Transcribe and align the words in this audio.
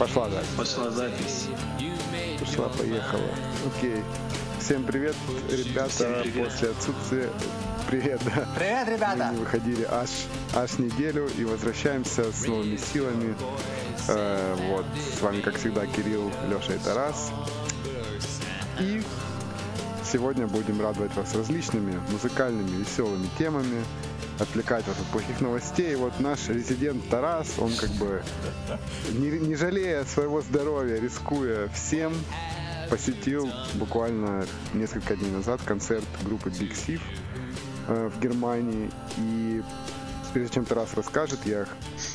Пошла 0.00 0.30
запись. 0.30 0.48
Пошла 0.56 0.90
запись. 0.90 1.48
Пошла, 2.40 2.68
поехала. 2.70 3.28
Окей. 3.66 4.02
Всем 4.58 4.84
привет, 4.84 5.14
ребята. 5.50 5.90
Всем 5.90 6.22
привет. 6.22 6.48
После 6.48 6.70
отсутствия... 6.70 7.28
Привет, 7.86 8.18
да. 8.24 8.48
Привет, 8.56 8.86
Мы 8.86 8.94
ребята! 8.94 9.30
не 9.30 9.38
выходили 9.40 9.86
аж, 9.90 10.08
аж 10.54 10.78
неделю 10.78 11.28
и 11.36 11.44
возвращаемся 11.44 12.32
с 12.32 12.46
новыми 12.46 12.76
силами. 12.76 13.34
Э, 14.08 14.56
вот, 14.70 14.86
с 15.18 15.20
вами, 15.20 15.42
как 15.42 15.58
всегда, 15.58 15.84
Кирилл, 15.84 16.32
Леша 16.48 16.74
и 16.74 16.78
Тарас. 16.78 17.30
И 18.78 19.02
сегодня 20.10 20.46
будем 20.46 20.80
радовать 20.80 21.14
вас 21.14 21.34
различными 21.34 22.00
музыкальными, 22.10 22.70
веселыми 22.76 23.28
темами, 23.36 23.84
отвлекать 24.40 24.86
вас 24.86 24.98
от 24.98 25.06
плохих 25.06 25.40
новостей. 25.40 25.94
Вот 25.96 26.18
наш 26.20 26.48
резидент 26.48 27.08
Тарас, 27.08 27.58
он 27.58 27.74
как 27.74 27.90
бы, 27.90 28.22
не, 29.12 29.30
не 29.30 29.54
жалея 29.54 30.04
своего 30.04 30.40
здоровья, 30.40 30.98
рискуя 30.98 31.68
всем, 31.68 32.14
посетил 32.88 33.48
буквально 33.74 34.44
несколько 34.74 35.16
дней 35.16 35.30
назад 35.30 35.60
концерт 35.64 36.04
группы 36.24 36.48
Big 36.50 36.72
Thief 36.72 37.00
э, 37.88 38.10
в 38.14 38.20
Германии. 38.20 38.90
И 39.18 39.62
прежде 40.32 40.54
чем 40.54 40.64
Тарас 40.64 40.94
расскажет, 40.94 41.40
я 41.44 41.66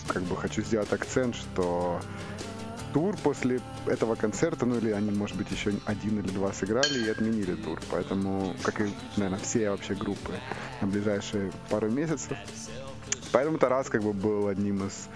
как 0.08 0.24
бы 0.24 0.36
хочу 0.36 0.62
сделать 0.64 0.92
акцент, 0.92 1.36
что 1.36 2.02
тур 2.96 3.18
после 3.18 3.60
этого 3.88 4.16
концерта, 4.16 4.66
ну 4.66 4.78
или 4.78 4.90
они, 4.92 5.12
может 5.12 5.36
быть, 5.36 5.52
еще 5.52 5.74
один 5.86 6.18
или 6.22 6.30
два 6.32 6.54
сыграли 6.54 7.04
и 7.06 7.10
отменили 7.10 7.54
тур. 7.56 7.78
Поэтому, 7.92 8.56
как 8.64 8.80
и, 8.80 8.86
наверное, 9.18 9.40
все 9.40 9.70
вообще 9.70 9.96
группы 9.96 10.32
на 10.80 10.88
ближайшие 10.88 11.52
пару 11.70 11.92
месяцев. 11.92 12.38
Поэтому 13.34 13.58
Тарас 13.58 13.90
как 13.90 14.02
бы 14.02 14.14
был 14.14 14.48
одним 14.48 14.88
из 14.88 15.10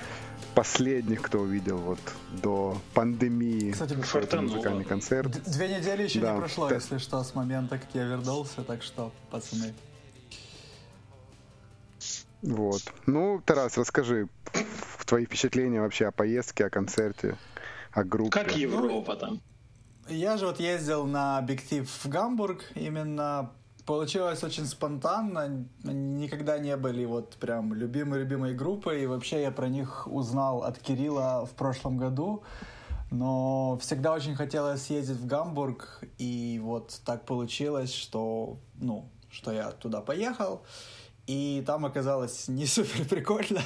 последних, 0.56 1.22
кто 1.22 1.40
увидел 1.40 1.78
вот 1.78 2.00
до 2.44 2.78
пандемии 2.94 3.72
Кстати, 3.72 3.94
фартануло. 3.94 4.56
музыкальный 4.56 4.84
концерт. 4.84 5.32
Д- 5.32 5.50
Две 5.50 5.78
недели 5.80 6.04
еще 6.04 6.20
Да. 6.20 6.34
не 6.34 6.40
прошло, 6.40 6.68
Да. 6.68 6.76
если 6.76 6.98
что, 6.98 7.24
с 7.24 7.34
момента, 7.34 7.78
как 7.78 7.88
я 7.94 8.04
вернулся, 8.04 8.62
так 8.64 8.84
что, 8.84 9.14
пацаны. 9.32 9.74
Вот. 12.42 12.82
Ну, 13.06 13.42
Тарас, 13.46 13.78
расскажи 13.78 14.28
твои 15.06 15.26
впечатления 15.26 15.80
вообще 15.82 16.08
о 16.08 16.12
поездке, 16.12 16.66
о 16.66 16.70
концерте, 16.70 17.36
о 18.00 18.04
группе. 18.04 18.32
Как 18.32 18.56
Европа 18.56 19.16
там? 19.16 19.42
Я 20.08 20.38
же 20.38 20.48
вот 20.48 20.60
ездил 20.60 21.06
на 21.06 21.40
Big 21.48 21.62
Thief 21.70 21.86
в 21.86 22.08
Гамбург, 22.08 22.64
именно 22.76 23.52
получилось 23.86 24.44
очень 24.44 24.66
спонтанно, 24.66 25.66
никогда 25.84 26.58
не 26.58 26.76
были 26.78 27.06
вот 27.06 27.36
прям 27.36 27.74
любимой-любимой 27.74 28.54
группой, 28.54 29.04
и 29.04 29.06
вообще 29.08 29.42
я 29.42 29.52
про 29.52 29.68
них 29.68 30.08
узнал 30.08 30.64
от 30.64 30.80
Кирилла 30.80 31.46
в 31.46 31.52
прошлом 31.56 31.98
году, 31.98 32.44
но 33.12 33.78
всегда 33.82 34.14
очень 34.14 34.36
хотелось 34.36 34.84
съездить 34.84 35.18
в 35.18 35.26
Гамбург, 35.26 36.04
и 36.18 36.60
вот 36.64 37.02
так 37.06 37.26
получилось, 37.26 37.94
что, 37.94 38.58
ну, 38.76 39.10
что 39.30 39.52
я 39.52 39.72
туда 39.72 40.02
поехал, 40.02 40.64
и 41.30 41.62
там 41.62 41.86
оказалось 41.86 42.48
не 42.48 42.66
супер 42.66 43.06
прикольно, 43.06 43.62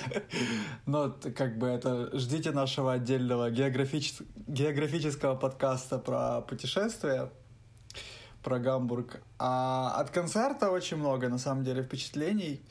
но 0.85 1.15
как 1.33 1.57
бы 1.57 1.67
это 1.67 2.09
ждите 2.17 2.51
нашего 2.51 2.91
отдельного 2.91 3.49
географичес- 3.51 4.25
географического 4.47 5.35
подкаста 5.35 5.97
про 5.97 6.41
путешествия, 6.41 7.31
про 8.43 8.59
Гамбург. 8.59 9.21
А 9.39 9.93
от 9.95 10.09
концерта 10.09 10.71
очень 10.71 10.97
много, 10.97 11.29
на 11.29 11.37
самом 11.37 11.63
деле, 11.63 11.83
впечатлений. 11.83 12.61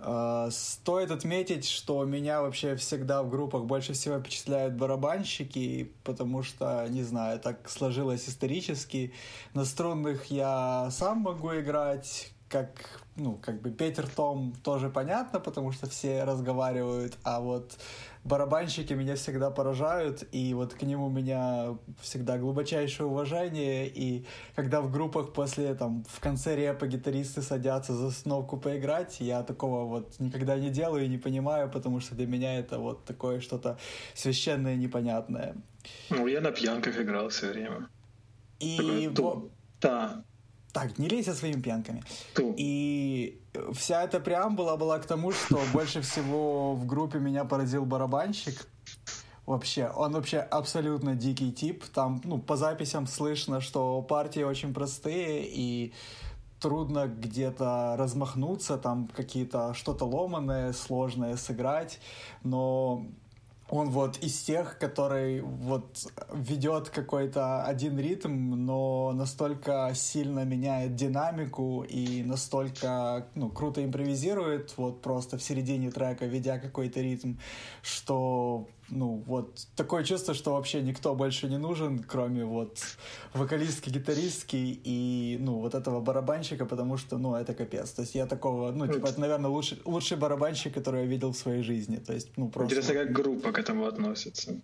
А, 0.00 0.50
Стоит 0.50 1.12
отметить, 1.12 1.68
что 1.68 2.04
меня 2.04 2.42
вообще 2.42 2.74
всегда 2.74 3.22
в 3.22 3.30
группах 3.30 3.66
больше 3.66 3.92
всего 3.92 4.18
впечатляют 4.18 4.74
барабанщики, 4.74 5.92
потому 6.02 6.42
что, 6.42 6.84
не 6.88 7.04
знаю, 7.04 7.38
так 7.38 7.68
сложилось 7.70 8.28
исторически. 8.28 9.14
На 9.52 9.64
струнных 9.64 10.26
я 10.26 10.88
сам 10.90 11.18
могу 11.18 11.54
играть, 11.54 12.33
как, 12.48 13.00
ну, 13.16 13.36
как 13.36 13.60
бы 13.62 13.70
петь 13.70 13.98
ртом 13.98 14.54
тоже 14.62 14.88
понятно, 14.90 15.40
потому 15.40 15.72
что 15.72 15.88
все 15.88 16.24
разговаривают, 16.24 17.16
а 17.24 17.40
вот 17.40 17.76
барабанщики 18.22 18.92
меня 18.94 19.16
всегда 19.16 19.50
поражают, 19.50 20.24
и 20.32 20.54
вот 20.54 20.74
к 20.74 20.82
ним 20.82 21.02
у 21.02 21.10
меня 21.10 21.76
всегда 22.00 22.38
глубочайшее 22.38 23.06
уважение, 23.06 23.88
и 23.88 24.24
когда 24.56 24.80
в 24.80 24.90
группах 24.90 25.32
после, 25.32 25.74
там, 25.74 26.04
в 26.08 26.20
конце 26.20 26.56
репа 26.56 26.86
гитаристы 26.86 27.42
садятся 27.42 27.94
за 27.94 28.10
сновку 28.10 28.56
поиграть, 28.56 29.20
я 29.20 29.42
такого 29.42 29.84
вот 29.84 30.20
никогда 30.20 30.56
не 30.56 30.70
делаю 30.70 31.04
и 31.04 31.08
не 31.08 31.18
понимаю, 31.18 31.70
потому 31.70 32.00
что 32.00 32.14
для 32.14 32.26
меня 32.26 32.58
это 32.58 32.78
вот 32.78 33.04
такое 33.04 33.40
что-то 33.40 33.78
священное, 34.14 34.76
непонятное. 34.76 35.56
Ну, 36.10 36.26
я 36.26 36.40
на 36.40 36.50
пьянках 36.50 36.98
играл 36.98 37.28
все 37.28 37.48
время. 37.52 37.88
И 38.60 39.10
ту- 39.14 39.50
Да, 39.80 40.24
Так, 40.74 40.98
не 40.98 41.08
лезь 41.08 41.26
со 41.26 41.34
своими 41.34 41.62
пьянками. 41.62 42.02
И 42.56 43.40
вся 43.72 44.02
эта 44.02 44.18
преамбула 44.18 44.76
была 44.76 44.98
к 44.98 45.06
тому, 45.06 45.30
что 45.30 45.60
больше 45.72 46.00
всего 46.00 46.74
в 46.74 46.84
группе 46.84 47.20
меня 47.20 47.44
поразил 47.44 47.84
барабанщик. 47.84 48.66
Вообще, 49.46 49.88
он 49.94 50.14
вообще 50.14 50.38
абсолютно 50.38 51.14
дикий 51.14 51.52
тип. 51.52 51.84
Там, 51.94 52.20
ну, 52.24 52.38
по 52.38 52.56
записям 52.56 53.06
слышно, 53.06 53.60
что 53.60 54.02
партии 54.02 54.42
очень 54.42 54.74
простые 54.74 55.46
и 55.46 55.92
трудно 56.58 57.06
где-то 57.06 57.94
размахнуться, 57.96 58.76
там 58.76 59.08
какие-то 59.14 59.74
что-то 59.74 60.06
ломаное, 60.06 60.72
сложное 60.72 61.36
сыграть, 61.36 62.00
но 62.42 63.06
он 63.70 63.90
вот 63.90 64.18
из 64.18 64.42
тех, 64.42 64.78
который 64.78 65.40
вот 65.40 66.06
ведет 66.32 66.90
какой-то 66.90 67.64
один 67.64 67.98
ритм, 67.98 68.50
но 68.66 69.12
настолько 69.12 69.90
сильно 69.94 70.44
меняет 70.44 70.94
динамику 70.94 71.84
и 71.88 72.22
настолько 72.22 73.26
ну, 73.34 73.48
круто 73.48 73.82
импровизирует, 73.84 74.74
вот 74.76 75.00
просто 75.00 75.38
в 75.38 75.42
середине 75.42 75.90
трека, 75.90 76.26
ведя 76.26 76.58
какой-то 76.58 77.00
ритм, 77.00 77.34
что 77.82 78.68
ну 78.88 79.22
вот 79.26 79.66
такое 79.76 80.04
чувство, 80.04 80.34
что 80.34 80.52
вообще 80.52 80.82
никто 80.82 81.14
больше 81.14 81.48
не 81.48 81.58
нужен, 81.58 81.98
кроме 81.98 82.44
вот 82.44 82.78
вокалистки, 83.32 83.90
гитаристки 83.90 84.56
и 84.56 85.36
ну 85.40 85.60
вот 85.60 85.74
этого 85.74 86.00
барабанщика, 86.00 86.66
потому 86.66 86.96
что 86.96 87.18
ну 87.18 87.34
это 87.34 87.54
капец. 87.54 87.90
То 87.90 88.02
есть 88.02 88.14
я 88.14 88.26
такого, 88.26 88.72
ну 88.72 88.86
типа 88.86 89.06
это, 89.06 89.20
наверное, 89.20 89.50
лучший, 89.50 89.78
лучший 89.84 90.16
барабанщик, 90.16 90.74
который 90.74 91.02
я 91.02 91.06
видел 91.06 91.32
в 91.32 91.36
своей 91.36 91.62
жизни. 91.62 91.96
То 91.96 92.12
есть 92.12 92.28
ну 92.36 92.48
просто... 92.48 92.74
Интересно, 92.74 92.94
как 92.94 93.12
группа 93.12 93.52
к 93.52 93.58
этому 93.58 93.86
относится. 93.86 94.60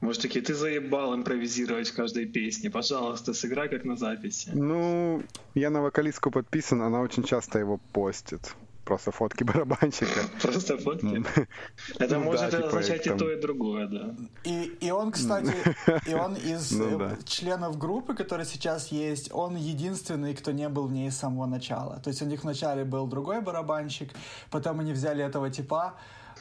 Может, 0.00 0.22
такие, 0.22 0.44
ты 0.44 0.54
заебал 0.54 1.14
импровизировать 1.14 1.88
в 1.88 1.94
каждой 1.94 2.26
песне. 2.26 2.70
Пожалуйста, 2.70 3.32
сыграй 3.32 3.68
как 3.68 3.84
на 3.84 3.96
записи. 3.96 4.50
Ну, 4.52 5.22
я 5.54 5.70
на 5.70 5.80
вокалистку 5.80 6.30
подписан, 6.30 6.82
она 6.82 7.00
очень 7.00 7.22
часто 7.22 7.58
его 7.58 7.80
постит. 7.92 8.54
Просто 8.86 9.10
фотки 9.10 9.42
барабанщика. 9.52 10.20
Просто 10.42 10.78
фотки. 10.78 11.24
Это 11.98 12.18
Ну 12.18 12.24
может 12.24 12.50
типа, 12.50 12.68
означать 12.68 13.06
и 13.06 13.10
то, 13.10 13.32
и 13.32 13.40
другое, 13.40 13.88
да. 13.88 14.14
И, 14.44 14.78
и 14.80 14.90
он, 14.92 15.10
кстати, 15.10 15.52
и 16.06 16.14
он 16.14 16.36
из 16.36 16.70
Ну 16.70 17.00
э, 17.00 17.16
членов 17.24 17.78
группы, 17.78 18.14
который 18.14 18.46
сейчас 18.46 18.92
есть, 18.92 19.30
он 19.32 19.56
единственный, 19.56 20.34
кто 20.34 20.52
не 20.52 20.68
был 20.68 20.86
в 20.86 20.92
ней 20.92 21.10
с 21.10 21.16
самого 21.16 21.46
начала. 21.46 22.00
То 22.04 22.10
есть 22.10 22.22
у 22.22 22.26
них 22.26 22.44
вначале 22.44 22.84
был 22.84 23.08
другой 23.08 23.40
барабанщик, 23.40 24.12
потом 24.50 24.78
они 24.78 24.92
взяли 24.92 25.24
этого 25.24 25.50
типа, 25.50 25.94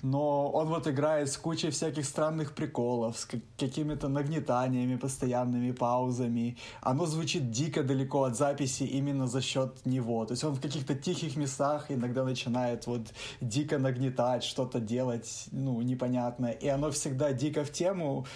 но 0.05 0.51
он 0.51 0.67
вот 0.67 0.88
играет 0.88 1.31
с 1.31 1.37
кучей 1.37 1.72
всяких 1.72 2.05
странных 2.05 2.53
приколов, 2.53 3.17
с 3.17 3.25
ка- 3.25 3.41
какими-то 3.57 4.07
нагнетаниями, 4.07 4.97
постоянными 4.97 5.72
паузами. 5.72 6.57
Оно 6.81 7.07
звучит 7.07 7.49
дико 7.49 7.81
далеко 7.84 8.23
от 8.23 8.37
записи 8.37 8.84
именно 8.84 9.25
за 9.25 9.41
счет 9.41 9.84
него. 9.85 10.25
То 10.25 10.34
есть 10.34 10.43
он 10.43 10.53
в 10.53 10.61
каких-то 10.61 10.93
тихих 10.93 11.37
местах 11.37 11.85
иногда 11.90 12.23
начинает 12.23 12.85
вот 12.85 13.02
дико 13.41 13.79
нагнетать, 13.79 14.43
что-то 14.43 14.79
делать, 14.79 15.47
ну, 15.52 15.81
непонятное. 15.81 16.51
И 16.51 16.67
оно 16.67 16.91
всегда 16.91 17.34
дико 17.34 17.63
в 17.63 17.72
тему, 17.72 18.28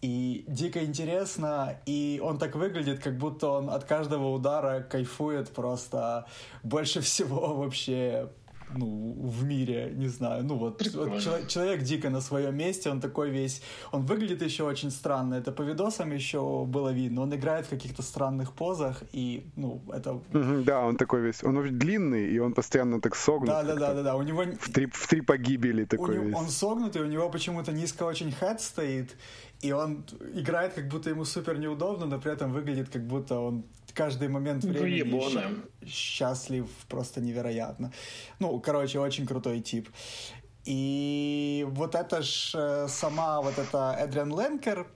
и 0.00 0.44
дико 0.46 0.84
интересно, 0.84 1.80
и 1.86 2.20
он 2.22 2.38
так 2.38 2.54
выглядит, 2.54 3.02
как 3.02 3.18
будто 3.18 3.48
он 3.48 3.70
от 3.70 3.82
каждого 3.82 4.28
удара 4.28 4.80
кайфует 4.80 5.50
просто 5.50 6.26
больше 6.62 7.00
всего 7.00 7.54
вообще 7.56 8.28
ну, 8.76 9.14
в 9.18 9.44
мире, 9.44 9.92
не 9.96 10.08
знаю, 10.08 10.44
ну 10.44 10.56
вот, 10.56 10.82
вот 10.94 11.20
чело- 11.20 11.46
человек 11.46 11.82
дико 11.82 12.10
на 12.10 12.20
своем 12.20 12.56
месте, 12.56 12.90
он 12.90 13.00
такой 13.00 13.30
весь, 13.30 13.62
он 13.92 14.02
выглядит 14.06 14.42
еще 14.42 14.64
очень 14.64 14.90
странно, 14.90 15.34
это 15.34 15.52
по 15.52 15.62
видосам 15.62 16.12
еще 16.12 16.64
было 16.66 16.92
видно, 16.92 17.22
он 17.22 17.34
играет 17.34 17.66
в 17.66 17.70
каких-то 17.70 18.02
странных 18.02 18.52
позах, 18.52 19.02
и, 19.12 19.46
ну, 19.56 19.80
это... 19.92 20.20
Да, 20.64 20.80
он 20.86 20.96
такой 20.96 21.20
весь, 21.20 21.44
он 21.44 21.56
очень 21.56 21.78
длинный, 21.78 22.28
и 22.28 22.38
он 22.38 22.52
постоянно 22.52 23.00
так 23.00 23.16
согнут. 23.16 23.50
как-то. 23.50 23.74
Да-да-да-да, 23.74 24.16
у 24.16 24.22
него... 24.22 24.44
В 24.60 24.70
три, 24.72 24.86
в 24.86 25.06
три 25.06 25.20
погибели 25.20 25.82
у 25.82 25.86
такой 25.86 26.14
него- 26.14 26.24
весь. 26.24 26.36
он 26.36 26.48
согнутый, 26.48 27.02
у 27.02 27.06
него 27.06 27.30
почему-то 27.30 27.72
низко 27.72 28.04
очень 28.04 28.32
хэт 28.32 28.60
стоит, 28.60 29.16
и 29.60 29.72
он 29.72 30.04
играет, 30.34 30.74
как 30.74 30.88
будто 30.88 31.10
ему 31.10 31.24
супер 31.24 31.58
неудобно, 31.58 32.06
но 32.06 32.20
при 32.20 32.32
этом 32.32 32.52
выглядит, 32.52 32.88
как 32.92 33.02
будто 33.02 33.40
он 33.40 33.64
каждый 33.98 34.28
момент 34.28 34.64
Ну, 34.64 34.70
времени 34.72 35.10
ща- 35.30 35.40
счастлив 35.86 36.66
просто 36.88 37.20
невероятно. 37.20 37.90
Ну, 38.40 38.60
короче, 38.60 39.00
очень 39.00 39.26
крутой 39.26 39.60
тип. 39.60 39.88
И 40.64 41.66
вот 41.70 41.94
это 41.94 42.22
ж 42.22 42.54
э, 42.54 42.88
сама 42.88 43.40
вот 43.40 43.58
эта 43.58 43.96
Эдриан 43.98 44.30
Ленкер, 44.40 44.86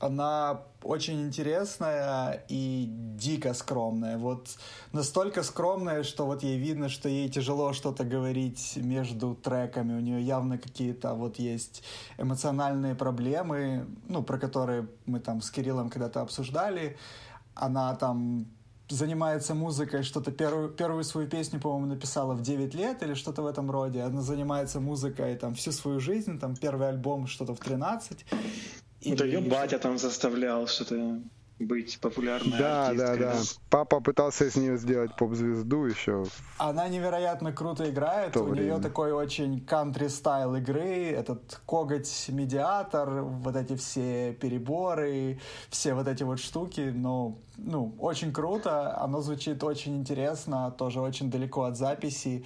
она 0.00 0.60
очень 0.82 1.20
интересная 1.22 2.44
и 2.50 2.86
дико 3.18 3.54
скромная. 3.54 4.18
Вот 4.18 4.48
настолько 4.92 5.42
скромная, 5.42 6.02
что 6.02 6.26
вот 6.26 6.42
ей 6.42 6.58
видно, 6.58 6.88
что 6.88 7.08
ей 7.08 7.28
тяжело 7.28 7.72
что-то 7.72 8.04
говорить 8.04 8.76
между 8.76 9.34
треками. 9.34 9.94
У 9.94 10.00
нее 10.00 10.20
явно 10.20 10.58
какие-то 10.58 11.14
вот 11.14 11.38
есть 11.38 11.82
эмоциональные 12.18 12.94
проблемы, 12.94 13.86
ну, 14.08 14.22
про 14.22 14.38
которые 14.38 14.86
мы 15.06 15.20
там 15.20 15.40
с 15.40 15.50
Кириллом 15.50 15.90
когда-то 15.90 16.20
обсуждали. 16.22 16.96
Она 17.54 17.94
там 17.94 18.46
занимается 18.88 19.54
музыкой, 19.54 20.02
что-то 20.02 20.30
первую, 20.30 20.68
первую 20.68 21.04
свою 21.04 21.28
песню, 21.28 21.60
по-моему, 21.60 21.86
написала 21.86 22.34
в 22.34 22.42
9 22.42 22.74
лет 22.74 23.02
или 23.02 23.14
что-то 23.14 23.42
в 23.42 23.46
этом 23.46 23.70
роде. 23.70 24.02
Она 24.02 24.20
занимается 24.20 24.80
музыкой 24.80 25.36
там 25.36 25.54
всю 25.54 25.72
свою 25.72 26.00
жизнь, 26.00 26.38
там 26.38 26.56
первый 26.56 26.88
альбом 26.88 27.26
что-то 27.26 27.54
в 27.54 27.60
13. 27.60 28.26
И, 29.00 29.14
да 29.14 29.24
ее 29.24 29.40
батя 29.40 29.78
там 29.78 29.98
заставлял 29.98 30.66
что-то 30.66 31.20
быть 31.60 31.98
популярной 32.00 32.58
Да, 32.58 32.88
артисткой. 32.88 33.18
да, 33.18 33.32
да. 33.34 33.40
Папа 33.70 34.00
пытался 34.00 34.44
из 34.46 34.56
нее 34.56 34.76
сделать 34.76 35.16
поп-звезду 35.16 35.84
еще. 35.84 36.24
Она 36.58 36.88
невероятно 36.88 37.52
круто 37.52 37.88
играет. 37.88 38.36
У 38.36 38.44
время. 38.44 38.64
нее 38.64 38.80
такой 38.82 39.12
очень 39.12 39.60
кантри-стайл 39.64 40.56
игры. 40.56 41.10
Этот 41.10 41.60
коготь-медиатор, 41.66 43.22
вот 43.22 43.56
эти 43.56 43.76
все 43.76 44.32
переборы, 44.34 45.38
все 45.70 45.94
вот 45.94 46.08
эти 46.08 46.22
вот 46.24 46.40
штуки. 46.40 46.92
Ну, 46.94 47.38
ну, 47.56 47.94
очень 47.98 48.32
круто. 48.32 48.96
Оно 49.00 49.20
звучит 49.20 49.62
очень 49.62 49.96
интересно, 49.96 50.70
тоже 50.76 51.00
очень 51.00 51.30
далеко 51.30 51.62
от 51.64 51.76
записи. 51.76 52.44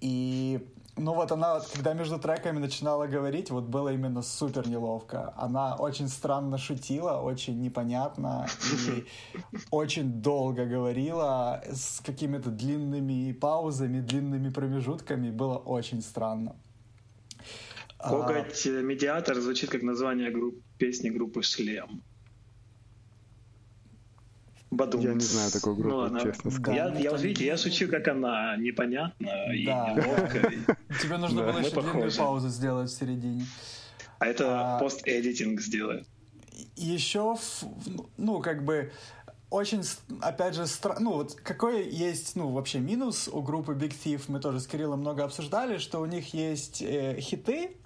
И 0.00 0.66
ну 0.96 1.14
вот 1.14 1.32
она, 1.32 1.60
когда 1.74 1.92
между 1.94 2.18
треками 2.18 2.58
начинала 2.58 3.06
говорить, 3.06 3.50
вот 3.50 3.64
было 3.64 3.92
именно 3.92 4.22
супер 4.22 4.68
неловко. 4.68 5.34
Она 5.36 5.76
очень 5.76 6.08
странно 6.08 6.56
шутила, 6.58 7.20
очень 7.20 7.60
непонятно 7.60 8.46
и 8.86 9.04
очень 9.70 10.22
долго 10.22 10.66
говорила 10.66 11.62
с 11.72 12.00
какими-то 12.00 12.50
длинными 12.50 13.32
паузами, 13.32 14.00
длинными 14.00 14.50
промежутками. 14.50 15.30
Было 15.30 15.56
очень 15.58 16.00
странно. 16.00 16.56
А... 17.98 18.10
медиатор 18.82 19.40
звучит 19.40 19.70
как 19.70 19.82
название 19.82 20.30
групп, 20.30 20.62
песни 20.78 21.10
группы 21.10 21.42
«Шлем». 21.42 22.02
Бадумц. 24.76 25.04
Я 25.04 25.14
не 25.14 25.20
знаю 25.20 25.50
такой 25.50 25.74
группы, 25.74 25.88
ну, 25.88 25.96
ладно. 25.96 26.20
честно 26.20 26.50
сказать. 26.50 26.76
Я, 26.76 26.98
я, 26.98 27.10
вот 27.10 27.20
видите, 27.20 27.46
я 27.46 27.56
шучу, 27.56 27.88
как 27.88 28.08
она 28.08 28.56
непонятна 28.56 29.26
да. 29.26 29.54
и 29.54 29.64
неловко. 29.64 30.52
Тебе 31.02 31.16
нужно 31.18 31.42
было 31.42 31.58
еще 31.58 31.80
длинную 31.80 32.12
паузу 32.12 32.48
сделать 32.48 32.90
в 32.90 32.98
середине. 32.98 33.46
А 34.18 34.26
это 34.26 34.78
пост-эдитинг 34.80 35.60
сделает. 35.60 36.06
Еще, 36.76 37.36
ну, 38.16 38.40
как 38.40 38.64
бы, 38.64 38.92
очень, 39.50 39.82
опять 40.20 40.54
же, 40.54 40.66
стра... 40.66 40.96
ну 40.98 41.12
вот 41.12 41.34
какой 41.34 41.88
есть, 41.88 42.34
ну 42.34 42.50
вообще 42.50 42.80
минус 42.80 43.28
у 43.28 43.40
группы 43.42 43.72
Big 43.72 43.94
Thief, 44.04 44.22
мы 44.28 44.40
тоже 44.40 44.60
с 44.60 44.66
Кириллом 44.66 45.00
много 45.00 45.24
обсуждали, 45.24 45.78
что 45.78 46.00
у 46.00 46.06
них 46.06 46.34
есть 46.34 46.82
э, 46.82 47.20
хиты, 47.20 47.76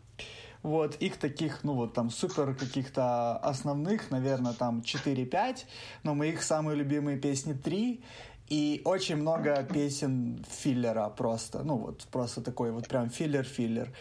вот, 0.62 0.96
их 0.96 1.16
таких, 1.19 1.64
ну 1.64 1.75
вот 1.75 1.94
там 1.94 2.10
супер 2.10 2.55
каких-то 2.55 3.37
основных, 3.38 4.10
наверное, 4.10 4.52
там 4.52 4.81
4-5, 4.81 5.64
но 6.02 6.14
моих 6.14 6.43
самые 6.43 6.76
любимые 6.76 7.19
песни 7.19 7.52
3, 7.52 8.02
и 8.49 8.81
очень 8.84 9.16
много 9.16 9.62
песен 9.62 10.44
филлера 10.49 11.08
просто, 11.10 11.62
ну 11.62 11.76
вот 11.76 12.06
просто 12.10 12.40
такой 12.40 12.70
вот 12.70 12.88
прям 12.88 13.10
филлер-филлер. 13.10 13.93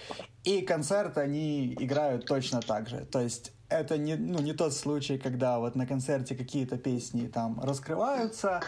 И 0.46 0.62
концерт 0.62 1.18
они 1.18 1.74
играют 1.74 2.26
точно 2.26 2.62
так 2.62 2.88
же, 2.90 3.06
то 3.06 3.20
есть 3.20 3.52
это 3.70 3.98
не, 3.98 4.16
ну, 4.16 4.40
не 4.40 4.54
тот 4.54 4.74
случай, 4.74 5.18
когда 5.18 5.60
вот 5.60 5.76
на 5.76 5.86
концерте 5.86 6.36
какие-то 6.36 6.78
песни 6.78 7.28
там 7.28 7.60
раскрываются, 7.62 8.62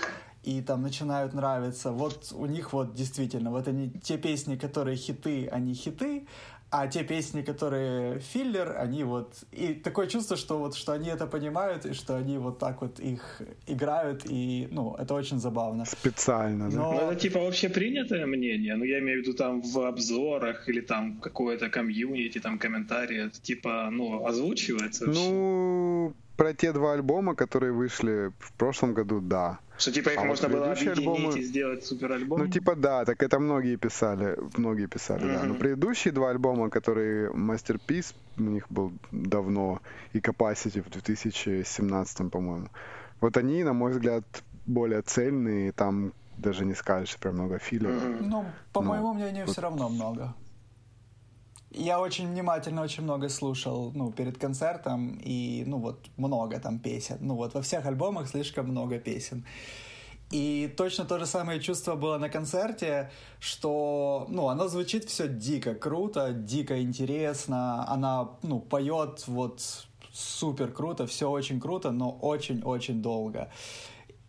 и 0.44 0.62
там 0.62 0.82
начинают 0.82 1.34
нравиться. 1.34 1.92
Вот 1.92 2.32
у 2.34 2.46
них 2.46 2.74
вот 2.74 2.94
действительно, 2.94 3.52
вот 3.52 3.68
они, 3.68 3.92
те 4.02 4.18
песни, 4.18 4.56
которые 4.56 4.96
хиты, 4.96 5.48
они 5.48 5.74
хиты, 5.74 6.28
а 6.72 6.88
те 6.88 7.04
песни, 7.04 7.42
которые 7.42 8.20
филлер, 8.20 8.76
они 8.78 9.04
вот... 9.04 9.34
И 9.52 9.74
такое 9.74 10.08
чувство, 10.08 10.38
что 10.38 10.60
вот 10.60 10.76
что 10.76 10.92
они 10.94 11.10
это 11.10 11.26
понимают, 11.26 11.86
и 11.86 11.94
что 11.94 12.16
они 12.16 12.38
вот 12.38 12.60
так 12.60 12.82
вот 12.82 13.00
их 13.00 13.42
играют, 13.68 14.26
и, 14.30 14.68
ну, 14.72 14.96
это 15.00 15.16
очень 15.16 15.40
забавно. 15.40 15.86
Специально, 15.86 16.70
да? 16.70 16.78
Но... 16.78 16.94
Ну, 16.94 17.12
это 17.12 17.16
типа 17.16 17.40
вообще 17.40 17.70
принятое 17.70 18.26
мнение? 18.26 18.76
Ну, 18.76 18.86
я 18.86 19.00
имею 19.00 19.24
в 19.24 19.26
виду 19.26 19.38
там 19.38 19.62
в 19.62 19.80
обзорах 19.80 20.70
или 20.70 20.82
там 20.82 21.20
какое-то 21.20 21.70
комьюнити, 21.70 22.40
там 22.40 22.60
комментарии, 22.60 23.28
это 23.28 23.42
типа, 23.42 23.90
ну, 23.92 24.26
озвучивается 24.26 25.06
вообще? 25.06 26.14
Про 26.40 26.54
те 26.54 26.72
два 26.72 26.94
альбома, 26.94 27.36
которые 27.36 27.74
вышли 27.74 28.32
в 28.40 28.54
прошлом 28.54 28.94
году, 28.94 29.20
да. 29.20 29.60
Что 29.78 29.92
типа 29.92 30.10
их 30.10 30.20
а 30.20 30.24
можно 30.24 30.48
вот 30.48 30.58
было 30.58 30.72
объединить 30.72 30.98
альбомы... 30.98 31.40
и 31.40 31.44
сделать 31.44 31.86
супер 31.86 32.14
альбом? 32.14 32.40
Ну 32.40 32.48
типа 32.48 32.76
да, 32.76 33.04
так 33.04 33.22
это 33.22 33.40
многие 33.40 33.76
писали, 33.76 34.38
многие 34.58 34.88
писали, 34.88 35.26
mm-hmm. 35.26 35.42
да. 35.42 35.44
Но 35.44 35.56
предыдущие 35.56 36.14
два 36.14 36.30
альбома, 36.30 36.70
которые 36.70 37.30
Masterpiece, 37.32 38.14
у 38.38 38.44
них 38.44 38.66
был 38.70 38.94
давно, 39.12 39.82
и 40.14 40.20
Capacity 40.20 40.82
в 40.82 40.90
2017, 40.90 42.32
по-моему. 42.32 42.70
Вот 43.20 43.36
они, 43.36 43.64
на 43.66 43.74
мой 43.74 43.92
взгляд, 43.92 44.24
более 44.66 45.02
цельные, 45.02 45.74
там 45.74 46.14
даже 46.38 46.66
не 46.66 46.74
скажешь, 46.74 47.18
прям 47.18 47.34
много 47.34 47.60
филлеров. 47.60 48.02
Mm-hmm. 48.02 48.28
Ну, 48.28 48.46
по 48.72 48.82
Но, 48.82 48.90
моему 48.90 49.14
мнению, 49.14 49.46
вот... 49.46 49.52
все 49.52 49.62
равно 49.62 49.90
много. 49.90 50.34
Я 51.80 52.02
очень 52.02 52.28
внимательно, 52.28 52.82
очень 52.82 53.04
много 53.04 53.30
слушал, 53.30 53.94
ну, 53.96 54.12
перед 54.12 54.38
концертом, 54.38 55.18
и, 55.24 55.64
ну, 55.66 55.78
вот, 55.78 56.08
много 56.18 56.60
там 56.60 56.78
песен. 56.80 57.18
Ну, 57.22 57.36
вот, 57.36 57.54
во 57.54 57.62
всех 57.62 57.86
альбомах 57.86 58.28
слишком 58.28 58.68
много 58.68 59.00
песен. 59.00 59.46
И 60.30 60.74
точно 60.76 61.06
то 61.06 61.18
же 61.20 61.26
самое 61.26 61.62
чувство 61.62 61.96
было 61.96 62.18
на 62.18 62.28
концерте, 62.28 63.10
что, 63.40 64.26
ну, 64.30 64.50
оно 64.50 64.68
звучит 64.68 65.06
все 65.06 65.30
дико 65.30 65.74
круто, 65.74 66.34
дико 66.34 66.82
интересно, 66.82 67.90
она, 67.90 68.30
ну, 68.44 68.60
поет 68.60 69.24
вот 69.28 69.62
супер 70.12 70.74
круто, 70.74 71.08
все 71.08 71.30
очень 71.30 71.62
круто, 71.62 71.92
но 71.92 72.12
очень-очень 72.12 73.02
долго. 73.02 73.50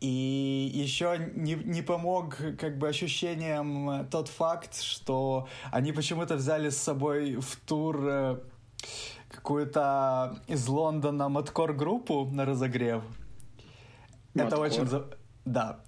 И 0.01 0.71
еще 0.73 1.31
не, 1.35 1.55
не 1.55 1.83
помог 1.83 2.37
как 2.59 2.79
бы 2.79 2.89
ощущениям 2.89 4.07
тот 4.11 4.29
факт, 4.29 4.81
что 4.81 5.47
они 5.71 5.93
почему-то 5.93 6.37
взяли 6.37 6.71
с 6.71 6.79
собой 6.79 7.37
в 7.37 7.57
тур 7.67 8.01
э, 8.09 8.39
какую-то 9.29 10.39
из 10.49 10.67
Лондона 10.69 11.29
маткор-группу 11.29 12.27
на 12.33 12.45
разогрев. 12.45 13.03
Маткор. 14.35 14.47
Это 14.47 14.61
очень... 14.61 14.89
Да. 15.45 15.81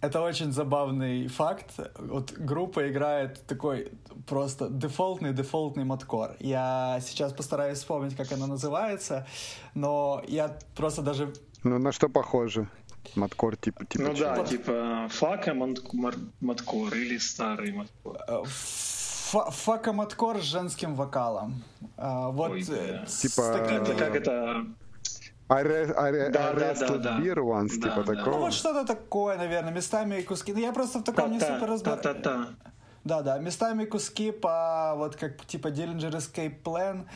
Это 0.00 0.22
очень 0.22 0.50
забавный 0.50 1.28
факт. 1.28 1.78
Вот 1.98 2.32
группа 2.32 2.90
играет 2.90 3.46
такой 3.46 3.92
просто 4.26 4.70
дефолтный 4.70 5.34
дефолтный 5.34 5.84
маткор. 5.84 6.36
Я 6.40 7.00
сейчас 7.02 7.32
постараюсь 7.34 7.78
вспомнить, 7.78 8.16
как 8.16 8.32
она 8.32 8.46
называется, 8.46 9.26
но 9.74 10.22
я 10.26 10.56
просто 10.74 11.02
даже... 11.02 11.34
Ну, 11.64 11.78
на 11.78 11.92
что 11.92 12.08
похоже? 12.08 12.68
Маткор 13.16 13.56
типа 13.56 13.84
типа. 13.84 14.04
Ну 14.04 14.14
чего? 14.14 14.36
да, 14.36 14.44
типа 14.44 15.06
фака 15.10 15.54
маткор 15.54 16.94
или 16.94 17.18
старый 17.18 17.72
маткор. 17.72 18.18
Э, 18.28 18.42
фака 18.46 19.92
маткор 19.92 20.38
с 20.38 20.44
женским 20.44 20.94
вокалом. 20.94 21.62
А, 21.96 22.28
вот 22.30 22.52
Ой, 22.52 22.64
э, 22.68 22.98
да. 23.00 23.06
типа 23.06 23.52
таким... 23.58 23.82
это 23.82 23.94
как 23.94 24.14
это 24.14 24.66
Arrest, 25.50 25.96
arrest, 25.96 26.30
да, 26.30 26.52
arrested 26.52 26.98
да, 26.98 27.18
да, 27.18 27.18
beer 27.18 27.38
once, 27.38 27.80
да, 27.80 27.88
типа 27.88 28.04
да. 28.04 28.14
такого. 28.14 28.34
Ну 28.36 28.40
вот 28.42 28.52
что-то 28.52 28.86
такое, 28.86 29.36
наверное, 29.36 29.72
местами 29.72 30.20
куски. 30.22 30.52
Ну 30.52 30.60
я 30.60 30.72
просто 30.72 31.00
в 31.00 31.02
таком 31.02 31.32
не 31.32 31.40
супер 31.40 31.66
разбираюсь. 31.66 32.48
Да, 33.02 33.22
да, 33.22 33.38
местами 33.38 33.84
куски 33.84 34.30
по 34.30 34.94
вот 34.96 35.16
как 35.16 35.44
типа 35.46 35.68
Dillinger 35.68 36.12
Escape 36.12 36.62
Plan 36.62 37.06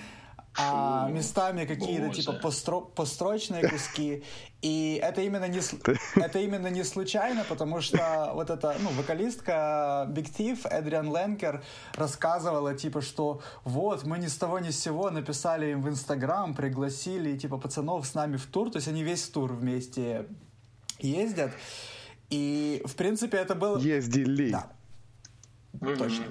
а 0.56 1.08
местами 1.10 1.64
какие-то 1.64 2.14
типа 2.14 2.32
постро, 2.34 2.80
построчные 2.80 3.68
куски. 3.68 4.22
И 4.62 5.00
это 5.02 5.20
именно 5.20 5.48
не 5.48 5.60
это 6.14 6.38
именно 6.38 6.68
не 6.68 6.84
случайно, 6.84 7.44
потому 7.48 7.80
что 7.80 8.30
вот 8.34 8.50
эта 8.50 8.76
ну 8.80 8.90
вокалистка 8.90 10.06
Big 10.10 10.32
Thief 10.32 10.66
Эдриан 10.68 11.14
Ленкер 11.14 11.64
рассказывала 11.94 12.74
типа 12.74 13.02
что 13.02 13.42
вот 13.64 14.04
мы 14.04 14.18
ни 14.18 14.28
с 14.28 14.36
того 14.36 14.60
ни 14.60 14.70
с 14.70 14.80
сего 14.80 15.10
написали 15.10 15.72
им 15.72 15.82
в 15.82 15.88
Инстаграм, 15.88 16.54
пригласили 16.54 17.36
типа 17.36 17.58
пацанов 17.58 18.06
с 18.06 18.14
нами 18.14 18.36
в 18.36 18.46
тур, 18.46 18.70
то 18.70 18.76
есть 18.76 18.88
они 18.88 19.02
весь 19.02 19.28
тур 19.28 19.52
вместе 19.52 20.26
ездят. 21.00 21.50
И 22.30 22.80
в 22.84 22.94
принципе 22.94 23.38
это 23.38 23.54
было 23.54 23.78
ездили. 23.78 24.50
Да. 24.50 24.70
Mm-hmm. 25.80 25.96
Точно. 25.96 26.24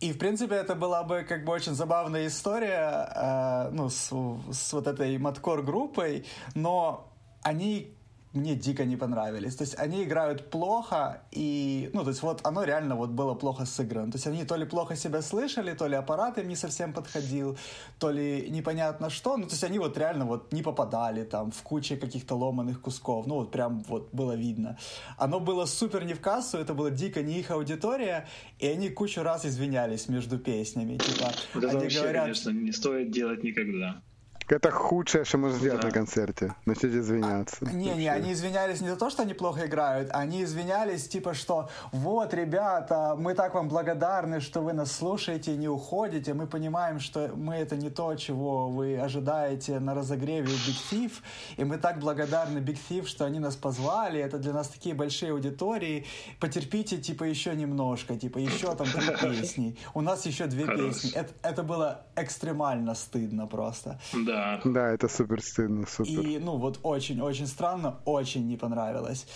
И, 0.00 0.12
в 0.12 0.18
принципе, 0.18 0.54
это 0.54 0.74
была 0.74 1.02
бы 1.02 1.24
как 1.28 1.44
бы 1.44 1.52
очень 1.52 1.74
забавная 1.74 2.26
история, 2.26 3.08
э, 3.14 3.70
ну, 3.72 3.90
с, 3.90 4.10
с 4.50 4.72
вот 4.72 4.86
этой 4.86 5.18
маткор-группой, 5.18 6.24
но 6.54 7.12
они 7.42 7.94
мне 8.32 8.54
дико 8.54 8.84
не 8.84 8.96
понравились. 8.96 9.56
То 9.56 9.64
есть 9.64 9.78
они 9.78 10.04
играют 10.04 10.50
плохо, 10.50 11.22
и, 11.32 11.90
ну, 11.92 12.02
то 12.02 12.10
есть 12.10 12.22
вот 12.22 12.40
оно 12.44 12.64
реально 12.64 12.94
вот 12.94 13.10
было 13.10 13.34
плохо 13.34 13.64
сыграно. 13.64 14.12
То 14.12 14.16
есть 14.16 14.26
они 14.26 14.44
то 14.44 14.56
ли 14.56 14.64
плохо 14.64 14.96
себя 14.96 15.22
слышали, 15.22 15.74
то 15.74 15.88
ли 15.88 15.96
аппарат 15.96 16.38
им 16.38 16.48
не 16.48 16.56
совсем 16.56 16.92
подходил, 16.92 17.58
то 17.98 18.10
ли 18.10 18.48
непонятно 18.50 19.10
что. 19.10 19.36
Ну, 19.36 19.44
то 19.44 19.50
есть 19.50 19.64
они 19.64 19.78
вот 19.78 19.98
реально 19.98 20.26
вот 20.26 20.52
не 20.52 20.62
попадали 20.62 21.24
там 21.24 21.50
в 21.50 21.62
куче 21.62 21.96
каких-то 21.96 22.36
ломаных 22.36 22.80
кусков. 22.80 23.26
Ну, 23.26 23.34
вот 23.34 23.50
прям 23.50 23.80
вот 23.88 24.10
было 24.12 24.36
видно. 24.36 24.78
Оно 25.18 25.40
было 25.40 25.66
супер 25.66 26.04
не 26.04 26.14
в 26.14 26.20
кассу, 26.20 26.58
это 26.58 26.72
было 26.74 26.90
дико 26.90 27.22
не 27.22 27.40
их 27.40 27.50
аудитория, 27.50 28.28
и 28.60 28.66
они 28.66 28.90
кучу 28.90 29.22
раз 29.22 29.44
извинялись 29.44 30.08
между 30.08 30.38
песнями. 30.38 30.98
Типа, 30.98 31.32
это 31.54 31.68
они 31.70 31.80
вообще, 31.80 32.00
говорят, 32.00 32.22
конечно, 32.22 32.50
не 32.50 32.72
стоит 32.72 33.10
делать 33.10 33.42
никогда. 33.42 34.02
Это 34.50 34.70
худшее, 34.70 35.24
что 35.24 35.38
можно 35.38 35.58
сделать 35.58 35.80
Да. 35.80 35.88
на 35.88 35.92
концерте. 35.94 36.54
Начать 36.66 36.92
извиняться. 36.92 37.64
Не, 37.66 37.72
не, 37.72 37.90
Вообще. 37.90 38.10
они 38.10 38.32
извинялись 38.32 38.80
не 38.80 38.88
за 38.88 38.96
то, 38.96 39.08
что 39.10 39.22
они 39.22 39.34
плохо 39.34 39.66
играют, 39.66 40.10
они 40.12 40.42
извинялись 40.42 41.08
типа, 41.08 41.34
что 41.34 41.68
вот, 41.92 42.34
ребята, 42.34 43.14
мы 43.16 43.34
так 43.34 43.54
вам 43.54 43.68
благодарны, 43.68 44.40
что 44.40 44.60
вы 44.60 44.72
нас 44.72 44.90
слушаете 44.92 45.54
и 45.54 45.56
не 45.56 45.68
уходите, 45.68 46.34
мы 46.34 46.46
понимаем, 46.46 46.98
что 47.00 47.30
мы 47.36 47.54
это 47.56 47.76
не 47.76 47.90
то, 47.90 48.14
чего 48.16 48.68
вы 48.68 48.98
ожидаете 48.98 49.78
на 49.78 49.94
разогреве 49.94 50.48
у 50.48 50.56
Big 50.68 50.76
Thief, 50.90 51.12
и 51.56 51.64
мы 51.64 51.78
так 51.78 51.98
благодарны 52.00 52.58
Big 52.58 52.78
Thief, 52.88 53.06
что 53.06 53.24
они 53.24 53.38
нас 53.38 53.54
позвали, 53.56 54.20
это 54.20 54.38
для 54.38 54.52
нас 54.52 54.68
такие 54.68 54.94
большие 54.94 55.32
аудитории, 55.32 56.06
потерпите, 56.40 56.98
типа, 56.98 57.24
еще 57.24 57.54
немножко, 57.54 58.16
типа, 58.16 58.38
еще 58.38 58.74
там 58.74 58.86
три 58.88 59.30
песни, 59.30 59.76
у 59.94 60.00
нас 60.00 60.26
еще 60.26 60.46
две 60.46 60.66
песни, 60.66 61.12
это, 61.14 61.32
это 61.42 61.62
было 61.62 62.02
экстремально 62.16 62.94
стыдно 62.94 63.46
просто. 63.46 64.00
Да. 64.26 64.39
Да, 64.64 64.92
это 64.92 65.08
супер 65.08 65.42
стыдно, 65.42 65.86
супер. 65.86 66.20
И, 66.20 66.38
ну, 66.38 66.56
вот 66.56 66.80
очень-очень 66.82 67.46
странно, 67.46 68.00
очень 68.04 68.46
не 68.46 68.56
понравилось. 68.56 69.26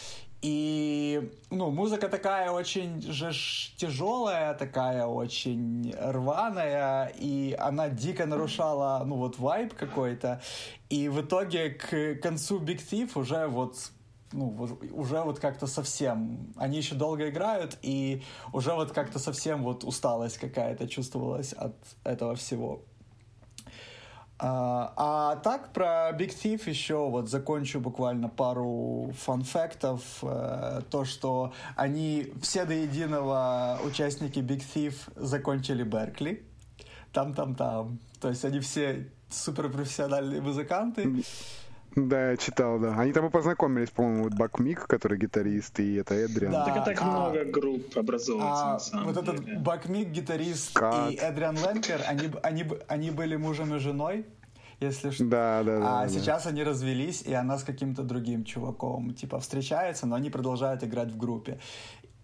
И, 0.46 1.32
ну, 1.50 1.70
музыка 1.70 2.08
такая 2.08 2.50
очень 2.50 3.00
же 3.00 3.32
тяжелая, 3.78 4.52
такая 4.52 5.06
очень 5.06 5.94
рваная, 5.99 7.11
и 7.18 7.56
она 7.58 7.88
дико 7.88 8.26
нарушала, 8.26 9.02
ну, 9.06 9.16
вот 9.16 9.38
вайб 9.38 9.73
какой-то. 9.73 10.42
И 10.90 11.08
в 11.08 11.23
итоге 11.23 11.70
к 11.70 12.16
концу 12.16 12.61
Big 12.61 12.80
Thief 12.90 13.18
уже 13.18 13.46
вот 13.46 13.90
ну, 14.32 14.78
уже 14.92 15.23
вот 15.23 15.38
как-то 15.38 15.66
совсем... 15.66 16.52
Они 16.56 16.76
еще 16.76 16.94
долго 16.94 17.30
играют, 17.30 17.78
и 17.82 18.23
уже 18.52 18.75
вот 18.75 18.92
как-то 18.92 19.18
совсем 19.18 19.62
вот 19.62 19.84
усталость 19.84 20.38
какая-то 20.38 20.88
чувствовалась 20.88 21.52
от 21.52 21.76
этого 22.04 22.34
всего. 22.34 22.82
А, 24.38 24.92
а 24.96 25.36
так 25.36 25.72
про 25.72 26.10
Big 26.12 26.30
Thief 26.30 26.68
еще 26.68 27.08
вот 27.08 27.30
закончу 27.30 27.80
буквально 27.80 28.28
пару 28.28 29.12
фан-фактов. 29.16 30.02
Э, 30.22 30.82
То, 30.90 31.04
что 31.04 31.52
они 31.76 32.32
все 32.42 32.64
до 32.64 32.74
единого 32.74 33.78
участники 33.84 34.40
Big 34.40 34.62
Thief 34.74 34.94
закончили 35.14 35.84
Беркли. 35.84 36.44
Там-там-там. 37.12 38.00
То 38.20 38.28
есть 38.28 38.44
они 38.44 38.58
все 38.58 39.08
суперпрофессиональные 39.30 40.40
музыканты. 40.40 41.24
Да, 41.96 42.30
я 42.30 42.36
читал, 42.36 42.78
да. 42.78 42.98
Они 42.98 43.12
там 43.12 43.26
и 43.26 43.30
познакомились, 43.30 43.90
по-моему, 43.90 44.24
вот 44.24 44.34
Бак 44.34 44.58
Мик, 44.58 44.86
который 44.86 45.18
гитарист, 45.18 45.78
и 45.80 45.94
это 45.94 46.14
Эдриан. 46.14 46.52
Да. 46.52 46.64
Так 46.64 46.76
и 46.76 46.84
так 46.84 47.02
а- 47.02 47.04
много 47.04 47.44
групп 47.44 47.96
образовывается, 47.96 48.64
А 48.64 48.72
на 48.72 48.78
самом 48.78 49.06
вот 49.06 49.16
этот 49.16 49.44
деле. 49.44 49.58
Бакмик, 49.58 50.08
гитарист 50.08 50.74
Кат. 50.74 51.12
и 51.12 51.14
Эдриан 51.14 51.56
Ленкер, 51.56 52.02
они, 52.06 52.30
они, 52.42 52.66
они 52.88 53.10
были 53.10 53.36
мужем 53.36 53.74
и 53.74 53.78
женой, 53.78 54.26
если 54.80 55.10
что. 55.10 55.24
Да, 55.24 55.62
да, 55.62 55.78
да. 55.78 56.00
А 56.00 56.02
да. 56.02 56.08
сейчас 56.08 56.46
они 56.46 56.64
развелись, 56.64 57.22
и 57.22 57.32
она 57.32 57.58
с 57.58 57.62
каким-то 57.62 58.02
другим 58.02 58.44
чуваком, 58.44 59.14
типа, 59.14 59.38
встречается, 59.38 60.06
но 60.06 60.16
они 60.16 60.30
продолжают 60.30 60.82
играть 60.82 61.10
в 61.12 61.16
группе. 61.16 61.58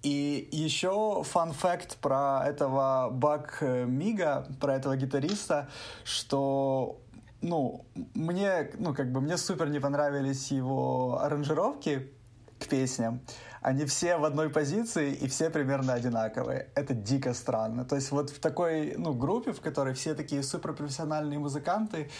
И 0.02 0.48
еще 0.50 1.22
фан-факт 1.24 1.98
про 1.98 2.42
этого 2.46 3.10
Бак 3.12 3.58
Мига, 3.60 4.46
про 4.58 4.74
этого 4.76 4.96
гитариста, 4.96 5.68
что 6.04 7.02
ну, 7.42 7.86
мне, 8.14 8.70
ну, 8.78 8.94
как 8.94 9.12
бы, 9.12 9.20
мне 9.20 9.36
супер 9.36 9.68
не 9.68 9.80
понравились 9.80 10.50
его 10.50 11.20
аранжировки 11.20 12.10
к 12.58 12.66
песням. 12.66 13.20
Они 13.62 13.84
все 13.84 14.16
в 14.16 14.24
одной 14.24 14.50
позиции 14.50 15.12
и 15.12 15.26
все 15.28 15.50
примерно 15.50 15.94
одинаковые. 15.94 16.68
Это 16.74 16.94
дико 16.94 17.34
странно. 17.34 17.84
То 17.84 17.96
есть 17.96 18.10
вот 18.10 18.30
в 18.30 18.40
такой, 18.40 18.94
ну, 18.96 19.14
группе, 19.14 19.52
в 19.52 19.60
которой 19.60 19.94
все 19.94 20.14
такие 20.14 20.42
суперпрофессиональные 20.42 21.38
музыканты, 21.38 22.10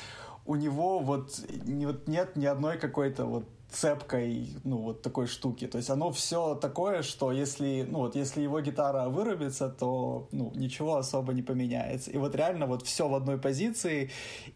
у 0.47 0.57
него 0.57 0.99
вот, 1.00 1.39
не- 1.67 1.87
вот 1.87 2.09
нет 2.09 2.37
ни 2.37 2.47
одной 2.47 2.79
какой-то 2.79 3.27
вот 3.27 3.49
цепкой, 3.71 4.49
ну, 4.65 4.79
вот 4.79 5.03
такой 5.03 5.27
штуки. 5.27 5.67
То 5.67 5.79
есть 5.79 5.91
оно 5.91 6.11
все 6.11 6.55
такое, 6.55 7.03
что 7.03 7.33
если, 7.33 7.87
ну, 7.89 8.00
вот 8.00 8.17
если 8.17 8.43
его 8.43 8.61
гитара 8.61 9.09
вырубится, 9.09 9.69
то, 9.69 10.29
ну, 10.33 10.53
ничего 10.55 10.97
особо 10.97 11.33
не 11.33 11.43
поменяется. 11.43 12.11
И 12.11 12.19
вот 12.19 12.35
реально 12.35 12.67
вот 12.67 12.83
все 12.83 13.09
в 13.09 13.15
одной 13.15 13.39
позиции, 13.39 14.11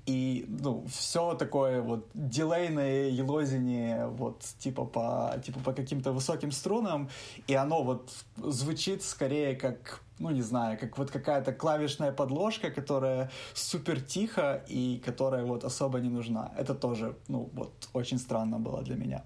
и, 0.06 0.44
ну, 0.48 0.84
все 0.88 1.34
такое 1.34 1.80
вот 1.82 2.08
дилейное 2.14 3.08
елозение 3.10 4.06
вот 4.06 4.42
типа 4.58 4.84
по, 4.84 5.34
типа 5.44 5.60
по 5.60 5.72
каким-то 5.72 6.12
высоким 6.12 6.52
струнам, 6.52 7.08
и 7.46 7.54
оно 7.54 7.82
вот 7.82 8.10
звучит 8.36 9.02
скорее 9.02 9.54
как 9.54 10.00
ну, 10.18 10.30
не 10.30 10.42
знаю, 10.42 10.78
как 10.78 10.98
вот 10.98 11.10
какая-то 11.10 11.52
клавишная 11.52 12.12
подложка, 12.12 12.70
которая 12.70 13.30
супер 13.54 14.00
тихо 14.00 14.64
и 14.68 15.02
которая 15.04 15.44
вот 15.44 15.64
особо 15.64 16.00
не 16.00 16.08
нужна. 16.08 16.52
Это 16.56 16.74
тоже, 16.74 17.16
ну, 17.28 17.50
вот 17.52 17.88
очень 17.92 18.18
странно 18.18 18.58
было 18.58 18.82
для 18.82 18.96
меня. 18.96 19.24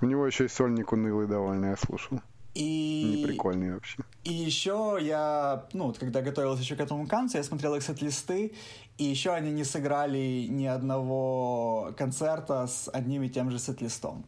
У 0.00 0.06
него 0.06 0.26
еще 0.26 0.44
и 0.44 0.48
сольник 0.48 0.92
унылый 0.92 1.26
довольно, 1.26 1.66
я 1.66 1.76
слушал. 1.76 2.20
И... 2.54 3.18
Неприкольный 3.18 3.74
вообще. 3.74 3.98
И 4.24 4.32
еще 4.32 4.98
я, 5.00 5.66
ну, 5.72 5.86
вот 5.86 5.98
когда 5.98 6.20
готовился 6.20 6.62
еще 6.62 6.76
к 6.76 6.80
этому 6.80 7.06
концу, 7.06 7.38
я 7.38 7.44
смотрел 7.44 7.74
их 7.74 7.82
сет-листы, 7.82 8.52
и 8.98 9.04
еще 9.04 9.30
они 9.30 9.50
не 9.50 9.64
сыграли 9.64 10.46
ни 10.50 10.66
одного 10.66 11.94
концерта 11.96 12.66
с 12.66 12.90
одним 12.92 13.22
и 13.22 13.30
тем 13.30 13.50
же 13.50 13.58
сет-листом. 13.58 14.26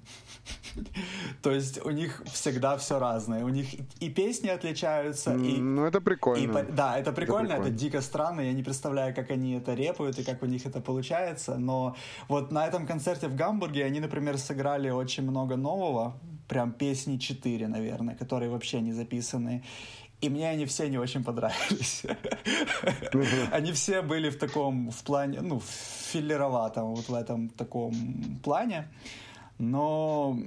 То 1.43 1.51
есть 1.51 1.85
у 1.85 1.91
них 1.91 2.23
всегда 2.33 2.79
все 2.79 2.99
разное. 2.99 3.45
У 3.45 3.51
них 3.51 3.67
и 4.01 4.09
песни 4.09 4.49
отличаются, 4.49 5.35
и... 5.35 5.59
Ну, 5.59 5.85
это 5.85 5.99
и 5.99 6.01
прикольно. 6.01 6.53
по- 6.55 6.63
да, 6.63 6.99
это 6.99 7.13
прикольно, 7.13 7.53
это, 7.53 7.63
прикольно. 7.63 7.79
дико 7.79 8.01
странно. 8.01 8.41
Я 8.41 8.53
не 8.55 8.63
представляю, 8.63 9.15
как 9.15 9.31
они 9.31 9.53
это 9.53 9.75
репают 9.75 10.19
и 10.19 10.25
как 10.25 10.43
у 10.43 10.47
них 10.47 10.65
это 10.65 10.81
получается. 10.81 11.59
Но 11.59 11.95
вот 12.29 12.51
на 12.51 12.67
этом 12.67 12.87
концерте 12.87 13.29
в 13.29 13.37
Гамбурге 13.37 13.85
они, 13.85 14.01
например, 14.01 14.39
сыграли 14.39 14.89
очень 14.89 15.25
много 15.25 15.57
нового, 15.57 16.19
прям 16.49 16.73
песни 16.73 17.19
4, 17.19 17.69
наверное, 17.69 18.15
которые 18.15 18.51
вообще 18.51 18.81
не 18.81 18.93
записаны. 18.93 19.63
И 20.23 20.29
мне 20.29 20.49
они 20.49 20.67
все 20.67 20.89
не 20.89 20.99
очень 20.99 21.25
понравились. 21.25 22.05
Они 23.53 23.73
все 23.73 24.03
были 24.03 24.31
в 24.31 24.39
таком, 24.39 24.91
в 24.91 25.03
плане, 25.03 25.41
ну, 25.41 25.61
филлероватом, 26.13 26.95
вот 26.95 27.09
в 27.09 27.15
этом 27.15 27.49
таком 27.49 27.95
плане. 28.43 28.89
Но 29.59 30.39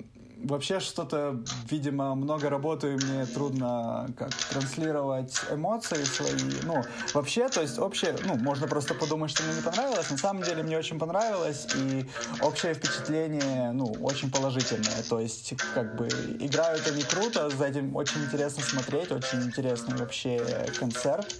вообще 0.44 0.80
что-то, 0.80 1.40
видимо, 1.70 2.16
много 2.16 2.50
работаю, 2.50 2.98
мне 2.98 3.26
трудно 3.26 4.08
как 4.18 4.34
транслировать 4.34 5.40
эмоции 5.52 6.04
свои. 6.04 6.32
Ну, 6.64 6.84
вообще, 7.14 7.48
то 7.50 7.62
есть 7.62 7.80
общее, 7.80 8.16
ну, 8.26 8.36
можно 8.38 8.68
просто 8.68 8.94
подумать, 8.94 9.32
что 9.32 9.44
мне 9.44 9.56
не 9.56 9.62
понравилось. 9.62 10.10
На 10.10 10.18
самом 10.18 10.44
деле 10.44 10.64
мне 10.64 10.78
очень 10.78 11.00
понравилось, 11.00 11.68
и 11.76 12.06
общее 12.42 12.74
впечатление, 12.74 13.72
ну, 13.72 13.86
очень 14.02 14.32
положительное. 14.32 15.04
То 15.10 15.20
есть, 15.20 15.54
как 15.74 15.96
бы, 15.96 16.08
играют 16.40 16.88
они 16.88 17.04
круто, 17.04 17.50
за 17.50 17.66
этим 17.66 17.96
очень 17.96 18.24
интересно 18.24 18.64
смотреть, 18.64 19.12
очень 19.12 19.44
интересный 19.44 19.96
вообще 19.98 20.42
концерт. 20.80 21.36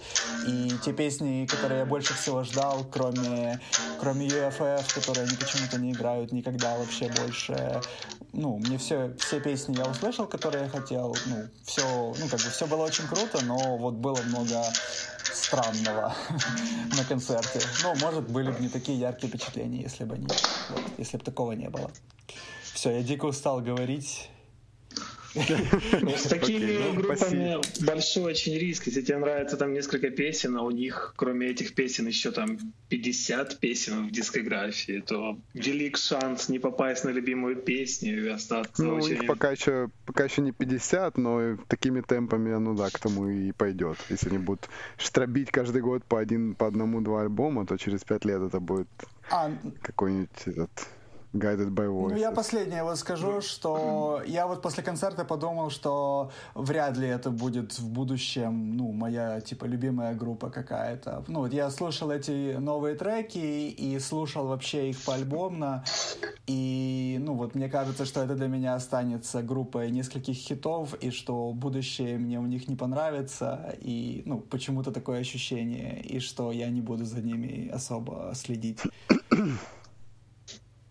И 0.46 0.72
те 0.84 0.92
песни, 0.92 1.46
которые 1.46 1.80
я 1.80 1.86
больше 1.86 2.14
всего 2.14 2.44
ждал, 2.44 2.86
кроме, 2.90 3.60
кроме 4.00 4.26
UFF, 4.26 4.94
которые 4.94 5.26
они 5.26 5.36
почему-то 5.36 5.78
не 5.78 5.92
играют 5.92 6.32
никогда 6.32 6.76
вообще 6.76 7.10
больше, 7.20 7.80
ну, 8.32 8.58
мне 8.58 8.78
все, 8.78 8.85
все 8.86 9.40
песни 9.40 9.76
я 9.76 9.84
услышал, 9.84 10.26
которые 10.26 10.64
я 10.64 10.68
хотел, 10.68 11.16
ну, 11.26 11.48
все, 11.64 11.82
ну, 11.82 12.28
как 12.28 12.40
бы 12.40 12.50
все 12.50 12.66
было 12.66 12.84
очень 12.84 13.06
круто, 13.06 13.44
но 13.44 13.76
вот 13.76 13.94
было 13.94 14.20
много 14.22 14.62
странного 15.24 16.14
на 16.96 17.04
концерте. 17.04 17.60
Ну, 17.82 17.94
может, 17.96 18.28
были 18.28 18.50
бы 18.50 18.60
не 18.60 18.68
такие 18.68 18.98
яркие 18.98 19.28
впечатления, 19.28 19.82
если 19.82 20.04
бы 20.04 20.14
они, 20.14 20.26
вот, 20.26 20.82
если 20.98 21.16
бы 21.16 21.24
такого 21.24 21.52
не 21.52 21.68
было. 21.68 21.90
Все, 22.62 22.90
я 22.90 23.02
дико 23.02 23.26
устал 23.26 23.60
говорить. 23.60 24.30
Ну, 26.00 26.10
с 26.16 26.22
такими 26.22 26.78
ну, 26.78 26.94
группами 26.94 27.84
большой 27.84 28.32
очень 28.32 28.58
риск. 28.58 28.86
Если 28.86 29.02
тебе 29.02 29.18
нравится 29.18 29.56
там 29.56 29.72
несколько 29.72 30.10
песен, 30.10 30.56
а 30.56 30.62
у 30.62 30.70
них, 30.70 31.14
кроме 31.16 31.48
этих 31.48 31.74
песен, 31.74 32.06
еще 32.06 32.30
там 32.30 32.58
50 32.88 33.58
песен 33.58 34.08
в 34.08 34.10
дискографии, 34.10 35.02
то 35.06 35.38
велик 35.54 35.96
шанс 35.96 36.48
не 36.48 36.58
попасть 36.58 37.04
на 37.04 37.10
любимую 37.10 37.56
песню 37.56 38.24
и 38.24 38.28
остаться 38.28 38.82
Ну, 38.82 38.94
у 38.94 38.96
очень... 38.96 39.10
них 39.10 39.26
пока 39.26 39.50
еще, 39.50 39.90
пока 40.04 40.24
еще 40.24 40.42
не 40.42 40.52
50, 40.52 41.18
но 41.18 41.56
такими 41.68 42.00
темпами, 42.00 42.54
ну 42.58 42.74
да, 42.74 42.90
к 42.90 42.98
тому 42.98 43.28
и 43.28 43.52
пойдет. 43.52 43.98
Если 44.10 44.28
они 44.28 44.38
будут 44.38 44.68
штробить 44.96 45.50
каждый 45.50 45.82
год 45.82 46.04
по, 46.04 46.18
один, 46.18 46.54
по 46.54 46.66
одному-два 46.66 47.22
альбома, 47.22 47.66
то 47.66 47.76
через 47.76 48.04
пять 48.04 48.24
лет 48.24 48.42
это 48.42 48.60
будет 48.60 48.88
А, 49.30 49.50
какой-нибудь 49.82 50.46
этот 50.46 50.70
Guided 51.38 51.70
by 51.70 51.86
Voices. 51.86 52.10
Ну, 52.10 52.16
я 52.16 52.30
последнее 52.32 52.82
вот 52.82 52.98
скажу, 52.98 53.40
что 53.40 54.22
я 54.26 54.46
вот 54.46 54.62
после 54.62 54.82
концерта 54.82 55.24
подумал, 55.24 55.70
что 55.70 56.30
вряд 56.54 56.96
ли 56.96 57.08
это 57.08 57.30
будет 57.30 57.78
в 57.78 57.88
будущем, 57.88 58.76
ну, 58.76 58.92
моя, 58.92 59.40
типа, 59.40 59.64
любимая 59.66 60.14
группа 60.14 60.50
какая-то. 60.50 61.24
Ну, 61.28 61.40
вот 61.40 61.52
я 61.52 61.70
слушал 61.70 62.10
эти 62.10 62.56
новые 62.56 62.94
треки 62.96 63.68
и 63.68 63.98
слушал 63.98 64.46
вообще 64.46 64.90
их 64.90 65.04
поальбомно, 65.04 65.84
и, 66.46 67.18
ну, 67.20 67.34
вот 67.34 67.54
мне 67.54 67.68
кажется, 67.68 68.04
что 68.04 68.22
это 68.22 68.34
для 68.34 68.46
меня 68.46 68.74
останется 68.74 69.42
группой 69.42 69.90
нескольких 69.90 70.36
хитов, 70.36 70.94
и 70.94 71.10
что 71.10 71.52
будущее 71.52 72.18
мне 72.18 72.38
у 72.38 72.46
них 72.46 72.68
не 72.68 72.76
понравится, 72.76 73.74
и, 73.80 74.22
ну, 74.26 74.38
почему-то 74.38 74.92
такое 74.92 75.20
ощущение, 75.20 76.00
и 76.02 76.20
что 76.20 76.52
я 76.52 76.68
не 76.68 76.80
буду 76.80 77.04
за 77.04 77.20
ними 77.20 77.68
особо 77.68 78.32
следить. 78.34 78.80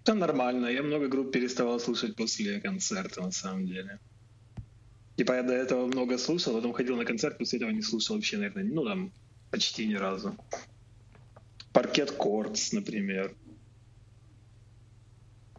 Да 0.06 0.14
нормально, 0.14 0.68
я 0.68 0.84
много 0.84 1.08
групп 1.08 1.32
переставал 1.32 1.80
слушать 1.80 2.16
после 2.16 2.62
концерта, 2.62 3.22
на 3.22 3.32
самом 3.32 3.66
деле. 3.66 4.00
Типа 5.18 5.34
я 5.34 5.44
до 5.44 5.54
этого 5.54 5.88
много 5.88 6.18
слушал, 6.18 6.54
потом 6.54 6.74
ходил 6.74 6.96
на 6.96 7.06
концерт, 7.06 7.38
после 7.38 7.58
этого 7.58 7.72
не 7.72 7.82
слушал 7.82 8.16
вообще, 8.16 8.38
наверное, 8.38 8.64
ну 8.64 8.86
там 8.86 9.12
почти 9.50 9.88
ни 9.88 9.96
разу. 9.96 10.36
Parquet 11.74 12.12
Courts, 12.12 12.72
например. 12.74 13.34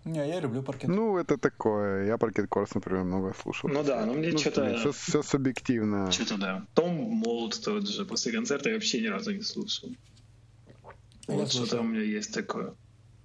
Не, 0.04 0.28
я 0.28 0.38
люблю 0.40 0.62
паркет. 0.62 0.88
Ну, 0.88 1.18
это 1.18 1.36
такое. 1.36 2.06
Я 2.06 2.16
Parquet 2.16 2.46
Courts, 2.49 2.75
например, 2.74 3.02
много 3.02 3.34
слушал. 3.42 3.68
Ну 3.68 3.82
да, 3.82 4.06
но 4.06 4.12
мне 4.14 4.30
Ну, 4.30 4.38
что-то... 4.38 4.78
Все, 4.78 4.92
все 4.92 5.22
субъективно. 5.22 6.12
Что-то 6.12 6.38
да. 6.38 6.66
Tomb 6.75 6.94
Mold 6.94 7.61
тот 7.60 7.88
же. 7.88 8.04
После 8.06 8.30
концерта 8.30 8.68
я 8.68 8.76
вообще 8.76 9.00
ни 9.00 9.08
разу 9.08 9.32
не 9.32 9.42
слушал. 9.42 9.90
Я 9.90 11.34
Вот 11.34 11.50
слушал. 11.50 11.66
что-то 11.66 11.82
у 11.82 11.84
меня 11.84 12.02
есть 12.02 12.32
такое. 12.32 12.74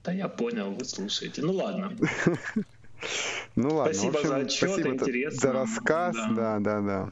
Да 0.03 0.12
я 0.12 0.27
понял, 0.27 0.72
вы 0.72 0.86
слушаете. 0.86 1.41
Ну 1.41 1.53
ладно. 1.53 1.91
Ну 3.55 3.75
ладно, 3.75 3.93
Спасибо 3.93 4.17
общем, 4.20 4.29
за 4.29 4.36
отчет, 4.38 4.70
спасибо 4.70 4.93
интересно. 4.93 5.39
за 5.39 5.51
рассказ, 5.53 6.15
Да. 6.15 6.29
да, 6.36 6.60
да, 6.60 6.81
да. 6.81 7.12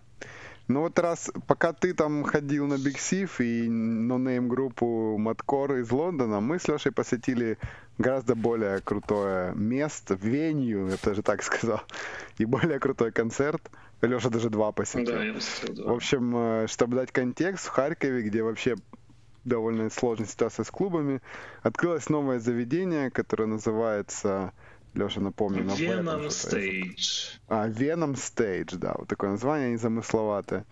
Ну 0.67 0.81
вот 0.81 1.00
раз, 1.00 1.31
пока 1.48 1.74
ты 1.74 1.96
там 1.96 2.24
ходил 2.24 2.67
на 2.67 2.75
Big 2.75 2.98
Sif 2.98 3.43
и 3.43 3.67
нонейм 3.67 4.48
группу 4.48 5.17
Маткор 5.17 5.77
из 5.77 5.89
Лондона, 5.89 6.41
мы 6.41 6.60
с 6.60 6.67
Лешей 6.67 6.91
посетили 6.91 7.58
гораздо 7.98 8.36
более 8.36 8.79
крутое 8.81 9.51
место, 9.55 10.13
венью, 10.13 10.86
я 10.89 10.91
бы 10.91 11.00
даже 11.03 11.24
так 11.24 11.41
сказал, 11.41 11.81
и 12.38 12.46
более 12.46 12.79
крутой 12.79 13.12
концерт. 13.12 13.72
Леша 14.01 14.29
даже 14.29 14.51
два 14.51 14.72
посетил. 14.72 15.08
Да, 15.15 15.24
я 15.24 15.34
посмотрел, 15.34 15.75
да. 15.86 15.91
В 15.91 15.96
общем, 15.96 16.38
э, 16.38 16.67
чтобы 16.67 16.96
дать 16.98 17.12
контекст, 17.12 17.65
в 17.65 17.69
Харькове, 17.69 18.22
где 18.22 18.43
вообще 18.43 18.75
довольно 19.50 19.89
сложная 19.89 20.27
ситуация 20.27 20.63
с 20.63 20.72
клубами, 20.72 21.22
открылось 21.63 22.08
новое 22.10 22.39
заведение, 22.39 23.12
которое 23.12 23.48
называется, 23.48 24.53
Леша, 24.94 25.20
напомню, 25.20 25.63
на 25.65 25.75
Б 25.75 26.03
там 26.03 26.06
Venom 26.06 26.27
Stage. 26.27 27.39
а, 27.50 27.68
Venom 27.68 28.13
Stage, 28.15 28.77
да, 28.77 28.96
вот 28.98 29.08
такое 29.10 29.32
название 29.32 29.72
незамысловатое. 29.74 30.65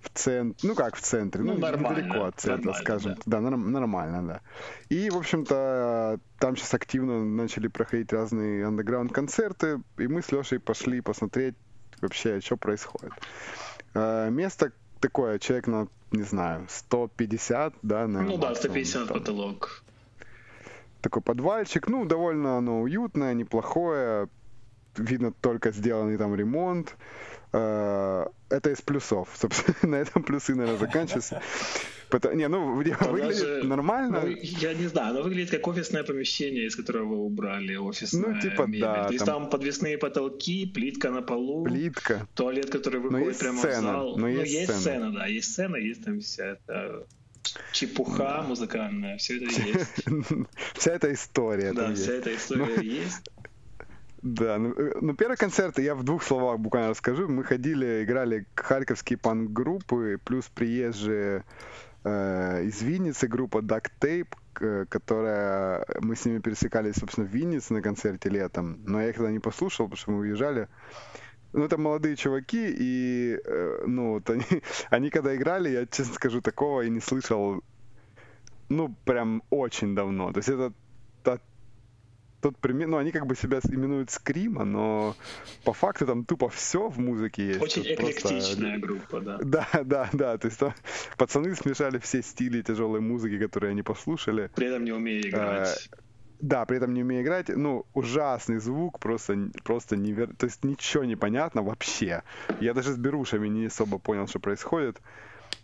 В 0.00 0.10
центре, 0.18 0.68
ну 0.68 0.74
как 0.76 0.94
в 0.94 1.00
центре, 1.00 1.42
ну, 1.42 1.54
Ну, 1.54 1.58
нормально, 1.58 1.98
недалеко 2.00 2.26
от 2.26 2.38
центра, 2.40 2.72
скажем. 2.74 3.16
Да, 3.26 3.40
норм- 3.40 3.70
нормально, 3.72 4.26
да. 4.26 4.40
И, 4.88 5.10
в 5.10 5.16
общем-то, 5.16 6.20
там 6.38 6.56
сейчас 6.56 6.74
активно 6.74 7.24
начали 7.24 7.66
проходить 7.68 8.12
разные 8.12 8.66
андеграунд-концерты, 8.66 9.82
и 9.98 10.06
мы 10.06 10.22
с 10.22 10.30
Лешей 10.30 10.60
пошли 10.60 11.00
посмотреть 11.00 11.56
вообще, 12.02 12.40
что 12.40 12.56
происходит. 12.56 13.12
Э, 13.94 14.30
Место 14.30 14.72
такое, 15.00 15.38
человек 15.38 15.66
на, 15.66 15.88
не 16.10 16.22
знаю, 16.22 16.66
150, 16.68 17.74
да, 17.82 18.06
наверное, 18.06 18.36
Ну 18.36 18.40
да, 18.40 18.48
максимум, 18.48 18.70
150 18.84 19.08
там 19.08 19.18
потолок. 19.18 19.82
такой 21.00 21.22
подвальчик, 21.22 21.88
ну, 21.88 22.04
довольно 22.04 22.58
оно 22.58 22.80
уютное, 22.82 23.34
неплохое, 23.34 24.28
видно 24.96 25.32
только 25.32 25.72
сделанный 25.72 26.16
там 26.16 26.34
ремонт. 26.34 26.96
Э, 27.52 28.26
Это 28.48 28.70
из 28.70 28.80
плюсов, 28.80 29.28
собственно, 29.34 29.76
на 29.82 29.96
этом 29.96 30.22
плюсы, 30.22 30.54
наверное, 30.54 30.78
заканчиваются. 30.78 31.42
Пото- 32.10 32.34
Не, 32.34 32.48
ну, 32.48 32.82
Да 32.84 33.06
выглядит 33.08 33.38
даже- 33.40 33.62
нормально. 33.64 34.20
Ну, 34.24 34.28
я 34.28 34.74
не 34.74 34.86
знаю, 34.86 35.10
оно 35.10 35.22
выглядит 35.22 35.50
как 35.50 35.66
офисное 35.66 36.04
помещение, 36.04 36.66
из 36.66 36.76
которого 36.76 37.04
вы 37.08 37.16
убрали 37.18 37.76
офисная 37.76 38.34
Ну, 38.34 38.40
типа, 38.40 38.62
мебель. 38.62 38.80
да, 38.80 39.06
То 39.06 39.12
есть 39.12 39.24
там- 39.24 39.42
там... 39.42 39.50
подвесные 39.50 39.98
потолки, 39.98 40.66
плитка 40.66 41.10
на 41.10 41.22
полу, 41.22 41.64
Плитка. 41.64 42.26
туалет, 42.34 42.70
который 42.70 43.00
Но 43.00 43.08
выходит 43.08 43.28
есть 43.28 43.40
прямо 43.40 43.58
сцена, 43.58 43.78
в 43.80 43.82
зал. 43.82 44.16
но 44.16 44.26
ну, 44.26 44.28
есть 44.28 44.52
есть 44.52 44.64
сцена. 44.64 44.80
сцена, 44.80 45.12
да, 45.12 45.26
есть 45.26 45.52
сцена, 45.52 45.76
есть 45.76 46.04
там 46.04 46.20
вся 46.20 46.44
эта 46.46 47.06
чепуха 47.72 48.42
музыкальная, 48.46 49.16
все 49.18 49.36
это 49.36 49.44
есть. 49.62 50.04
Вся 50.74 50.92
эта 50.92 51.12
история 51.12 51.72
Да, 51.72 51.94
вся 51.94 52.12
эта 52.12 52.34
история 52.34 52.82
есть. 52.82 53.30
Да, 54.22 54.58
ну, 54.58 54.72
э, 54.72 54.94
ну 55.00 55.14
первый 55.14 55.36
концерт, 55.36 55.78
я 55.78 55.94
в 55.94 56.02
двух 56.02 56.24
словах 56.24 56.58
буквально 56.58 56.90
расскажу. 56.90 57.28
Мы 57.28 57.44
ходили, 57.44 58.02
играли 58.02 58.46
харьковские 58.56 59.18
панк-группы, 59.18 60.18
плюс 60.24 60.46
приезжие 60.48 61.44
э, 62.06 62.64
из 62.64 62.82
Винницы 62.82 63.26
группа 63.26 63.58
Duct 63.58 63.90
Tape, 64.00 64.86
которая... 64.86 65.84
Мы 66.00 66.14
с 66.14 66.24
ними 66.24 66.38
пересекались, 66.38 66.96
собственно, 66.96 67.26
в 67.26 67.30
Виннице 67.30 67.74
на 67.74 67.82
концерте 67.82 68.28
летом, 68.28 68.80
но 68.86 69.02
я 69.02 69.10
их 69.10 69.16
тогда 69.16 69.30
не 69.30 69.40
послушал, 69.40 69.86
потому 69.86 69.96
что 69.96 70.10
мы 70.12 70.18
уезжали. 70.18 70.68
Ну, 71.52 71.64
это 71.64 71.78
молодые 71.78 72.16
чуваки, 72.16 72.74
и, 72.78 73.38
э, 73.44 73.84
ну, 73.86 74.12
вот 74.12 74.30
они, 74.30 74.44
они 74.90 75.10
когда 75.10 75.34
играли, 75.34 75.70
я, 75.70 75.86
честно 75.86 76.14
скажу, 76.14 76.40
такого 76.40 76.82
и 76.82 76.90
не 76.90 77.00
слышал, 77.00 77.62
ну, 78.68 78.94
прям 79.04 79.42
очень 79.50 79.94
давно. 79.94 80.32
То 80.32 80.38
есть 80.38 80.48
это 80.48 80.72
тот 82.46 82.58
пример, 82.58 82.86
ну, 82.86 82.96
они 82.96 83.10
как 83.10 83.26
бы 83.26 83.34
себя 83.34 83.58
именуют 83.64 84.10
скрима, 84.10 84.64
но 84.64 85.16
по 85.64 85.72
факту 85.72 86.06
там 86.06 86.24
тупо 86.24 86.48
все 86.48 86.88
в 86.88 86.96
музыке 86.96 87.44
есть. 87.48 87.60
Очень 87.60 87.82
Тут 87.82 87.96
просто- 87.96 88.28
эклектичная 88.28 88.78
группа, 88.78 89.20
да. 89.20 89.38
Да, 89.42 89.68
да, 89.84 90.08
да. 90.12 90.38
То 90.38 90.46
есть 90.46 90.60
там 90.60 90.72
пацаны 91.16 91.56
смешали 91.56 91.98
все 91.98 92.22
стили 92.22 92.62
тяжелой 92.62 93.00
музыки, 93.00 93.36
которые 93.38 93.72
они 93.72 93.82
послушали. 93.82 94.48
При 94.54 94.68
этом 94.68 94.84
не 94.84 94.92
умея 94.92 95.20
играть. 95.22 95.90
Да, 96.38 96.64
при 96.66 96.76
этом 96.76 96.94
не 96.94 97.02
умея 97.02 97.22
играть. 97.22 97.48
Ну, 97.48 97.84
ужасный 97.94 98.58
звук, 98.58 99.00
просто, 99.00 99.50
просто 99.64 99.96
невер... 99.96 100.36
То 100.36 100.46
есть 100.46 100.62
ничего 100.64 101.02
не 101.04 101.16
понятно 101.16 101.62
вообще. 101.62 102.22
Я 102.60 102.74
даже 102.74 102.92
с 102.92 102.96
берушами 102.96 103.48
не 103.48 103.66
особо 103.66 103.98
понял, 103.98 104.28
что 104.28 104.38
происходит. 104.38 105.00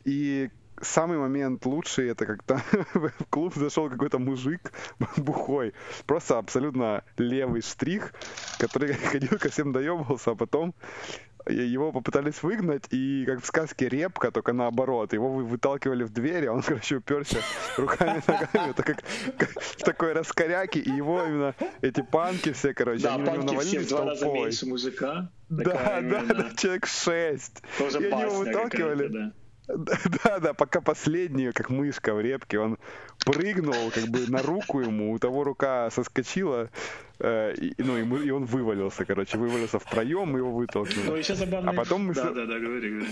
И 0.05 0.51
самый 0.83 1.19
момент 1.19 1.65
лучший, 1.67 2.11
это 2.11 2.27
когда 2.27 2.63
в 2.95 3.11
клуб 3.31 3.55
зашел 3.55 3.89
какой-то 3.89 4.19
мужик 4.19 4.73
бухой. 5.17 5.73
Просто 6.07 6.39
абсолютно 6.39 7.03
левый 7.17 7.63
штрих, 7.63 8.13
который 8.59 8.93
ходил 9.13 9.39
ко 9.39 9.49
всем 9.49 9.73
доебывался, 9.73 10.33
а 10.33 10.35
потом 10.35 10.75
его 11.49 11.91
попытались 11.91 12.41
выгнать, 12.45 12.85
и 12.91 13.25
как 13.27 13.43
в 13.43 13.47
сказке 13.47 13.89
Репка, 13.89 14.31
только 14.31 14.53
наоборот. 14.53 15.13
Его 15.13 15.33
вы- 15.33 15.45
выталкивали 15.45 16.05
в 16.05 16.11
дверь, 16.13 16.47
а 16.47 16.53
он, 16.53 16.63
короче, 16.67 16.97
уперся 16.97 17.39
руками, 17.77 18.23
ногами, 18.29 18.71
это 18.71 18.83
как, 18.85 19.03
как 19.39 19.51
в 19.61 19.77
такой 19.83 20.13
раскоряке, 20.13 20.79
и 20.79 20.91
его 20.91 21.21
именно 21.25 21.55
эти 21.81 22.01
панки 22.03 22.53
все, 22.53 22.73
короче, 22.75 23.03
Да, 23.03 23.15
они 23.17 23.25
панки 23.25 23.41
все 23.41 23.49
в 23.49 23.53
навалились 23.53 23.89
два 23.89 24.05
раза 24.05 24.27
меньше 24.27 24.67
мужика. 24.67 25.31
Да, 25.49 26.01
да, 26.01 26.23
да, 26.27 26.51
человек 26.57 26.87
шесть. 26.87 27.61
Тоже 27.77 28.01
и 28.01 28.07
они 28.11 28.23
его 28.23 28.39
выталкивали. 28.39 29.09
да. 29.09 29.33
Да, 30.25 30.39
да, 30.39 30.55
пока 30.55 30.81
последний, 30.81 31.53
как 31.53 31.71
мышка 31.71 32.15
в 32.15 32.21
репке, 32.21 32.59
он 32.59 32.79
прыгнул 33.25 33.91
как 33.95 34.05
бы 34.09 34.27
на 34.29 34.43
руку 34.43 34.81
ему, 34.81 35.13
у 35.13 35.19
того 35.19 35.45
рука 35.45 35.91
соскочила, 35.91 36.69
э, 37.19 37.55
и, 37.55 37.75
ну, 37.79 37.97
и, 37.99 38.03
мы- 38.03 38.25
и 38.27 38.31
он 38.31 38.45
вывалился, 38.45 39.05
короче, 39.05 39.39
вывалился 39.39 39.79
в 39.79 39.85
проем, 39.85 40.29
мы 40.33 40.39
его 40.41 40.51
Ну, 40.51 40.57
вытолкнули. 40.57 41.19
еще 41.19 41.35
забавно. 41.35 41.71
А 41.71 41.75
потом 41.75 42.07
мы 42.07 42.15
Да, 42.15 42.31
да, 42.33 42.47
да, 42.47 42.59
говори, 42.59 42.91
говори. 42.91 43.07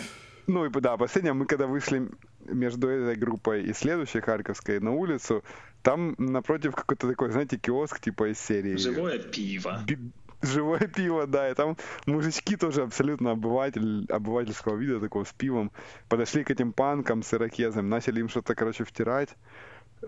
Ну 0.46 0.64
и 0.66 0.70
да, 0.80 0.96
последнее, 0.96 1.32
мы 1.32 1.46
когда 1.46 1.66
вышли 1.66 2.08
между 2.48 2.88
этой 2.88 3.14
группой 3.16 3.62
и 3.62 3.72
следующей 3.72 4.20
Харьковской 4.20 4.80
на 4.80 4.92
улицу, 4.92 5.42
там 5.82 6.14
напротив 6.18 6.74
какой-то 6.74 7.08
такой, 7.08 7.30
знаете, 7.30 7.56
киоск 7.56 8.00
типа 8.00 8.30
из 8.32 8.38
серии. 8.40 8.76
Живое 8.76 9.18
пиво. 9.18 9.80
Би- 9.86 9.98
Живое 10.42 10.80
пиво, 10.80 11.26
да, 11.26 11.50
и 11.50 11.54
там 11.54 11.76
мужички 12.06 12.56
тоже 12.56 12.82
абсолютно 12.82 13.32
обыватель, 13.32 14.06
обывательского 14.08 14.76
вида, 14.76 15.00
такого 15.00 15.24
с 15.24 15.32
пивом, 15.32 15.70
подошли 16.08 16.44
к 16.44 16.50
этим 16.50 16.72
панкам 16.72 17.22
с 17.22 17.34
ирокезом, 17.34 17.88
начали 17.88 18.20
им 18.20 18.28
что-то, 18.28 18.54
короче, 18.54 18.84
втирать. 18.84 19.36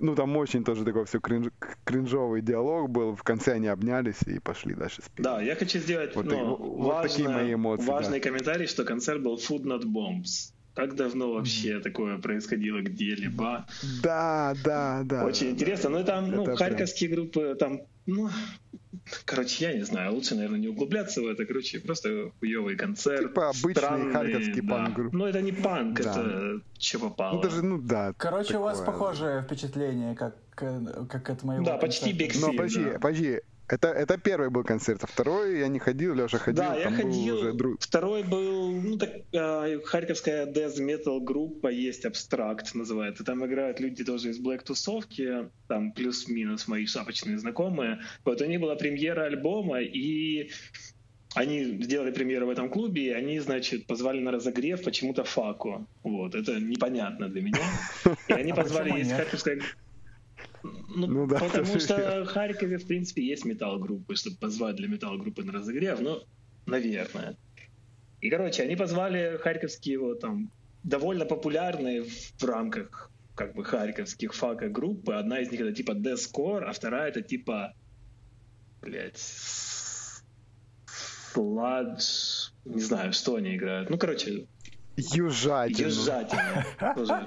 Ну, 0.01 0.15
там 0.15 0.35
очень 0.39 0.65
тоже 0.65 0.85
такой 0.85 1.05
все 1.05 1.21
кринж, 1.21 1.49
кринжовый 1.85 2.41
диалог 2.41 2.89
был. 2.89 3.15
В 3.15 3.23
конце 3.23 3.53
они 3.53 3.69
обнялись 3.69 4.23
и 4.25 4.39
пошли 4.39 4.75
дальше 4.75 5.03
с 5.03 5.09
пивом. 5.11 5.35
Да, 5.37 5.43
я 5.43 5.55
хочу 5.55 5.79
сделать 5.79 6.17
Вот 6.17 6.25
ну, 6.25 6.31
так- 6.31 6.59
вот 6.59 7.03
такие 7.03 7.29
мои 7.29 7.53
эмоции, 7.53 7.87
важный 7.87 8.21
комментарий, 8.21 8.67
что 8.67 8.85
концерт 8.85 9.23
был 9.23 9.37
Food 9.37 9.65
Not 9.65 9.83
Bombs. 9.85 10.53
Как 10.75 10.95
давно 10.95 11.35
вообще 11.35 11.81
такое 11.81 12.17
происходило 12.17 12.81
где-либо? 12.81 13.67
Да, 14.03 14.55
да, 14.65 15.03
да. 15.05 15.27
Очень 15.27 15.49
да, 15.49 15.53
интересно. 15.53 15.91
Ну, 15.91 16.01
и 16.01 16.05
там, 16.05 16.31
ну, 16.31 16.45
Это 16.45 16.45
прям- 16.45 16.57
харьковские 16.57 17.11
группы, 17.11 17.55
там, 17.61 17.83
ну, 18.07 18.29
короче, 19.25 19.65
я 19.67 19.75
не 19.75 19.83
знаю, 19.85 20.13
лучше, 20.15 20.35
наверное, 20.35 20.59
не 20.59 20.69
углубляться 20.69 21.21
в 21.21 21.27
это. 21.27 21.45
Короче, 21.47 21.81
просто 21.81 22.31
хуёвый 22.41 22.77
концерт. 22.77 23.29
Типа 23.29 23.49
обычный 23.51 23.75
странный, 23.75 24.13
харьковский 24.13 24.61
да. 24.63 24.69
панк-групп. 24.75 25.13
Ну, 25.13 25.27
это 25.27 25.41
не 25.43 25.53
панк, 25.53 26.01
Да. 26.01 26.11
это 26.11 26.61
что 26.79 26.99
попало. 26.99 27.37
Ну, 27.37 27.43
даже, 27.43 27.63
ну 27.63 27.79
да. 27.79 28.13
Короче, 28.17 28.59
у 28.59 28.63
вас 28.63 28.79
такое. 28.79 28.93
похожее 28.93 29.43
впечатление, 29.43 30.15
как, 30.17 30.37
э, 30.61 31.05
как 31.09 31.31
от 31.31 31.43
моего 31.43 31.65
Да, 31.65 31.77
почти 31.79 32.11
концерта. 32.11 32.39
Big 32.39 32.41
Но 32.41 32.53
Sif, 32.53 32.57
подожди, 32.57 32.85
да. 32.85 32.99
подожди. 32.99 33.41
Это, 33.73 33.89
это 33.89 34.19
первый 34.19 34.51
был 34.51 34.65
концерт, 34.65 35.03
а 35.03 35.07
второй 35.07 35.61
я 35.61 35.69
не 35.69 35.79
ходил, 35.79 36.15
Леша 36.15 36.37
ходил. 36.37 36.63
Да, 36.63 36.77
я 36.77 36.91
ходил. 36.91 37.39
Уже 37.39 37.53
друг... 37.55 37.81
Второй 37.81 38.23
был, 38.23 38.71
ну 38.71 38.99
так, 38.99 39.11
э, 39.33 39.81
харьковская 39.83 40.45
death 40.45 40.77
metal 40.79 41.21
группа 41.21 41.69
есть, 41.69 42.05
Abstract 42.05 42.67
называется. 42.75 43.25
Там 43.25 43.47
играют 43.47 43.81
люди 43.81 44.05
тоже 44.05 44.29
из 44.29 44.39
Black 44.39 44.63
тусовки, 44.63 45.49
там 45.69 45.93
плюс-минус 45.93 46.69
мои 46.69 46.85
шапочные 46.85 47.39
знакомые. 47.39 48.01
Вот 48.27 48.43
у 48.43 48.45
них 48.45 48.61
была 48.61 48.77
премьера 48.77 49.23
альбома, 49.23 49.81
и 49.81 50.51
они 51.35 51.65
сделали 51.83 52.11
премьеру 52.11 52.49
в 52.49 52.51
этом 52.51 52.69
клубе, 52.69 53.07
и 53.07 53.11
они, 53.11 53.39
значит, 53.39 53.87
позвали 53.87 54.21
на 54.21 54.33
разогрев 54.33 54.83
почему-то 54.83 55.25
Факу. 55.25 55.89
Вот, 56.03 56.35
это 56.35 56.61
непонятно 56.61 57.31
для 57.31 57.41
меня. 57.41 57.59
И 58.29 58.33
они 58.35 58.51
а 58.51 58.55
позвали, 58.55 58.99
есть 58.99 59.13
харьковская 59.13 59.63
ну, 60.63 61.07
ну 61.07 61.27
да. 61.27 61.39
Потому 61.39 61.79
что 61.79 62.25
в 62.25 62.27
Харькове, 62.27 62.79
в 62.79 62.87
принципе, 62.87 63.23
есть 63.23 63.45
металл-группы, 63.45 64.15
чтобы 64.15 64.37
позвать 64.37 64.77
для 64.77 64.89
металл-группы 64.89 65.43
на 65.43 65.53
разогрев, 65.53 66.01
ну, 66.01 66.23
наверное. 66.67 67.37
И, 68.21 68.31
короче, 68.31 68.63
они 68.63 68.77
позвали 68.77 69.39
харьковские 69.43 69.99
вот 69.99 70.21
там 70.21 70.51
довольно 70.85 71.25
популярные 71.25 72.05
в 72.05 72.45
рамках 72.45 73.11
как 73.35 73.55
бы 73.55 73.65
харьковских 73.65 74.35
фака 74.35 74.69
группы. 74.69 75.15
Одна 75.15 75.41
из 75.41 75.51
них 75.51 75.61
это 75.61 75.73
типа 75.73 75.93
Deathcore, 75.93 76.65
а 76.65 76.73
вторая 76.73 77.09
это 77.09 77.23
типа, 77.23 77.75
блядь, 78.81 79.19
Sludge, 81.35 82.53
не 82.65 82.81
знаю, 82.81 83.13
что 83.13 83.37
они 83.37 83.57
играют. 83.57 83.91
Ну, 83.91 83.99
короче, 83.99 84.47
Южатину. 84.97 85.89
Южатину. 85.89 87.27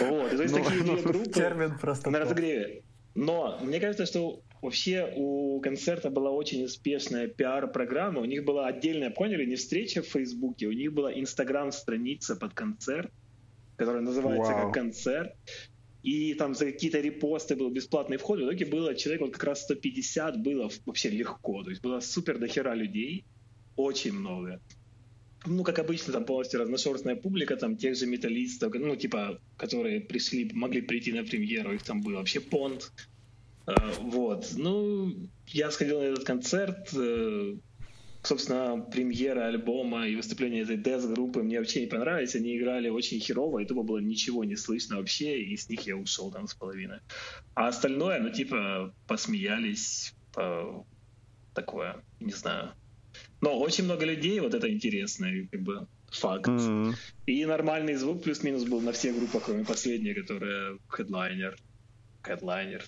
Вот, 0.00 0.30
то 0.30 0.42
есть 0.42 0.54
ну, 0.56 0.64
такие 0.64 0.82
две 0.82 0.92
ну, 0.92 1.02
группы 1.02 1.30
термин 1.30 1.78
просто 1.78 2.10
на 2.10 2.20
разогреве. 2.20 2.82
Но 3.14 3.58
мне 3.60 3.80
кажется, 3.80 4.06
что 4.06 4.42
вообще 4.62 5.12
у 5.16 5.60
концерта 5.60 6.10
была 6.10 6.30
очень 6.30 6.64
успешная 6.64 7.28
пиар-программа. 7.28 8.20
У 8.20 8.24
них 8.24 8.44
была 8.44 8.68
отдельная, 8.68 9.10
поняли, 9.10 9.44
не 9.44 9.56
встреча 9.56 10.02
в 10.02 10.06
Фейсбуке, 10.06 10.66
у 10.66 10.72
них 10.72 10.92
была 10.92 11.12
инстаграм-страница 11.12 12.36
под 12.36 12.54
концерт, 12.54 13.10
которая 13.76 14.02
называется 14.02 14.52
Вау. 14.52 14.66
как 14.66 14.74
концерт. 14.74 15.34
И 16.02 16.32
там 16.34 16.54
за 16.54 16.66
какие-то 16.66 17.00
репосты 17.00 17.56
был 17.56 17.70
бесплатный 17.70 18.16
вход. 18.16 18.38
В 18.38 18.44
итоге 18.44 18.64
было 18.64 18.94
человек 18.94 19.20
вот 19.20 19.32
как 19.32 19.44
раз 19.44 19.64
150 19.64 20.42
было 20.42 20.70
вообще 20.86 21.10
легко. 21.10 21.62
То 21.62 21.70
есть 21.70 21.82
было 21.82 22.00
супер 22.00 22.38
дохера 22.38 22.74
людей. 22.74 23.26
Очень 23.76 24.12
много 24.12 24.60
ну, 25.46 25.64
как 25.64 25.78
обычно, 25.78 26.12
там 26.12 26.24
полностью 26.24 26.60
разношерстная 26.60 27.16
публика, 27.16 27.56
там 27.56 27.76
тех 27.76 27.96
же 27.96 28.06
металлистов, 28.06 28.74
ну, 28.74 28.96
типа, 28.96 29.40
которые 29.56 30.00
пришли, 30.00 30.50
могли 30.52 30.82
прийти 30.82 31.12
на 31.12 31.24
премьеру, 31.24 31.74
их 31.74 31.82
там 31.82 32.02
был 32.02 32.12
вообще 32.12 32.40
понт. 32.40 32.92
Э, 33.66 33.72
вот. 34.00 34.52
Ну, 34.56 35.14
я 35.46 35.70
сходил 35.70 36.00
на 36.00 36.04
этот 36.04 36.24
концерт, 36.24 36.90
э, 36.94 37.56
собственно, 38.22 38.82
премьера 38.82 39.46
альбома 39.46 40.06
и 40.06 40.16
выступление 40.16 40.62
этой 40.62 40.76
Death-группы 40.76 41.42
мне 41.42 41.58
вообще 41.58 41.80
не 41.80 41.86
понравились. 41.86 42.34
Они 42.34 42.58
играли 42.58 42.90
очень 42.90 43.18
херово, 43.18 43.60
и 43.60 43.66
тупо 43.66 43.82
было 43.82 43.98
ничего 43.98 44.44
не 44.44 44.56
слышно 44.56 44.96
вообще, 44.96 45.40
и 45.42 45.56
с 45.56 45.70
них 45.70 45.86
я 45.86 45.96
ушел 45.96 46.30
там 46.30 46.48
с 46.48 46.54
половины. 46.54 47.00
А 47.54 47.68
остальное, 47.68 48.20
ну, 48.20 48.30
типа, 48.30 48.94
посмеялись, 49.06 50.14
по... 50.34 50.84
такое, 51.54 52.04
не 52.20 52.32
знаю. 52.32 52.74
Но 53.40 53.58
очень 53.58 53.84
много 53.84 54.04
людей, 54.04 54.40
вот 54.40 54.54
это 54.54 54.70
интересный 54.70 55.48
как 55.50 55.62
бы 55.62 55.86
факт. 56.10 56.48
Mm-hmm. 56.48 56.94
И 57.26 57.44
нормальный 57.46 57.94
звук 57.94 58.22
плюс-минус 58.22 58.64
был 58.64 58.80
на 58.80 58.92
всех 58.92 59.16
группах, 59.16 59.44
кроме 59.44 59.64
последней, 59.64 60.14
которая 60.14 60.78
хедлайнер. 60.88 61.56
Хедлайнер. 62.22 62.84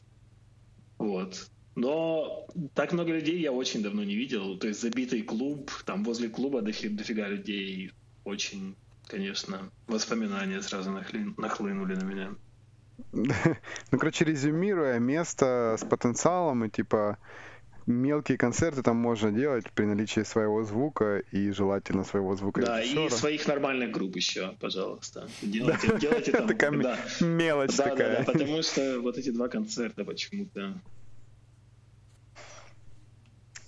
Вот. 0.99 1.49
Но 1.75 2.47
так 2.75 2.93
много 2.93 3.13
людей 3.13 3.41
я 3.41 3.53
очень 3.53 3.83
давно 3.83 4.05
не 4.05 4.15
видел. 4.15 4.59
То 4.59 4.69
есть 4.69 4.81
забитый 4.81 5.23
клуб, 5.23 5.71
там 5.87 6.05
возле 6.05 6.29
клуба 6.29 6.61
дофига, 6.61 6.97
дофига 6.97 7.29
людей. 7.29 7.93
Очень, 8.25 8.77
конечно, 9.07 9.71
воспоминания 9.87 10.61
сразу 10.61 10.91
нахлы, 10.91 11.35
нахлынули 11.39 11.95
на 11.95 12.05
меня. 12.05 12.35
Ну, 13.91 13.99
короче, 13.99 14.25
резюмируя, 14.25 14.99
место 14.99 15.77
с 15.79 15.85
потенциалом 15.85 16.65
и 16.65 16.71
типа 16.71 17.19
мелкие 17.87 18.39
концерты 18.39 18.83
там 18.83 18.97
можно 18.97 19.31
делать 19.33 19.71
при 19.73 19.85
наличии 19.85 20.23
своего 20.23 20.65
звука 20.65 21.19
и 21.31 21.51
желательно 21.51 22.05
своего 22.05 22.35
звука. 22.37 22.63
Да, 22.63 22.83
и 22.83 23.09
своих 23.11 23.47
нормальных 23.47 23.91
групп 23.91 24.17
еще, 24.17 24.55
пожалуйста. 24.61 25.29
Делайте, 25.43 25.99
делайте 25.99 26.33
там. 26.33 26.49
Такая 26.49 26.71
да. 26.71 26.99
мелочь 27.21 27.77
да, 27.77 27.85
такая. 27.85 28.19
Да, 28.19 28.25
да, 28.25 28.33
потому 28.33 28.63
что 28.63 29.01
вот 29.01 29.19
эти 29.19 29.31
два 29.31 29.49
концерта 29.49 30.05
почему-то. 30.05 30.75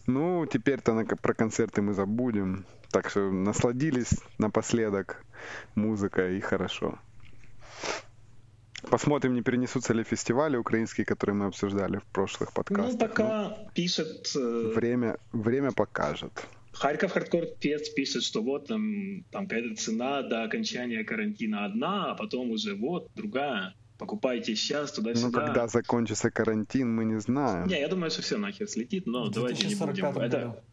Ну, 0.07 0.47
теперь-то 0.47 1.05
про 1.21 1.35
концерты 1.35 1.81
мы 1.83 1.95
забудем. 1.95 2.67
Так 2.91 3.11
что 3.11 3.31
насладились 3.31 4.21
напоследок 4.39 5.25
музыкой 5.75 6.39
и 6.39 6.41
хорошо. 6.41 6.99
Посмотрим, 8.91 9.35
не 9.35 9.43
перенесутся 9.43 9.93
ли 9.95 10.05
фестивали 10.05 10.57
украинские, 10.57 11.05
которые 11.05 11.35
мы 11.35 11.47
обсуждали 11.47 11.99
в 11.99 12.05
прошлых 12.05 12.53
подкастах. 12.53 12.93
Ну, 12.93 12.99
пока 12.99 13.49
ну, 13.49 13.71
пишет... 13.75 14.33
Э... 14.37 14.73
Время, 14.75 15.17
время 15.33 15.73
покажет. 15.73 16.47
Харьков 16.73 17.13
Хардкор 17.13 17.45
Фест 17.61 17.95
пишет, 17.95 18.23
что 18.23 18.43
вот 18.43 18.67
там, 18.67 19.25
там 19.31 19.47
какая-то 19.47 19.77
цена 19.77 20.23
до 20.23 20.43
окончания 20.43 21.05
карантина 21.05 21.65
одна, 21.65 22.13
а 22.13 22.15
потом 22.15 22.51
уже 22.51 22.75
вот 22.75 23.11
другая. 23.15 23.75
Покупайте 23.99 24.57
сейчас 24.57 24.93
туда-сюда. 24.93 25.27
Ну, 25.27 25.33
когда 25.33 25.69
закончится 25.69 26.31
карантин, 26.31 26.93
мы 26.95 27.05
не 27.05 27.21
знаем. 27.21 27.69
Не, 27.69 27.81
я 27.81 27.89
думаю, 27.89 28.11
что 28.11 28.23
все 28.23 28.39
нахер 28.39 28.69
слетит, 28.69 29.07
но 29.07 29.29
давайте 29.29 29.69
не 29.69 29.77
будем. 29.77 30.07
Это, 30.19 30.65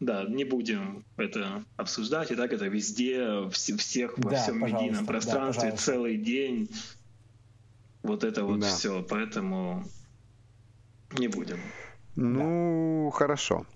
да, 0.00 0.24
не 0.24 0.44
будем 0.44 1.04
это 1.16 1.64
обсуждать. 1.76 2.32
И 2.32 2.34
так 2.34 2.52
это 2.52 2.66
везде, 2.66 3.48
всех 3.50 4.18
во 4.18 4.34
всем 4.34 4.58
медийном 4.58 5.06
пространстве 5.06 5.70
да, 5.70 5.76
целый 5.76 6.16
день. 6.16 6.68
Вот 8.02 8.24
это 8.24 8.44
вот 8.44 8.60
да. 8.60 8.66
все, 8.66 9.02
поэтому 9.02 9.84
не 11.18 11.28
будем. 11.28 11.58
Ну, 12.16 13.10
да. 13.10 13.16
хорошо. 13.16 13.66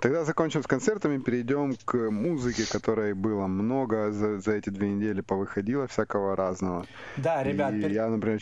Тогда 0.00 0.24
закончим 0.24 0.62
с 0.62 0.66
концертами, 0.66 1.18
перейдем 1.18 1.76
к 1.84 2.10
музыке, 2.10 2.64
которой 2.70 3.12
было 3.12 3.46
много 3.46 4.10
за, 4.12 4.38
за 4.38 4.52
эти 4.52 4.70
две 4.70 4.88
недели, 4.88 5.20
повыходило 5.20 5.86
всякого 5.86 6.36
разного. 6.36 6.86
Да, 7.18 7.42
ребят, 7.42 7.74
и 7.74 7.82
пер... 7.82 7.90
я, 7.90 8.08
например, 8.08 8.40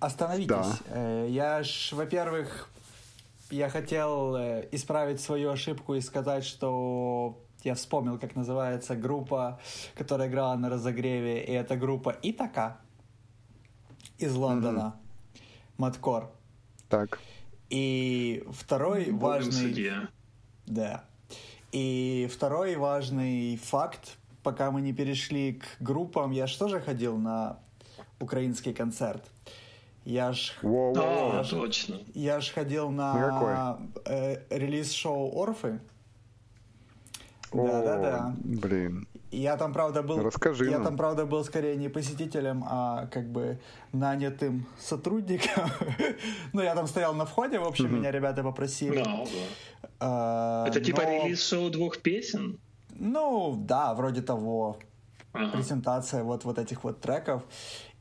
остановитесь. 0.00 0.48
Да. 0.48 0.78
Э, 0.88 1.26
я 1.28 1.62
ж, 1.62 1.92
во-первых, 1.92 2.68
я 3.50 3.68
хотел 3.68 4.34
э, 4.34 4.68
исправить 4.72 5.20
свою 5.20 5.50
ошибку 5.50 5.94
и 5.94 6.00
сказать, 6.00 6.44
что 6.44 7.38
я 7.62 7.74
вспомнил, 7.74 8.18
как 8.18 8.34
называется 8.34 8.96
группа, 8.96 9.60
которая 9.94 10.28
играла 10.28 10.56
на 10.56 10.70
разогреве, 10.70 11.44
и 11.44 11.52
это 11.52 11.76
группа 11.76 12.16
Итака 12.22 12.80
из 14.20 14.34
Лондона. 14.34 14.94
Mm-hmm. 14.94 15.40
Маткор. 15.78 16.30
Так. 16.88 17.18
И 17.70 18.44
второй 18.52 19.04
Будем 19.04 19.18
важный... 19.18 19.52
Судья. 19.52 20.08
Да. 20.66 21.04
И 21.72 22.28
второй 22.32 22.76
важный 22.76 23.56
факт, 23.56 24.16
пока 24.42 24.70
мы 24.70 24.80
не 24.80 24.92
перешли 24.92 25.54
к 25.54 25.64
группам, 25.80 26.32
я 26.32 26.46
же 26.46 26.58
тоже 26.58 26.80
ходил 26.80 27.16
на 27.16 27.58
украинский 28.18 28.74
концерт. 28.74 29.24
Я 30.04 30.32
ж, 30.32 30.58
Воу, 30.62 30.94
воу. 30.94 31.32
я 31.34 31.42
ж, 31.44 31.50
точно. 31.50 32.00
Я 32.14 32.40
ж 32.40 32.52
ходил 32.52 32.90
на 32.90 33.78
э, 34.04 34.42
релиз-шоу 34.50 35.40
Орфы. 35.40 35.80
Да, 37.52 37.82
да, 37.82 37.98
да. 37.98 38.34
Блин. 38.38 39.06
Я 39.30 39.56
там, 39.56 39.72
правда, 39.72 40.02
был... 40.02 40.22
Расскажи 40.22 40.64
Я 40.64 40.78
нам. 40.78 40.84
там, 40.84 40.96
правда, 40.96 41.24
был 41.24 41.44
скорее 41.44 41.76
не 41.76 41.88
посетителем, 41.88 42.64
а 42.66 43.06
как 43.06 43.30
бы 43.30 43.60
нанятым 43.92 44.66
сотрудником. 44.78 45.70
ну, 46.52 46.62
я 46.62 46.74
там 46.74 46.86
стоял 46.86 47.14
на 47.14 47.24
входе, 47.24 47.58
в 47.58 47.64
общем, 47.64 47.94
меня 47.94 48.10
ребята 48.10 48.42
попросили. 48.42 49.02
No, 49.02 49.28
да. 50.00 50.64
Это 50.66 50.80
типа 50.80 51.02
релиз-шоу 51.02 51.70
двух 51.70 51.98
песен? 51.98 52.58
Ну, 52.98 53.54
да, 53.56 53.94
вроде 53.94 54.22
того. 54.22 54.76
Презентация 55.32 56.24
вот, 56.24 56.44
вот 56.44 56.58
этих 56.58 56.82
вот 56.82 57.00
треков. 57.00 57.42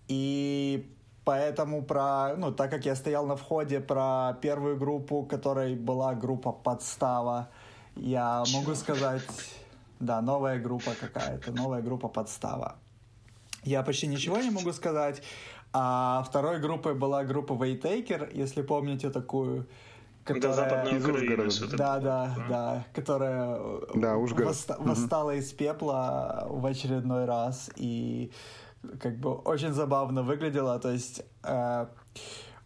И 0.07 0.91
поэтому 1.25 1.83
про... 1.83 2.35
Ну, 2.37 2.51
так 2.51 2.71
как 2.71 2.85
я 2.85 2.95
стоял 2.95 3.27
на 3.27 3.35
входе, 3.35 3.79
про 3.79 4.33
первую 4.41 4.77
группу, 4.77 5.23
которой 5.23 5.75
была 5.75 6.15
группа 6.15 6.51
«Подстава», 6.51 7.49
я 7.95 8.43
могу 8.53 8.75
сказать 8.75 9.23
да, 9.99 10.21
новая 10.21 10.59
группа 10.59 10.91
какая-то, 10.99 11.51
новая 11.51 11.81
группа 11.81 12.07
подстава. 12.07 12.75
Я 13.63 13.83
почти 13.83 14.07
ничего 14.07 14.37
не 14.37 14.49
могу 14.49 14.71
сказать. 14.71 15.21
А 15.71 16.23
второй 16.27 16.59
группой 16.59 16.95
была 16.95 17.23
группа 17.23 17.53
Waytaker, 17.53 18.31
если 18.33 18.63
помните 18.63 19.09
такую, 19.09 19.67
которая... 20.23 20.85
Из 20.87 21.05
Ужгорода. 21.05 21.77
Да, 21.77 21.99
да, 21.99 22.35
да, 22.49 22.85
которая 22.93 23.59
да, 23.93 24.15
восста... 24.15 24.77
угу. 24.77 24.89
восстала 24.89 25.35
из 25.35 25.51
пепла 25.51 26.47
в 26.49 26.65
очередной 26.65 27.25
раз 27.25 27.69
и 27.75 28.31
как 28.99 29.19
бы 29.19 29.35
очень 29.35 29.73
забавно 29.73 30.23
выглядела. 30.23 30.79
То 30.79 30.91
есть 30.91 31.21
э, 31.43 31.85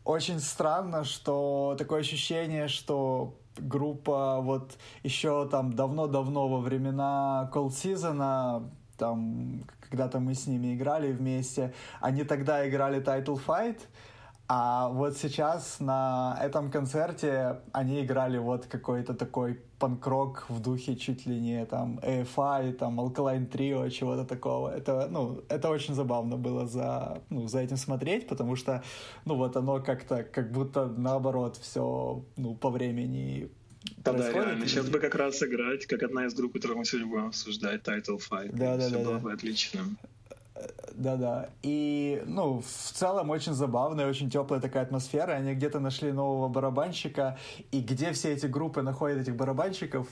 очень 0.05 0.39
странно, 0.39 1.03
что 1.03 1.75
такое 1.77 2.01
ощущение, 2.01 2.67
что 2.67 3.35
группа 3.57 4.39
вот 4.41 4.77
еще 5.03 5.47
там 5.49 5.73
давно-давно 5.73 6.47
во 6.47 6.59
времена 6.59 7.49
Cold 7.53 7.69
Season, 7.69 8.69
там, 8.97 9.63
когда-то 9.89 10.19
мы 10.19 10.33
с 10.33 10.47
ними 10.47 10.75
играли 10.75 11.11
вместе, 11.11 11.73
они 11.99 12.23
тогда 12.23 12.67
играли 12.67 13.01
Title 13.01 13.39
Fight, 13.45 13.79
а 14.47 14.89
вот 14.89 15.17
сейчас 15.17 15.79
на 15.79 16.37
этом 16.41 16.69
концерте 16.69 17.61
они 17.71 18.03
играли 18.03 18.37
вот 18.37 18.65
какой-то 18.65 19.13
такой 19.13 19.61
панк-рок 19.79 20.45
в 20.49 20.59
духе 20.61 20.95
чуть 20.95 21.25
ли 21.25 21.39
не 21.39 21.65
там 21.65 21.99
AFI, 21.99 22.73
там 22.73 22.99
Alkaline 22.99 23.49
Trio, 23.49 23.89
чего-то 23.89 24.25
такого. 24.25 24.69
Это, 24.69 25.07
ну, 25.09 25.43
это 25.49 25.69
очень 25.69 25.93
забавно 25.93 26.37
было 26.37 26.67
за, 26.67 27.21
ну, 27.29 27.47
за 27.47 27.59
этим 27.59 27.77
смотреть, 27.77 28.27
потому 28.27 28.55
что, 28.55 28.83
ну, 29.25 29.35
вот 29.35 29.55
оно 29.55 29.81
как-то, 29.81 30.23
как 30.23 30.51
будто 30.51 30.87
наоборот 30.87 31.57
все, 31.57 32.25
ну, 32.35 32.55
по 32.55 32.69
времени 32.69 33.49
да, 33.97 34.13
да, 34.13 34.31
реально. 34.31 34.65
Сейчас 34.67 34.89
бы 34.89 34.99
как 34.99 35.15
раз 35.15 35.43
играть, 35.43 35.85
как 35.85 36.03
одна 36.03 36.25
из 36.25 36.33
групп, 36.33 36.53
которую 36.53 36.77
мы 36.77 36.85
сегодня 36.85 37.09
будем 37.09 37.27
обсуждать, 37.27 37.81
Title 37.81 38.17
Fight. 38.17 38.51
Да, 38.53 38.77
да, 38.77 38.87
Все 38.87 38.97
да. 38.97 39.03
было 39.03 39.13
да. 39.15 39.19
бы 39.19 39.33
отлично. 39.33 39.81
Да-да. 40.95 41.49
И, 41.61 42.23
ну, 42.25 42.61
в 42.61 42.91
целом 42.93 43.29
очень 43.29 43.53
забавная, 43.53 44.07
очень 44.07 44.29
теплая 44.29 44.61
такая 44.61 44.83
атмосфера. 44.83 45.31
Они 45.31 45.53
где-то 45.53 45.79
нашли 45.79 46.11
нового 46.11 46.47
барабанщика, 46.47 47.37
и 47.71 47.81
где 47.81 48.11
все 48.11 48.33
эти 48.33 48.45
группы 48.45 48.81
находят 48.81 49.19
этих 49.19 49.35
барабанщиков, 49.35 50.07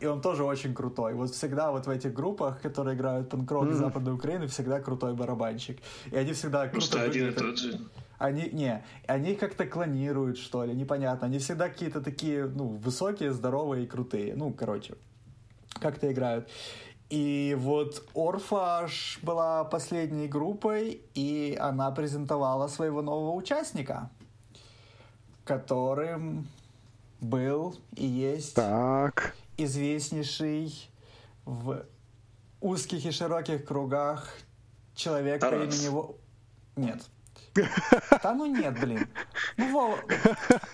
и 0.00 0.06
он 0.06 0.20
тоже 0.20 0.44
очень 0.44 0.74
крутой. 0.74 1.14
Вот 1.14 1.30
всегда 1.30 1.70
вот 1.70 1.86
в 1.86 1.90
этих 1.90 2.12
группах, 2.12 2.60
которые 2.60 2.96
играют 2.96 3.30
панк-рок 3.30 3.66
mm-hmm. 3.66 3.74
Западной 3.74 4.12
Украины, 4.12 4.46
всегда 4.46 4.80
крутой 4.80 5.14
барабанщик. 5.14 5.78
И 6.10 6.16
они 6.16 6.32
всегда 6.32 6.68
круто 6.68 6.86
Что, 6.86 7.02
один 7.02 7.28
и 7.28 7.32
тот 7.32 7.58
же? 7.58 7.80
Они, 8.18 8.48
не, 8.52 8.82
они 9.06 9.34
как-то 9.34 9.66
клонируют, 9.66 10.38
что 10.38 10.64
ли, 10.64 10.74
непонятно. 10.74 11.26
Они 11.26 11.38
всегда 11.38 11.68
какие-то 11.68 12.00
такие, 12.00 12.46
ну, 12.46 12.68
высокие, 12.68 13.32
здоровые 13.32 13.84
и 13.84 13.86
крутые. 13.86 14.34
Ну, 14.34 14.52
короче, 14.52 14.94
как-то 15.80 16.10
играют. 16.10 16.48
И 17.08 17.56
вот 17.58 18.04
Орфаш 18.14 19.20
была 19.22 19.64
последней 19.64 20.26
группой, 20.26 21.00
и 21.14 21.56
она 21.60 21.90
презентовала 21.92 22.66
своего 22.66 23.00
нового 23.00 23.32
участника, 23.32 24.10
которым 25.44 26.48
был 27.20 27.76
и 27.94 28.06
есть 28.06 28.54
так. 28.54 29.36
известнейший 29.56 30.90
в 31.44 31.84
узких 32.60 33.06
и 33.06 33.10
широких 33.12 33.64
кругах 33.64 34.28
человек 34.96 35.40
Тарас. 35.40 35.60
по 35.60 35.76
имени... 35.76 36.16
Нет. 36.76 37.02
Да 38.22 38.34
ну 38.34 38.46
нет, 38.46 38.78
блин. 38.78 39.08
Ну, 39.56 39.72
Вова, 39.72 39.98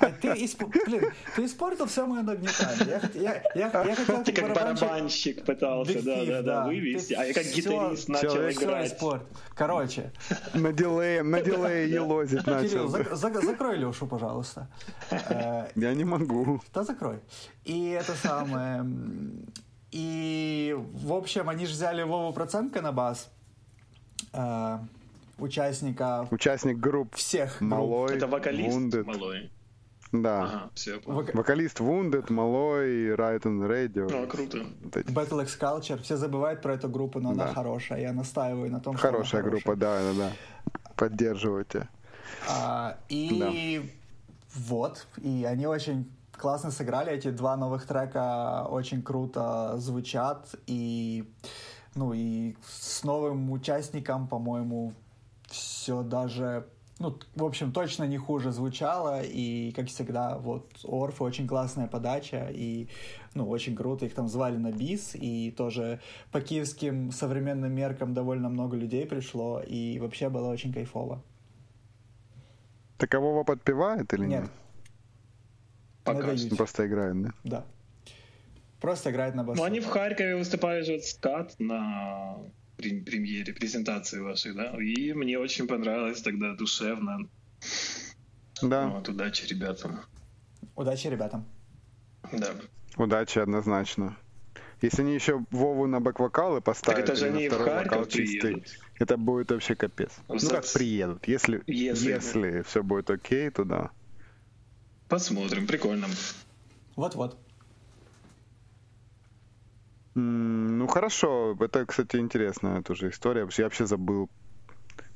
а 0.00 0.10
ты, 0.10 0.28
исп... 0.44 0.62
блин, 0.64 1.12
ты 1.36 1.44
испортил 1.44 1.86
все 1.86 2.06
мое 2.06 2.22
нагнетание. 2.22 3.00
Я, 3.14 3.20
я, 3.22 3.42
я, 3.54 3.84
я 3.84 3.94
хотел 3.94 4.24
ты 4.24 4.32
как 4.32 4.48
барабанщик, 4.48 4.82
барабанщик 4.88 5.44
пытался, 5.44 6.02
да, 6.02 6.24
да, 6.24 6.42
да, 6.42 6.64
вывести, 6.66 7.14
а 7.14 7.24
я 7.24 7.34
как 7.34 7.44
гитарист 7.44 8.08
начал 8.08 8.32
Человек 8.32 8.62
играть. 8.62 8.92
Испорт. 8.92 9.22
Короче. 9.54 10.12
На 10.54 10.72
дилее, 10.72 11.22
на 11.22 11.40
дилее 11.40 11.90
елозить 11.90 12.46
начал. 12.46 12.68
Кирилл, 12.68 12.88
зак, 12.88 13.16
зак, 13.16 13.42
закрой 13.42 13.76
Лешу, 13.76 14.06
пожалуйста. 14.06 14.68
Я 15.74 15.94
не 15.94 16.04
могу. 16.04 16.60
Да 16.74 16.84
закрой. 16.84 17.20
И 17.64 17.90
это 17.90 18.14
самое... 18.14 18.86
И, 19.90 20.74
в 20.74 21.12
общем, 21.12 21.50
они 21.50 21.66
же 21.66 21.72
взяли 21.72 22.02
Вову 22.02 22.32
Проценко 22.32 22.80
на 22.80 22.92
бас 22.92 23.28
участника... 25.42 26.26
Участник 26.30 26.78
групп 26.78 27.14
всех 27.16 27.58
групп. 27.58 27.70
Малой, 27.70 28.16
Это 28.16 28.26
вокалист 28.26 28.76
Wounded. 28.76 29.04
Малой. 29.04 29.50
Да. 30.12 30.42
Ага, 30.42 30.70
все, 30.74 31.00
Вок... 31.06 31.34
Вокалист 31.34 31.80
Wounded, 31.80 32.30
Малой, 32.30 33.14
Right 33.14 33.42
on 33.42 33.66
Radio. 33.66 34.24
О, 34.24 34.26
круто. 34.26 34.58
Вот 34.82 34.96
эти... 34.96 35.08
Battle 35.08 35.42
X 35.42 35.58
Culture. 35.58 36.02
Все 36.02 36.16
забывают 36.16 36.60
про 36.60 36.74
эту 36.74 36.88
группу, 36.88 37.18
но 37.18 37.34
да. 37.34 37.44
она 37.44 37.54
хорошая. 37.54 38.02
Я 38.02 38.12
настаиваю 38.12 38.70
на 38.70 38.80
том, 38.80 38.94
хорошая 38.94 39.26
что 39.26 39.38
она 39.38 39.48
группа, 39.48 39.74
да, 39.74 40.00
да, 40.00 40.12
да. 40.18 40.32
Поддерживайте. 40.96 41.88
А, 42.48 42.98
и 43.08 43.80
да. 43.80 43.88
вот. 44.54 45.06
И 45.22 45.44
они 45.44 45.66
очень 45.66 46.10
классно 46.32 46.70
сыграли. 46.70 47.10
Эти 47.10 47.30
два 47.30 47.56
новых 47.56 47.86
трека 47.86 48.66
очень 48.68 49.02
круто 49.02 49.74
звучат. 49.78 50.54
И 50.66 51.24
ну 51.94 52.12
и 52.14 52.56
с 52.66 53.02
новым 53.04 53.50
участником, 53.50 54.26
по-моему, 54.26 54.92
все 55.52 56.02
даже, 56.02 56.66
ну, 56.98 57.18
в 57.34 57.44
общем, 57.44 57.72
точно 57.72 58.04
не 58.04 58.18
хуже 58.18 58.50
звучало, 58.52 59.22
и, 59.22 59.72
как 59.72 59.86
всегда, 59.86 60.38
вот, 60.38 60.70
у 60.84 61.02
Орфа 61.02 61.24
очень 61.24 61.46
классная 61.46 61.86
подача, 61.86 62.48
и, 62.50 62.88
ну, 63.34 63.48
очень 63.48 63.76
круто, 63.76 64.06
их 64.06 64.14
там 64.14 64.28
звали 64.28 64.56
на 64.56 64.72
бис, 64.72 65.14
и 65.14 65.50
тоже 65.50 66.00
по 66.30 66.40
киевским 66.40 67.12
современным 67.12 67.72
меркам 67.72 68.14
довольно 68.14 68.48
много 68.48 68.76
людей 68.76 69.06
пришло, 69.06 69.60
и 69.60 69.98
вообще 69.98 70.28
было 70.28 70.48
очень 70.48 70.72
кайфово. 70.72 71.22
Такового 72.98 73.44
подпевает 73.44 74.12
или 74.14 74.26
нет? 74.26 74.42
Нет. 74.42 74.50
Пока 76.04 76.34
Просто 76.56 76.86
играет, 76.86 77.22
да? 77.22 77.30
Да. 77.44 77.64
Просто 78.80 79.10
играет 79.10 79.34
на 79.34 79.44
басу. 79.44 79.60
Ну, 79.60 79.64
они 79.64 79.80
в 79.80 79.86
Харькове 79.86 80.36
выступали 80.36 80.82
же 80.82 81.00
скат 81.00 81.54
на 81.60 82.38
премьере, 82.82 83.52
презентации 83.52 84.20
вашей, 84.20 84.54
да? 84.54 84.76
И 84.80 85.12
мне 85.12 85.38
очень 85.38 85.66
понравилось 85.66 86.22
тогда 86.22 86.54
душевно. 86.54 87.28
Да. 88.62 88.88
Вот, 88.88 89.08
удачи 89.08 89.46
ребятам. 89.46 90.00
Удачи 90.76 91.08
ребятам. 91.08 91.46
Да. 92.32 92.50
Удачи 92.96 93.38
однозначно. 93.38 94.16
Если 94.80 95.02
они 95.02 95.14
еще 95.14 95.44
Вову 95.50 95.86
на 95.86 96.00
бэк-вокалы 96.00 96.60
поставят, 96.60 97.06
так 97.06 97.08
это 97.08 97.16
же 97.16 97.26
они 97.26 97.48
в 97.48 97.56
Харьков 97.56 98.08
чистый, 98.08 98.64
это 98.98 99.16
будет 99.16 99.52
вообще 99.52 99.76
капец. 99.76 100.10
Ну, 100.28 100.36
ну 100.42 100.50
как 100.50 100.64
приедут? 100.72 101.28
Если, 101.28 101.62
если, 101.66 102.10
если 102.10 102.62
все 102.62 102.82
будет 102.82 103.08
окей, 103.08 103.48
то 103.50 103.64
да. 103.64 103.90
Посмотрим, 105.08 105.66
прикольно. 105.66 106.08
Вот-вот. 106.96 107.38
Ну 110.14 110.86
хорошо, 110.88 111.56
это, 111.58 111.86
кстати, 111.86 112.16
интересная 112.16 112.82
тоже 112.82 113.08
история, 113.08 113.48
я 113.56 113.64
вообще 113.64 113.86
забыл 113.86 114.28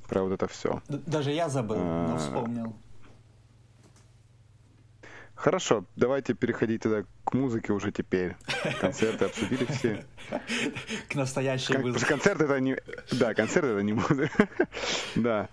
про 0.09 0.23
вот 0.23 0.33
это 0.33 0.49
все. 0.49 0.83
Даже 0.89 1.33
я 1.33 1.49
забыл, 1.49 1.77
но 1.77 2.15
а. 2.15 2.19
вспомнил. 2.19 2.75
Хорошо, 5.37 5.85
давайте 5.97 6.33
переходить 6.33 6.83
тогда 6.83 7.05
к 7.25 7.35
музыке 7.35 7.75
уже 7.75 7.93
теперь. 7.93 8.37
Концерты 8.81 9.27
обсудили 9.27 9.67
все. 9.67 10.05
К 11.11 11.15
настоящей 11.15 11.77
музыке. 11.77 12.07
Концерт 12.07 12.41
это 12.41 12.59
не... 12.59 12.79
Да, 13.13 13.35
концерт 13.35 13.67
это 13.67 13.83
не 13.83 13.93
музыка. 13.93 14.49
Да. 15.15 15.49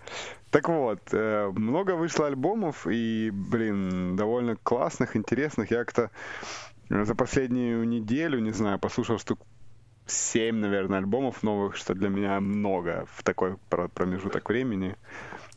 Так 0.52 0.70
вот, 0.70 1.02
э, 1.12 1.52
много 1.54 1.96
вышло 1.96 2.28
альбомов, 2.28 2.88
и, 2.88 3.32
блин, 3.34 4.16
довольно 4.16 4.56
классных, 4.56 5.16
интересных. 5.18 5.72
Я 5.72 5.80
как-то 5.80 6.12
за 6.90 7.16
последнюю 7.16 7.88
неделю, 7.88 8.40
не 8.40 8.52
знаю, 8.52 8.80
послушал 8.80 9.20
штук 9.20 9.40
7, 10.06 10.56
наверное, 10.56 11.00
альбомов 11.00 11.44
новых, 11.44 11.76
что 11.76 11.94
для 11.94 12.10
меня 12.10 12.40
много 12.40 13.06
в 13.14 13.24
такой 13.24 13.58
промежуток 13.70 14.50
времени. 14.50 14.96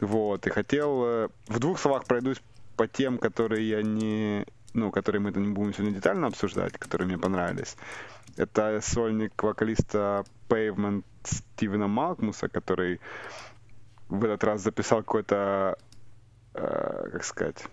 Вот, 0.01 0.47
и 0.47 0.51
хотел... 0.51 1.05
Э, 1.05 1.29
в 1.49 1.59
двух 1.59 1.79
словах 1.79 2.05
пройдусь 2.05 2.41
по 2.77 2.87
тем, 2.87 3.19
которые 3.19 3.69
я 3.69 3.83
не... 3.83 4.47
Ну, 4.75 4.91
которые 4.91 5.21
мы 5.21 5.33
не 5.33 5.53
будем 5.53 5.73
сегодня 5.73 5.95
детально 5.95 6.27
обсуждать, 6.27 6.75
которые 6.75 7.09
мне 7.09 7.19
понравились. 7.19 7.77
Это 8.37 8.81
сольник 8.83 9.43
вокалиста 9.43 10.25
Pavement 10.49 11.03
Стивена 11.25 11.89
Малкмуса, 11.89 12.49
который 12.49 13.01
в 14.09 14.25
этот 14.25 14.45
раз 14.45 14.61
записал 14.61 14.99
какой-то, 14.99 15.79
э, 16.55 17.09
как 17.13 17.25
сказать, 17.25 17.65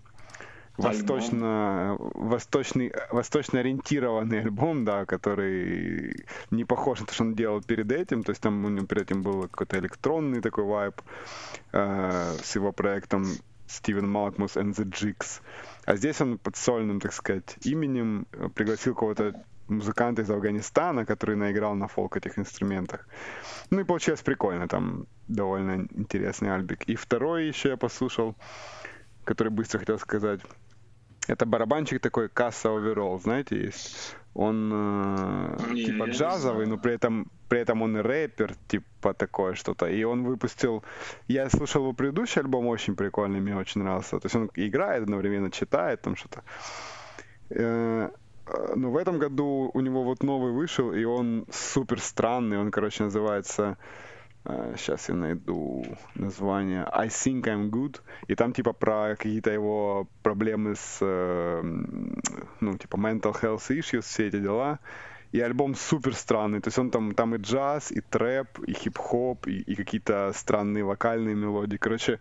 восточно, 0.78 1.96
восточный, 2.00 2.92
восточно 3.12 3.60
ориентированный 3.60 4.42
альбом, 4.42 4.86
да, 4.86 5.06
который 5.06 6.26
не 6.52 6.66
похож 6.66 7.00
на 7.00 7.06
то, 7.06 7.14
что 7.14 7.24
он 7.24 7.36
делал 7.36 7.62
перед 7.62 7.92
этим. 7.92 8.24
То 8.24 8.32
есть 8.32 8.42
там 8.42 8.66
у 8.66 8.70
него 8.70 8.86
перед 8.86 9.04
этим 9.04 9.22
был 9.22 9.44
какой-то 9.44 9.78
электронный 9.80 10.42
такой 10.42 10.64
вайб 10.64 11.02
э, 11.72 12.36
с 12.44 12.56
его 12.56 12.72
проектом 12.72 13.26
Стивен 13.68 14.10
Малкмус 14.10 14.58
and 14.58 14.74
the 14.74 14.86
Jigs. 14.86 15.42
А 15.86 15.96
здесь 15.96 16.22
он 16.22 16.38
под 16.38 16.56
сольным, 16.56 17.00
так 17.00 17.14
сказать, 17.14 17.56
именем 17.64 18.26
пригласил 18.56 18.96
кого-то 18.96 19.44
музыканта 19.68 20.22
из 20.22 20.30
Афганистана, 20.30 21.06
который 21.06 21.36
наиграл 21.36 21.76
на 21.76 21.88
фолк 21.88 22.18
этих 22.18 22.38
инструментах. 22.38 23.08
Ну 23.70 23.80
и 23.80 23.84
получилось 23.84 24.22
прикольно, 24.22 24.68
там 24.68 25.08
довольно 25.28 25.88
интересный 25.92 26.54
альбик. 26.54 26.84
И 26.84 26.96
второй 26.96 27.48
еще 27.48 27.70
я 27.70 27.78
послушал, 27.78 28.36
который 29.24 29.50
быстро 29.50 29.80
хотел 29.80 30.00
сказать. 30.00 30.42
Это 31.28 31.46
барабанчик 31.46 32.02
такой 32.02 32.30
касса 32.30 32.70
оверолл, 32.70 33.20
знаете, 33.20 33.58
есть. 33.58 34.16
Он 34.34 34.72
э, 34.74 35.74
не, 35.74 35.86
типа 35.86 36.10
джазовый, 36.10 36.66
но 36.66 36.78
при 36.78 36.94
этом 36.94 37.32
при 37.54 37.62
этом 37.62 37.84
он 37.84 37.96
и 37.98 38.02
рэпер, 38.02 38.56
типа 38.68 39.14
такое 39.14 39.54
что-то. 39.54 39.86
И 39.86 40.04
он 40.04 40.24
выпустил... 40.24 40.84
Я 41.28 41.50
слушал 41.50 41.84
его 41.84 41.94
предыдущий 41.94 42.42
альбом, 42.42 42.66
очень 42.66 42.96
прикольный, 42.96 43.42
мне 43.42 43.56
очень 43.56 43.82
нравился. 43.82 44.20
То 44.20 44.26
есть 44.26 44.36
он 44.36 44.50
играет 44.56 45.04
одновременно, 45.04 45.52
читает 45.52 46.02
там 46.02 46.16
что-то. 46.16 46.44
Э, 47.52 48.10
но 48.76 48.90
в 48.90 48.98
этом 48.98 49.20
году 49.20 49.70
у 49.74 49.80
него 49.82 50.04
вот 50.04 50.24
новый 50.24 50.52
вышел, 50.52 50.94
и 50.94 51.04
он 51.04 51.46
супер 51.52 52.00
странный. 52.00 52.58
Он, 52.58 52.72
короче, 52.72 53.04
называется 53.04 53.78
Сейчас 54.46 55.10
э, 55.10 55.14
я 55.14 55.20
найду 55.20 55.86
название. 56.16 56.84
I 56.92 57.08
think 57.08 57.44
I'm 57.44 57.70
good. 57.70 58.02
И 58.28 58.36
там 58.36 58.54
типа 58.54 58.74
про 58.74 59.16
какие-то 59.16 59.52
его 59.52 60.08
проблемы 60.22 60.76
с, 60.76 60.98
э, 61.02 61.62
ну, 62.60 62.78
типа 62.78 62.98
mental 62.98 63.34
health 63.42 63.70
issues, 63.70 64.02
все 64.02 64.28
эти 64.28 64.40
дела. 64.40 64.80
И 65.32 65.40
альбом 65.40 65.76
супер 65.76 66.14
странный. 66.14 66.62
То 66.62 66.68
есть 66.68 66.78
он 66.78 66.92
там, 66.92 67.16
там 67.16 67.36
и 67.36 67.38
джаз, 67.38 67.92
и 67.92 68.02
трэп, 68.02 68.60
и 68.68 68.74
хип-хоп, 68.74 69.48
и, 69.48 69.62
и 69.62 69.76
какие-то 69.76 70.32
странные 70.36 70.84
вокальные 70.84 71.36
мелодии. 71.36 71.78
Короче, 71.78 72.20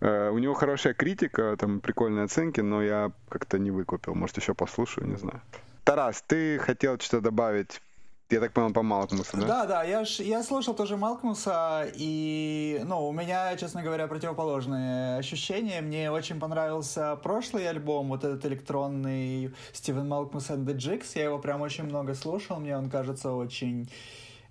э, 0.00 0.30
у 0.30 0.38
него 0.38 0.54
хорошая 0.54 0.94
критика, 0.94 1.56
там 1.58 1.80
прикольные 1.80 2.24
оценки, 2.24 2.60
но 2.62 2.82
я 2.82 3.12
как-то 3.28 3.58
не 3.58 3.70
выкупил. 3.70 4.14
Может, 4.14 4.38
еще 4.38 4.54
послушаю, 4.54 5.08
не 5.08 5.16
знаю. 5.16 5.42
Тарас, 5.84 6.22
ты 6.22 6.58
хотел 6.58 6.98
что-то 6.98 7.20
добавить 7.20 7.82
я 8.30 8.40
так 8.40 8.52
понял, 8.52 8.72
по 8.72 8.82
Малкмусу, 8.82 9.36
да? 9.36 9.46
Да, 9.46 9.66
да, 9.66 9.84
я, 9.84 10.04
ж, 10.04 10.20
я 10.20 10.42
слушал 10.42 10.74
тоже 10.74 10.96
Малкмуса, 10.96 11.86
и, 11.94 12.80
ну, 12.84 13.08
у 13.08 13.12
меня, 13.12 13.56
честно 13.56 13.82
говоря, 13.82 14.06
противоположные 14.06 15.18
ощущения. 15.18 15.80
Мне 15.80 16.10
очень 16.10 16.40
понравился 16.40 17.16
прошлый 17.16 17.68
альбом, 17.68 18.08
вот 18.08 18.24
этот 18.24 18.44
электронный 18.46 19.54
Стивен 19.72 20.08
Малкмус 20.08 20.50
and 20.50 20.64
the 20.64 20.74
Jigs. 20.74 21.12
Я 21.14 21.24
его 21.24 21.38
прям 21.38 21.60
очень 21.60 21.84
много 21.84 22.14
слушал, 22.14 22.58
мне 22.60 22.76
он 22.76 22.90
кажется 22.90 23.32
очень 23.32 23.90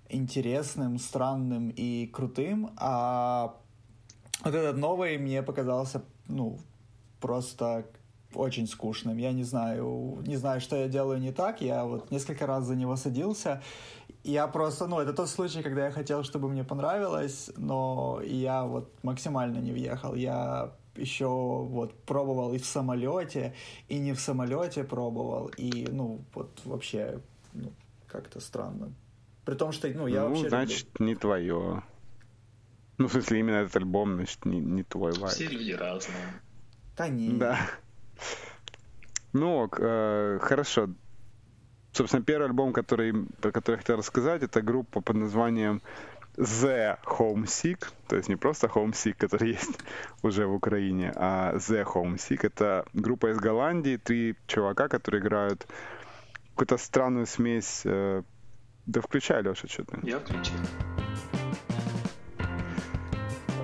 интересным, 0.08 0.98
странным 0.98 1.70
и 1.70 2.06
крутым. 2.06 2.70
А 2.76 3.56
вот 4.44 4.54
этот 4.54 4.76
новый 4.76 5.18
мне 5.18 5.42
показался, 5.42 6.02
ну, 6.28 6.58
просто 7.20 7.86
очень 8.36 8.66
скучным. 8.66 9.16
Я 9.18 9.32
не 9.32 9.44
знаю, 9.44 10.22
не 10.26 10.36
знаю, 10.36 10.60
что 10.60 10.76
я 10.76 10.88
делаю 10.88 11.20
не 11.20 11.32
так. 11.32 11.60
Я 11.60 11.84
вот 11.84 12.10
несколько 12.10 12.46
раз 12.46 12.64
за 12.64 12.76
него 12.76 12.96
садился. 12.96 13.62
Я 14.22 14.46
просто, 14.46 14.86
ну, 14.86 15.00
это 15.00 15.12
тот 15.12 15.28
случай, 15.28 15.62
когда 15.62 15.86
я 15.86 15.90
хотел, 15.90 16.24
чтобы 16.24 16.48
мне 16.48 16.64
понравилось, 16.64 17.50
но 17.56 18.20
я 18.24 18.64
вот 18.64 18.90
максимально 19.02 19.58
не 19.58 19.72
въехал. 19.72 20.14
Я 20.14 20.72
еще 20.96 21.26
вот 21.26 21.94
пробовал 22.04 22.54
и 22.54 22.58
в 22.58 22.64
самолете, 22.64 23.54
и 23.88 23.98
не 23.98 24.12
в 24.12 24.20
самолете 24.20 24.84
пробовал, 24.84 25.48
и, 25.56 25.88
ну, 25.90 26.24
вот 26.34 26.60
вообще, 26.64 27.20
ну, 27.52 27.72
как-то 28.06 28.40
странно. 28.40 28.92
При 29.44 29.54
том, 29.54 29.72
что, 29.72 29.88
ну, 29.88 30.06
я 30.06 30.22
ну, 30.22 30.28
вообще... 30.28 30.48
значит, 30.48 30.88
люблю... 30.94 31.06
не 31.06 31.14
твое. 31.16 31.82
Ну, 32.96 33.08
в 33.08 33.12
смысле, 33.12 33.40
именно 33.40 33.56
этот 33.56 33.76
альбом, 33.76 34.14
значит, 34.14 34.44
не, 34.44 34.60
не 34.60 34.84
твой 34.84 35.12
вайб. 35.12 35.34
Все 35.34 35.46
люди 35.46 35.72
разные. 35.72 36.40
Да 36.96 37.08
не. 37.08 37.30
Да. 37.30 37.58
Ну, 39.32 39.68
э, 39.78 40.38
хорошо. 40.40 40.88
Собственно, 41.92 42.24
первый 42.24 42.46
альбом, 42.46 42.72
который, 42.72 43.12
про 43.40 43.52
который 43.52 43.76
я 43.76 43.78
хотел 43.78 43.96
рассказать, 43.96 44.42
это 44.42 44.62
группа 44.62 45.00
под 45.00 45.16
названием 45.16 45.80
The 46.36 46.98
Homesick, 47.04 47.84
то 48.08 48.16
есть 48.16 48.28
не 48.28 48.36
просто 48.36 48.66
Homesick, 48.66 49.14
который 49.14 49.50
есть 49.52 49.78
уже 50.22 50.46
в 50.46 50.54
Украине, 50.54 51.12
а 51.14 51.54
The 51.54 51.84
Homesick. 51.84 52.40
Это 52.42 52.84
группа 52.92 53.30
из 53.30 53.38
Голландии, 53.38 53.96
три 53.96 54.36
чувака, 54.46 54.88
которые 54.88 55.20
играют 55.20 55.66
какую-то 56.50 56.78
странную 56.78 57.26
смесь. 57.26 57.82
Э, 57.84 58.22
да 58.86 59.00
включай, 59.00 59.42
Леша, 59.42 59.68
что-то. 59.68 59.98
Я 60.02 60.18
включил. 60.18 60.58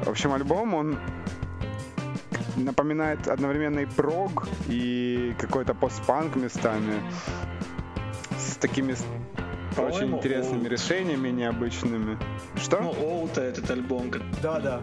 В 0.05 0.09
общем, 0.09 0.33
альбом, 0.33 0.75
он 0.75 0.99
напоминает 2.57 3.29
одновременно 3.29 3.81
и 3.81 3.87
прог, 3.87 4.49
и 4.69 5.35
какой-то 5.39 5.75
постпанк 5.75 6.37
местами 6.37 7.03
с 8.39 8.57
такими 8.57 8.95
очень 9.79 10.17
интересными 10.17 10.63
Оут. 10.63 10.73
решениями 10.73 11.29
необычными. 11.29 12.19
Что? 12.57 12.81
Ну, 12.81 12.91
Оута 12.91 13.43
этот 13.43 13.71
альбом. 13.71 14.11
Да, 14.43 14.61
да. 14.61 14.81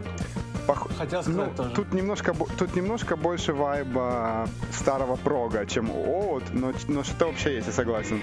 Пох... 0.65 0.89
Хотел 0.97 1.21
сказать 1.23 1.49
ну, 1.49 1.55
тоже. 1.55 1.69
Тут 1.75 1.93
немножко, 1.93 2.33
тут 2.57 2.75
немножко 2.75 3.15
больше 3.15 3.53
вайба 3.53 4.47
старого 4.71 5.15
прога, 5.15 5.65
чем 5.65 5.89
Оут, 5.91 6.43
но, 6.53 6.73
но 6.87 7.03
что 7.03 7.27
вообще 7.27 7.55
есть, 7.55 7.67
я 7.67 7.73
согласен. 7.73 8.19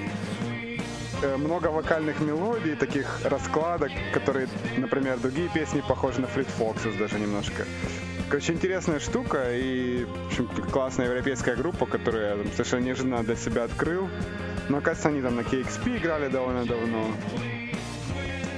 Э, 1.22 1.36
много 1.36 1.68
вокальных 1.68 2.20
мелодий, 2.20 2.76
таких 2.76 3.20
раскладок, 3.24 3.90
которые, 4.12 4.48
например, 4.76 5.18
другие 5.18 5.48
песни 5.48 5.82
похожи 5.86 6.20
на 6.20 6.26
Фрид 6.26 6.48
Фоксус 6.48 6.94
даже 6.96 7.18
немножко. 7.18 7.64
Короче, 8.28 8.52
интересная 8.52 9.00
штука 9.00 9.54
и 9.54 10.04
в 10.04 10.26
общем, 10.26 10.48
классная 10.70 11.06
европейская 11.06 11.56
группа, 11.56 11.86
которую 11.86 12.24
я 12.24 12.36
там, 12.36 12.50
совершенно 12.52 12.84
неожиданно 12.84 13.22
для 13.22 13.36
себя 13.36 13.64
открыл. 13.64 14.08
Но, 14.68 14.80
кажется, 14.80 15.08
они 15.08 15.20
там 15.20 15.36
на 15.36 15.40
KXP 15.40 15.98
играли 15.98 16.28
довольно 16.28 16.64
давно. 16.64 17.06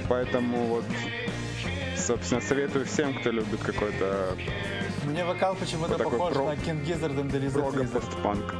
Поэтому 0.07 0.65
вот, 0.67 0.85
собственно, 1.97 2.41
советую 2.41 2.85
всем, 2.85 3.19
кто 3.19 3.31
любит 3.31 3.59
какой-то... 3.61 4.35
Мне 5.05 5.25
вокал 5.25 5.55
почему-то 5.55 5.97
вот 5.97 6.03
похож 6.03 6.33
про... 6.33 6.45
на 6.45 6.53
King 6.53 6.85
Gizzard 6.85 7.15
and 7.19 7.31
the 7.31 7.41
Lizard 7.41 7.73
Wizard. 7.73 7.87
постпанк. 7.89 8.55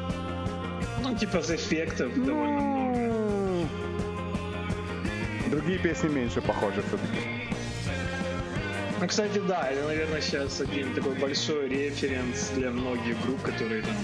Ну, 1.03 1.15
типа 1.15 1.41
с 1.41 1.51
эффектов 1.51 2.11
ну... 2.15 2.25
довольно 2.25 2.59
много. 2.59 3.69
Другие 5.49 5.79
песни 5.79 6.09
меньше 6.09 6.41
похожи 6.41 6.81
все-таки. 6.81 7.47
Ну, 8.99 9.07
кстати, 9.07 9.39
да, 9.39 9.69
это, 9.69 9.85
наверное, 9.85 10.21
сейчас 10.21 10.59
один 10.59 10.93
такой 10.93 11.15
большой 11.15 11.69
референс 11.69 12.49
для 12.55 12.71
многих 12.71 13.15
групп, 13.25 13.41
которые 13.43 13.83
там 13.83 13.95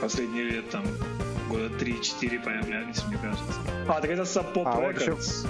последние 0.00 0.44
лет 0.44 0.70
там 0.70 0.84
года 1.48 1.66
3-4 1.78 2.42
появлялись, 2.42 3.02
мне 3.06 3.18
кажется. 3.18 3.44
А, 3.88 4.00
так 4.00 4.10
это 4.10 4.22
Pop 4.22 4.62
а, 4.66 4.78
Records. 4.78 5.10
Вот 5.10 5.20
еще... 5.20 5.48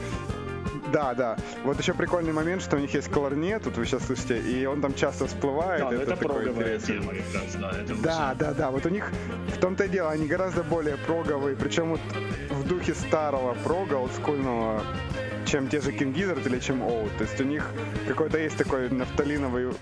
Да, 0.93 1.15
да. 1.15 1.37
Вот 1.65 1.79
еще 1.79 1.95
прикольный 1.95 2.33
момент, 2.33 2.63
что 2.63 2.77
у 2.77 2.81
них 2.81 2.93
есть 2.95 3.11
кларнет, 3.11 3.63
тут 3.63 3.77
вы 3.77 3.87
сейчас 3.87 4.07
слышите, 4.07 4.41
и 4.41 4.67
он 4.67 4.81
там 4.81 4.95
часто 4.95 5.27
всплывает. 5.27 5.83
Да, 5.83 5.93
это, 5.93 6.03
это 6.03 6.17
проговая 6.17 6.79
тема 6.79 7.13
как 7.13 7.43
раз, 7.43 7.55
да. 7.55 7.71
Это 7.71 7.95
да, 7.97 8.35
да, 8.39 8.53
да. 8.53 8.71
Вот 8.71 8.87
у 8.87 8.89
них 8.89 9.11
в 9.55 9.59
том-то 9.59 9.85
и 9.85 9.89
дело, 9.89 10.11
они 10.11 10.27
гораздо 10.27 10.63
более 10.63 10.97
проговые, 10.97 11.57
причем 11.57 11.91
вот 11.91 12.01
в 12.51 12.67
духе 12.67 12.95
старого 12.95 13.55
прога, 13.55 13.95
олдскульного 13.95 14.83
чем 15.51 15.69
те 15.69 15.81
же 15.81 15.91
King 15.91 16.15
Gizzard 16.15 16.47
или 16.47 16.61
чем 16.61 16.81
Old. 16.81 17.11
То 17.19 17.25
есть 17.25 17.41
у 17.41 17.45
них 17.45 17.69
какой-то 18.07 18.39
есть 18.39 18.57
такой 18.57 18.89
нафталиновый 18.89 19.73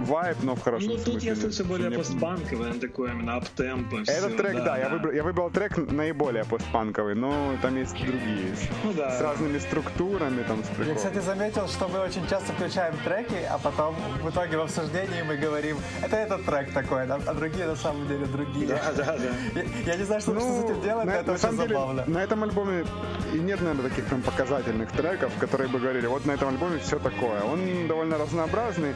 вайб, 0.00 0.36
но 0.42 0.54
в 0.54 0.62
хорошем 0.62 0.88
ну, 0.88 0.94
смысле. 0.94 1.12
Ну, 1.12 1.18
тут 1.18 1.28
я 1.28 1.36
слышу 1.36 1.64
более 1.64 1.88
мне... 1.88 1.98
постпанковый, 1.98 2.70
он 2.70 2.80
такой 2.80 3.10
именно 3.10 3.36
аптемпо. 3.36 3.96
Этот 4.06 4.36
трек, 4.36 4.56
да, 4.56 4.64
да, 4.64 4.78
Я, 4.78 4.88
выбрал, 4.88 5.12
я 5.12 5.22
выбрал 5.22 5.50
трек 5.50 5.76
наиболее 5.76 6.44
постпанковый, 6.44 7.14
но 7.14 7.54
там 7.62 7.76
есть 7.76 7.94
другие. 7.94 8.54
Ну, 8.84 8.92
да. 8.92 9.10
С 9.10 9.20
разными 9.20 9.58
структурами, 9.58 10.42
там, 10.42 10.62
с 10.62 10.86
Я, 10.86 10.94
кстати, 10.94 11.18
заметил, 11.18 11.68
что 11.68 11.88
мы 11.88 12.00
очень 12.00 12.26
часто 12.28 12.52
включаем 12.52 12.94
треки, 13.04 13.42
а 13.50 13.58
потом 13.58 13.96
в 14.22 14.30
итоге 14.30 14.58
в 14.58 14.62
обсуждении 14.62 15.22
мы 15.22 15.36
говорим, 15.36 15.76
это 16.02 16.16
этот 16.16 16.44
трек 16.44 16.72
такой, 16.72 17.06
а 17.06 17.34
другие 17.34 17.66
на 17.66 17.76
самом 17.76 18.06
деле 18.08 18.26
другие. 18.26 18.66
Да, 18.68 18.92
да, 18.96 19.16
да. 19.16 19.60
Я, 19.60 19.92
я 19.92 19.96
не 19.96 20.04
знаю, 20.04 20.20
что, 20.20 20.32
ну, 20.32 20.40
что 20.40 20.60
с 20.60 20.64
этим 20.64 20.82
делать, 20.82 21.06
на, 21.06 21.12
но 21.12 21.18
это 21.18 21.30
на 21.30 21.34
очень 21.34 21.50
деле, 21.50 21.68
забавно. 21.68 22.04
На 22.06 22.18
этом 22.22 22.44
альбоме 22.44 22.84
и 23.32 23.38
нет, 23.38 23.60
наверное, 23.60 23.88
таких 23.88 24.06
прям 24.06 24.22
показательных 24.22 24.90
треков, 24.92 25.32
которые 25.38 25.68
бы 25.68 25.78
говорили, 25.78 26.06
вот 26.06 26.24
на 26.26 26.32
этом 26.32 26.48
альбоме 26.48 26.78
все 26.78 26.98
такое. 26.98 27.42
Он 27.42 27.86
довольно 27.86 28.18
разнообразный, 28.18 28.94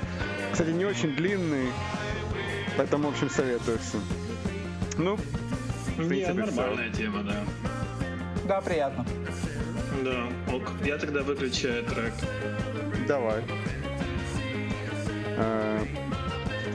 кстати, 0.53 0.71
не 0.71 0.85
очень 0.85 1.15
длинный, 1.17 1.69
поэтому, 2.77 3.09
в 3.09 3.13
общем, 3.13 3.31
советую 3.31 3.79
всем. 3.79 4.01
Ну, 4.99 5.17
в 5.17 5.97
принципе, 5.97 6.33
Не, 6.33 6.33
нормальная 6.33 6.93
все. 6.93 7.03
тема, 7.03 7.23
да. 7.23 7.45
Да, 8.47 8.61
приятно. 8.61 9.07
Да, 10.05 10.29
ок. 10.55 10.71
Я 10.85 10.99
тогда 10.99 11.23
выключаю 11.23 11.85
трек. 11.85 12.13
Давай. 13.07 13.43
А, 15.39 15.85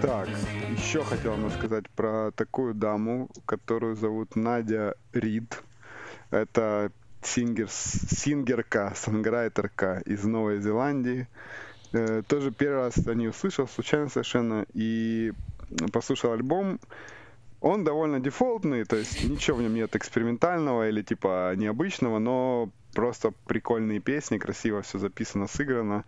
так, 0.02 0.30
еще 0.78 1.04
хотел 1.04 1.32
вам 1.32 1.46
рассказать 1.48 1.90
про 1.90 2.32
такую 2.32 2.74
даму, 2.74 3.30
которую 3.46 3.96
зовут 3.96 4.36
Надя 4.36 4.96
Рид. 5.14 5.62
Это 6.32 6.92
сингер, 7.22 7.68
сингерка, 7.70 8.94
санграйтерка 8.96 10.00
из 10.00 10.24
Новой 10.24 10.60
Зеландии. 10.62 11.28
Э, 11.94 12.22
тоже 12.28 12.52
первый 12.52 12.86
раз 12.86 12.98
о 13.08 13.14
ней 13.14 13.30
услышал, 13.30 13.68
случайно 13.68 14.10
совершенно, 14.10 14.66
и 14.74 15.32
послушал 15.92 16.34
альбом. 16.34 16.80
Он 17.60 17.84
довольно 17.84 18.20
дефолтный, 18.20 18.84
то 18.86 18.96
есть 18.96 19.24
ничего 19.24 19.58
в 19.58 19.62
нем 19.62 19.74
нет 19.74 19.96
экспериментального 19.96 20.90
или 20.90 21.02
типа 21.02 21.54
необычного, 21.56 22.20
но 22.20 22.70
просто 22.94 23.34
прикольные 23.48 24.00
песни, 24.00 24.38
красиво 24.38 24.82
все 24.82 25.00
записано, 25.00 25.48
сыграно. 25.48 26.06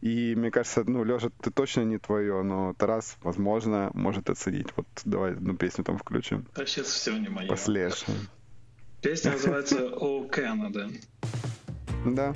И 0.00 0.34
мне 0.36 0.50
кажется, 0.50 0.84
ну, 0.86 1.02
Леша, 1.02 1.30
ты 1.40 1.50
точно 1.50 1.80
не 1.82 1.98
твое, 1.98 2.42
но 2.42 2.72
Тарас, 2.74 3.16
возможно, 3.22 3.90
может 3.94 4.30
оценить. 4.30 4.68
Вот 4.76 4.86
давай 5.04 5.32
одну 5.32 5.56
песню 5.56 5.82
там 5.84 5.98
включим. 5.98 6.46
А 6.54 6.64
сейчас 6.66 6.86
все 6.86 7.16
не 7.16 7.28
мое. 7.28 7.48
Послежь. 7.48 8.04
Песня 9.02 9.32
называется 9.32 9.88
«О 9.96 10.24
Canada». 10.26 10.92
Да. 12.04 12.32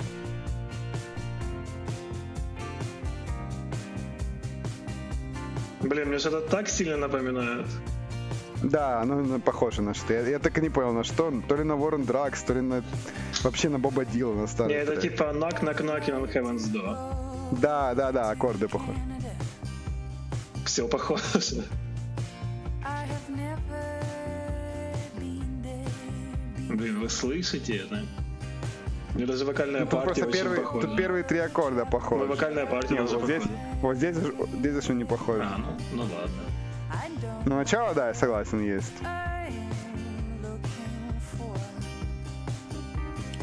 Блин, 5.83 6.07
мне 6.09 6.19
что-то 6.19 6.41
так 6.41 6.69
сильно 6.69 6.97
напоминает. 6.97 7.67
Да, 8.63 9.01
оно 9.01 9.39
похоже 9.39 9.81
на 9.81 9.93
что. 9.93 10.13
Я, 10.13 10.21
я 10.21 10.39
так 10.39 10.57
и 10.57 10.61
не 10.61 10.69
понял, 10.69 10.93
на 10.93 11.03
что. 11.03 11.33
То 11.49 11.57
ли 11.57 11.63
на 11.63 11.75
Ворон 11.75 12.05
Дракс, 12.05 12.41
то 12.43 12.53
ли 12.53 12.61
на 12.61 12.81
вообще 13.43 13.67
на 13.67 13.77
Боба 13.77 14.05
Дилана 14.05 14.47
старый. 14.47 14.73
Не, 14.73 14.81
это 14.81 14.95
типа 14.95 15.23
Knock 15.33 15.61
Knock 15.61 15.81
Knocking 15.81 16.21
on 16.21 16.33
Heaven's 16.33 16.71
Door. 16.71 17.59
Да, 17.59 17.93
да, 17.93 18.11
да, 18.11 18.31
аккорды 18.31 18.69
похожи. 18.69 18.97
Все 20.65 20.87
похоже. 20.87 21.65
Блин, 26.69 27.01
вы 27.01 27.09
слышите 27.09 27.77
это? 27.77 28.01
Мне 29.13 29.25
даже 29.25 29.45
вокальная 29.45 29.81
ну, 29.81 29.87
партия 29.87 30.23
просто 30.23 30.31
первый, 30.31 30.59
похожа. 30.61 30.87
Тут 30.87 30.97
первые 30.97 31.23
три 31.23 31.37
аккорда 31.37 31.85
похожи. 31.85 32.23
Ну, 32.23 32.29
вокальная 32.29 32.65
партия 32.65 32.95
Нет, 32.95 33.03
уже 33.03 33.17
вот 33.17 33.25
здесь, 33.25 33.43
похожа. 33.43 33.77
вот 33.81 33.97
здесь, 33.97 34.15
здесь 34.15 34.83
же 34.85 34.93
не 34.93 35.05
похоже. 35.05 35.43
А, 35.43 35.57
ну, 35.57 35.67
ну 35.93 36.01
ладно. 36.01 36.43
Ну, 37.45 37.55
начало, 37.55 37.93
да, 37.93 38.07
я 38.07 38.13
согласен, 38.13 38.61
есть. 38.63 38.93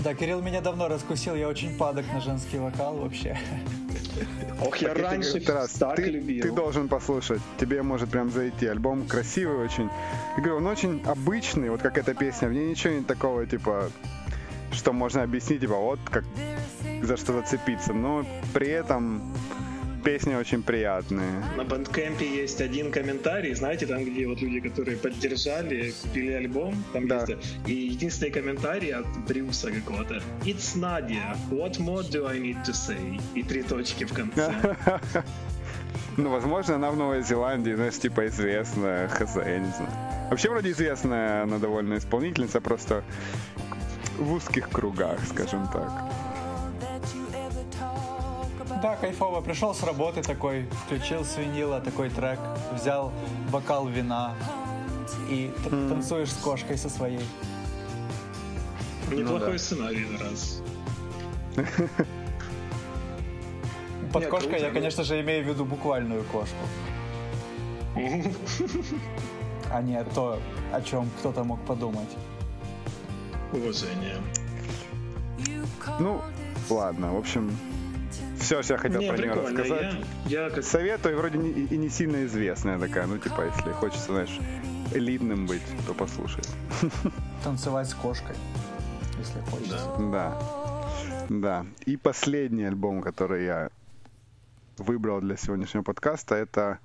Да, 0.02 0.14
Кирилл 0.14 0.40
меня 0.40 0.62
давно 0.62 0.88
раскусил, 0.88 1.34
я 1.34 1.46
очень 1.46 1.76
падок 1.76 2.06
на 2.12 2.20
женский 2.20 2.58
вокал 2.58 2.96
вообще. 2.96 3.38
Ох, 4.66 4.76
я 4.78 4.88
Так 4.88 4.98
раньше 4.98 5.40
так 5.40 5.96
ты, 5.96 6.02
любил. 6.04 6.42
ты 6.42 6.52
должен 6.52 6.88
послушать, 6.88 7.42
тебе 7.58 7.82
может 7.82 8.10
прям 8.10 8.30
зайти. 8.30 8.66
Альбом 8.66 9.06
красивый 9.06 9.58
очень. 9.58 9.90
Я 10.36 10.42
говорю, 10.42 10.56
он 10.56 10.66
очень 10.66 11.02
обычный, 11.04 11.68
вот 11.68 11.82
как 11.82 11.98
эта 11.98 12.14
песня, 12.14 12.48
в 12.48 12.52
ней 12.52 12.70
ничего 12.70 12.94
нет 12.94 13.06
такого, 13.06 13.46
типа, 13.46 13.90
что 14.72 14.92
можно 14.92 15.22
объяснить, 15.22 15.60
типа, 15.60 15.76
вот 15.76 16.00
как 16.10 16.24
за 17.02 17.16
что 17.16 17.32
зацепиться. 17.32 17.92
Но 17.92 18.24
при 18.54 18.68
этом 18.68 19.22
песни 20.04 20.34
очень 20.34 20.62
приятные. 20.62 21.44
На 21.56 21.64
Бандкэмпе 21.64 22.24
есть 22.26 22.60
один 22.62 22.90
комментарий, 22.90 23.54
знаете, 23.54 23.86
там, 23.86 24.02
где 24.04 24.26
вот 24.26 24.40
люди, 24.40 24.60
которые 24.60 24.96
поддержали, 24.96 25.92
купили 26.02 26.32
альбом, 26.32 26.74
там 26.92 27.06
Да. 27.06 27.20
есть, 27.28 27.32
и 27.66 27.72
единственный 27.74 28.30
комментарий 28.30 28.92
от 28.94 29.06
Брюса 29.28 29.70
какого-то. 29.70 30.22
It's 30.44 30.74
Nadia, 30.76 31.36
what 31.50 31.78
more 31.78 32.02
do 32.02 32.26
I 32.26 32.38
need 32.38 32.62
to 32.64 32.72
say? 32.72 33.20
И 33.34 33.42
три 33.42 33.62
точки 33.62 34.04
в 34.04 34.12
конце. 34.14 34.54
Ну, 36.16 36.28
возможно, 36.30 36.74
она 36.74 36.90
в 36.90 36.96
Новой 36.96 37.22
Зеландии, 37.22 37.72
знаешь, 37.72 37.98
типа 37.98 38.26
известная, 38.26 39.08
хз, 39.08 39.36
я 39.36 39.58
не 39.58 39.70
знаю. 39.70 39.90
Вообще, 40.28 40.50
вроде 40.50 40.70
известная 40.72 41.44
она 41.44 41.58
довольно 41.58 41.94
исполнительница, 41.98 42.60
просто 42.60 43.04
в 44.20 44.32
узких 44.32 44.68
кругах, 44.68 45.18
скажем 45.26 45.66
так. 45.72 45.90
Да, 48.82 48.96
кайфово. 48.96 49.40
Пришел 49.40 49.74
с 49.74 49.82
работы 49.82 50.22
такой, 50.22 50.66
включил 50.86 51.24
с 51.24 51.36
винила 51.36 51.80
такой 51.80 52.08
трек, 52.10 52.38
взял 52.72 53.12
бокал 53.50 53.86
вина 53.88 54.34
и 55.28 55.52
т- 55.64 55.70
танцуешь 55.88 56.30
с 56.30 56.36
кошкой 56.36 56.78
со 56.78 56.88
своей. 56.88 57.20
Неплохой 59.10 59.52
да. 59.52 59.58
сценарий 59.58 60.06
раз. 60.22 60.62
Под 64.12 64.22
Не, 64.24 64.28
кошкой 64.30 64.50
круто, 64.50 64.64
я, 64.64 64.68
ну. 64.68 64.74
конечно 64.74 65.04
же, 65.04 65.20
имею 65.20 65.44
в 65.44 65.48
виду 65.48 65.64
буквальную 65.64 66.24
кошку, 66.24 66.56
а 69.72 69.82
не 69.82 70.02
то, 70.14 70.38
о 70.72 70.80
чем 70.80 71.08
кто-то 71.18 71.44
мог 71.44 71.60
подумать. 71.60 72.08
Уважение. 73.52 74.16
Ну, 75.98 76.22
ладно, 76.68 77.14
в 77.14 77.18
общем, 77.18 77.50
все, 78.38 78.62
что 78.62 78.74
я 78.74 78.78
хотел 78.78 79.00
Не, 79.00 79.08
про 79.08 79.18
нее 79.18 79.32
рассказать. 79.32 79.94
Я, 80.26 80.44
я 80.44 80.50
как 80.50 80.64
Советую, 80.64 81.16
вроде 81.18 81.38
не- 81.38 81.50
и 81.50 81.76
не 81.76 81.88
сильно 81.88 82.24
известная 82.24 82.78
такая, 82.78 83.06
ну, 83.06 83.18
типа, 83.18 83.42
если 83.46 83.72
хочется, 83.72 84.12
знаешь, 84.12 84.38
элитным 84.92 85.46
быть, 85.46 85.62
то 85.86 85.94
послушай. 85.94 86.42
Танцевать 87.44 87.88
с 87.88 87.94
кошкой, 87.94 88.36
если 89.18 89.40
хочется. 89.50 89.90
Да. 90.12 90.38
Да. 91.28 91.66
И 91.86 91.96
последний 91.96 92.64
альбом, 92.64 93.02
который 93.02 93.44
я 93.44 93.70
выбрал 94.78 95.20
для 95.20 95.36
сегодняшнего 95.36 95.82
подкаста, 95.82 96.34
это 96.34 96.78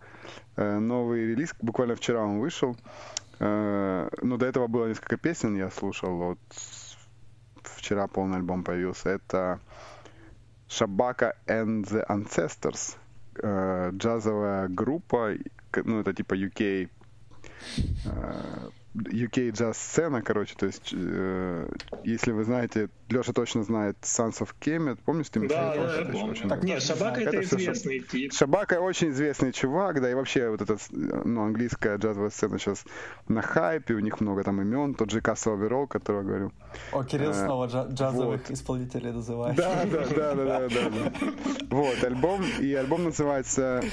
э, 0.55 0.79
новый 0.79 1.27
релиз. 1.27 1.53
Буквально 1.61 1.95
вчера 1.95 2.21
он 2.21 2.39
вышел. 2.39 2.75
Э, 3.39 4.09
ну, 4.21 4.37
до 4.37 4.45
этого 4.45 4.67
было 4.67 4.87
несколько 4.87 5.17
песен, 5.17 5.55
я 5.55 5.69
слушал. 5.69 6.15
Вот 6.15 6.39
вчера 7.63 8.07
полный 8.07 8.37
альбом 8.37 8.63
появился. 8.63 9.09
Это 9.09 9.59
Shabaka 10.67 11.33
and 11.47 11.85
the 11.85 12.05
Ancestors. 12.07 12.97
Э, 13.41 13.91
джазовая 13.93 14.67
группа. 14.67 15.33
Ну, 15.83 15.99
это 15.99 16.13
типа 16.13 16.35
UK 16.35 16.89
э, 18.05 18.69
UK 18.95 19.51
джаз-сцена, 19.51 20.21
короче, 20.21 20.55
то 20.57 20.65
есть, 20.65 20.91
э, 20.93 21.67
если 22.03 22.31
вы 22.31 22.43
знаете, 22.45 22.89
Леша 23.09 23.33
точно 23.33 23.63
знает 23.63 23.97
Sons 24.01 24.39
of 24.39 24.49
Kemet, 24.61 24.97
помнишь 25.05 25.27
ты? 25.29 25.41
Да, 25.41 25.45
Михаил? 25.75 25.83
да, 25.83 25.99
я 25.99 26.05
помню. 26.05 26.31
очень- 26.31 26.49
Так, 26.49 26.63
Не, 26.63 26.79
Шабака 26.79 27.19
Это 27.21 27.37
это 27.37 27.43
известный 27.43 27.99
тип. 27.99 28.31
Шабака 28.33 28.79
очень 28.79 29.09
известный 29.09 29.51
чувак, 29.51 30.01
да, 30.01 30.09
и 30.09 30.13
вообще 30.13 30.49
вот 30.49 30.61
эта, 30.61 30.77
ну, 30.91 31.43
английская 31.43 31.97
джазовая 31.97 32.29
сцена 32.29 32.57
сейчас 32.57 32.85
на 33.27 33.41
хайпе, 33.41 33.93
у 33.95 33.99
них 33.99 34.21
много 34.21 34.43
там 34.43 34.61
имен, 34.61 34.95
тот 34.95 35.11
же 35.11 35.21
Касса 35.21 35.51
Оверол, 35.51 35.87
которого 35.87 36.23
говорю. 36.23 36.51
О, 36.93 37.03
Кирилл 37.03 37.31
Э, 37.31 37.33
снова 37.33 37.67
джа- 37.67 37.91
джазовых 37.91 38.41
вот. 38.47 38.51
исполнителей 38.51 39.11
называет. 39.11 39.55
Да, 39.57 39.85
да, 39.85 40.05
да, 40.07 40.35
да, 40.35 40.45
да, 40.45 40.69
да, 40.69 40.89
да. 40.89 41.11
Вот, 41.69 42.03
альбом, 42.03 42.41
и 42.61 42.73
альбом 42.73 43.03
называется 43.03 43.83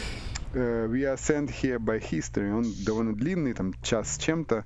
We 0.55 1.03
Are 1.03 1.17
Sent 1.17 1.51
Here 1.63 1.79
by 1.79 2.01
History. 2.01 2.53
Он 2.53 2.65
довольно 2.85 3.15
длинный, 3.15 3.53
там 3.53 3.75
час 3.83 4.15
с 4.15 4.19
чем-то. 4.19 4.65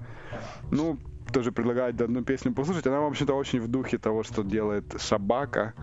Ну, 0.70 0.98
тоже 1.32 1.52
предлагаю 1.52 1.90
одну 1.90 2.22
песню 2.22 2.52
послушать. 2.52 2.86
Она, 2.86 3.00
в 3.00 3.06
общем-то, 3.06 3.34
очень 3.34 3.60
в 3.60 3.68
духе 3.68 3.98
того, 3.98 4.22
что 4.22 4.42
делает 4.42 5.00
Шабака, 5.00 5.74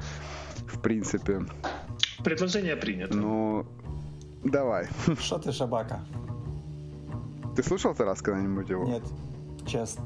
в 0.67 0.79
принципе. 0.81 1.45
Предложение 2.23 2.75
принято. 2.75 3.15
Ну, 3.15 3.65
давай. 4.43 4.87
Что 5.19 5.39
ты, 5.39 5.51
шабака? 5.51 5.99
Ты 7.55 7.63
слушал 7.63 7.93
Тарас 7.93 8.21
когда-нибудь 8.21 8.69
его? 8.69 8.85
Нет, 8.85 9.03
честно. 9.67 10.05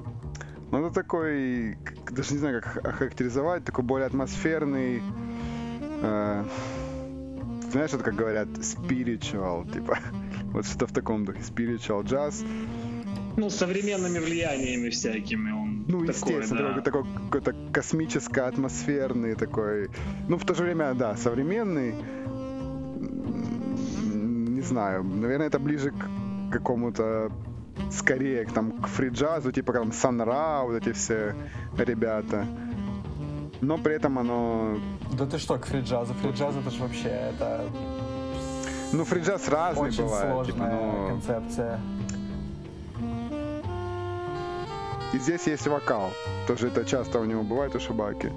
Ну, 0.71 0.85
это 0.85 0.93
такой, 0.93 1.77
даже 2.11 2.33
не 2.33 2.39
знаю, 2.39 2.61
как 2.61 2.85
охарактеризовать, 2.85 3.63
такой 3.63 3.85
более 3.85 4.07
атмосферный, 4.07 5.01
э, 6.01 6.43
знаешь, 7.71 7.91
вот 7.91 8.03
как 8.03 8.15
говорят, 8.15 8.47
spiritual, 8.47 9.71
типа, 9.71 9.99
вот 10.53 10.65
что-то 10.65 10.87
в 10.87 10.91
таком 10.91 11.25
духе, 11.25 11.39
spiritual 11.39 12.03
джаз. 12.03 12.43
Ну, 13.35 13.49
с 13.49 13.55
современными 13.55 14.19
влияниями 14.19 14.89
всякими 14.89 15.51
он 15.51 15.85
Ну, 15.87 16.05
такой, 16.05 16.07
естественно, 16.07 16.73
да. 16.73 16.81
такой, 16.81 17.03
такой 17.03 17.23
какой-то 17.25 17.55
космическо-атмосферный 17.71 19.35
такой, 19.35 19.89
ну, 20.27 20.37
в 20.37 20.45
то 20.45 20.55
же 20.55 20.63
время, 20.63 20.93
да, 20.95 21.15
современный, 21.15 21.93
не 24.57 24.61
знаю, 24.61 25.03
наверное, 25.03 25.47
это 25.47 25.59
ближе 25.59 25.91
к 25.91 26.51
какому-то 26.51 27.31
скорее 27.91 28.45
к, 28.45 28.51
там, 28.51 28.71
к 28.81 28.87
фриджазу, 28.87 29.51
типа 29.51 29.73
там 29.73 29.91
Санра, 29.91 30.63
вот 30.63 30.75
эти 30.75 30.93
все 30.93 31.35
ребята. 31.77 32.45
Но 33.61 33.77
при 33.77 33.95
этом 33.95 34.19
оно... 34.19 34.79
Да 35.17 35.25
ты 35.25 35.37
что, 35.39 35.57
к 35.57 35.65
фриджазу? 35.65 36.13
Фриджаз 36.13 36.55
это 36.55 36.69
же 36.69 36.81
вообще 36.81 37.09
это 37.09 37.61
Ну, 38.93 39.03
фриджаз 39.03 39.47
разный 39.49 39.87
очень 39.89 40.03
бывает. 40.03 40.31
сложная 40.31 40.53
типа, 40.53 40.65
ну, 40.69 41.07
концепция. 41.07 41.79
И 45.13 45.17
здесь 45.19 45.47
есть 45.47 45.67
вокал. 45.67 46.11
Тоже 46.47 46.67
это 46.67 46.85
часто 46.85 47.19
у 47.19 47.25
него 47.25 47.43
бывает 47.43 47.75
у 47.75 47.79
Шабаки. 47.79 48.31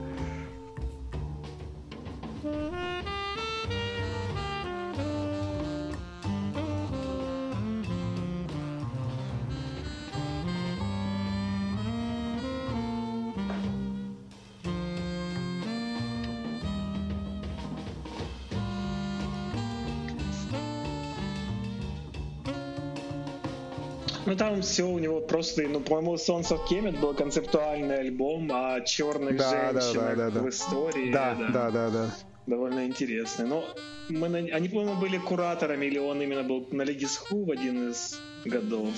Там 24.51 24.63
все 24.63 24.83
у 24.83 24.99
него 24.99 25.21
просто, 25.21 25.63
ну, 25.69 25.79
по-моему, 25.79 26.15
Sons 26.17 26.51
of 26.51 26.67
Kemet 26.69 26.99
был 26.99 27.15
концептуальный 27.15 28.01
альбом 28.01 28.51
о 28.53 28.81
черных 28.81 29.37
Да, 29.37 29.71
да, 29.73 29.81
женщинах 29.81 30.17
да, 30.17 30.25
да, 30.25 30.31
да. 30.31 30.41
в 30.41 30.49
истории. 30.49 31.13
Да, 31.13 31.37
да, 31.53 31.71
да, 31.71 31.91
да. 31.91 32.15
Довольно 32.49 32.85
интересный. 32.85 33.47
Но 33.47 33.65
мы 34.09 34.29
на- 34.29 34.39
они, 34.39 34.69
по-моему, 34.69 34.97
были 34.97 35.19
кураторами, 35.19 35.87
или 35.87 35.99
он 35.99 36.21
именно 36.21 36.43
был 36.43 36.67
на 36.73 36.83
Ladies 36.83 37.21
Who 37.31 37.45
в 37.47 37.51
один 37.53 37.91
из 37.91 38.21
годов. 38.45 38.89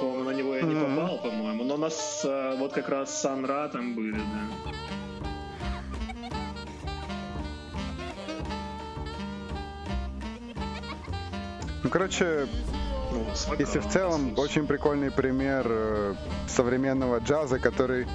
По-моему, 0.00 0.24
на 0.24 0.34
него 0.34 0.56
я 0.56 0.62
не 0.62 0.74
попал, 0.74 1.18
по-моему. 1.22 1.62
Но 1.62 1.74
у 1.74 1.78
нас 1.78 2.22
а, 2.24 2.56
вот 2.56 2.72
как 2.72 2.88
раз 2.88 3.16
Санра 3.22 3.68
там 3.68 3.94
были, 3.94 4.16
да. 4.16 4.72
Ну, 11.84 11.90
короче, 11.90 12.48
Если 13.58 13.78
в 13.78 13.88
целом 13.88 14.34
очень 14.36 14.66
прикольный 14.66 15.10
пример 15.10 15.66
э, 15.68 16.14
современного 16.48 17.18
джаза, 17.18 17.58
который 17.58 18.06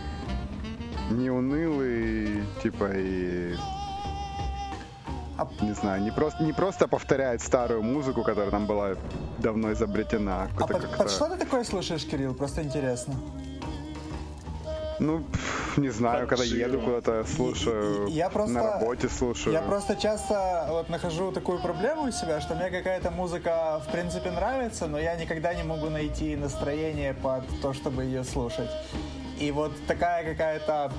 не 1.12 1.30
унылый, 1.30 2.43
типа 2.64 2.91
и 2.95 3.56
не 5.62 5.74
знаю, 5.74 6.04
не 6.04 6.12
просто 6.12 6.43
не 6.43 6.54
просто 6.54 6.88
повторяет 6.88 7.41
старую 7.41 7.84
музыку, 7.84 8.24
которая 8.24 8.52
там 8.52 8.66
была 8.66 8.95
давно 9.39 9.72
изобретена. 9.74 10.47
А 10.60 10.68
под, 10.68 10.97
под 10.97 11.10
что 11.10 11.30
ты 11.30 11.38
такое 11.38 11.64
слушаешь, 11.64 12.06
Кирилл? 12.06 12.34
Просто 12.36 12.62
интересно. 12.62 13.16
Ну, 15.02 15.24
не 15.78 15.89
знаю, 15.89 16.28
когда 16.28 16.43
еду 16.43 16.80
куда-то, 16.80 17.26
слушаю, 17.26 18.08
я 18.10 18.30
просто- 18.30 18.54
на 18.54 18.64
работе 18.74 19.10
слушаю. 19.10 19.52
Я 19.52 19.62
просто 19.64 19.95
часто 19.95 20.68
вот 20.70 20.89
нахожу 20.89 21.32
такую 21.32 21.60
проблему 21.60 22.04
у 22.04 22.12
себя, 22.12 22.39
что 22.39 22.54
мне 22.54 22.70
какая-то 22.70 23.10
музыка 23.10 23.82
в 23.88 23.91
принципе 23.91 24.30
нравится, 24.30 24.86
но 24.86 24.99
я 24.99 25.16
никогда 25.16 25.56
не 25.56 25.64
могу 25.64 25.89
найти 25.89 26.36
настроение 26.36 27.16
под 27.16 27.43
то, 27.64 27.74
чтобы 27.74 28.04
ее 28.04 28.24
слушать. 28.24 28.70
И 29.39 29.49
вот 29.52 29.72
такая 29.88 30.24
какая-то 30.24 30.91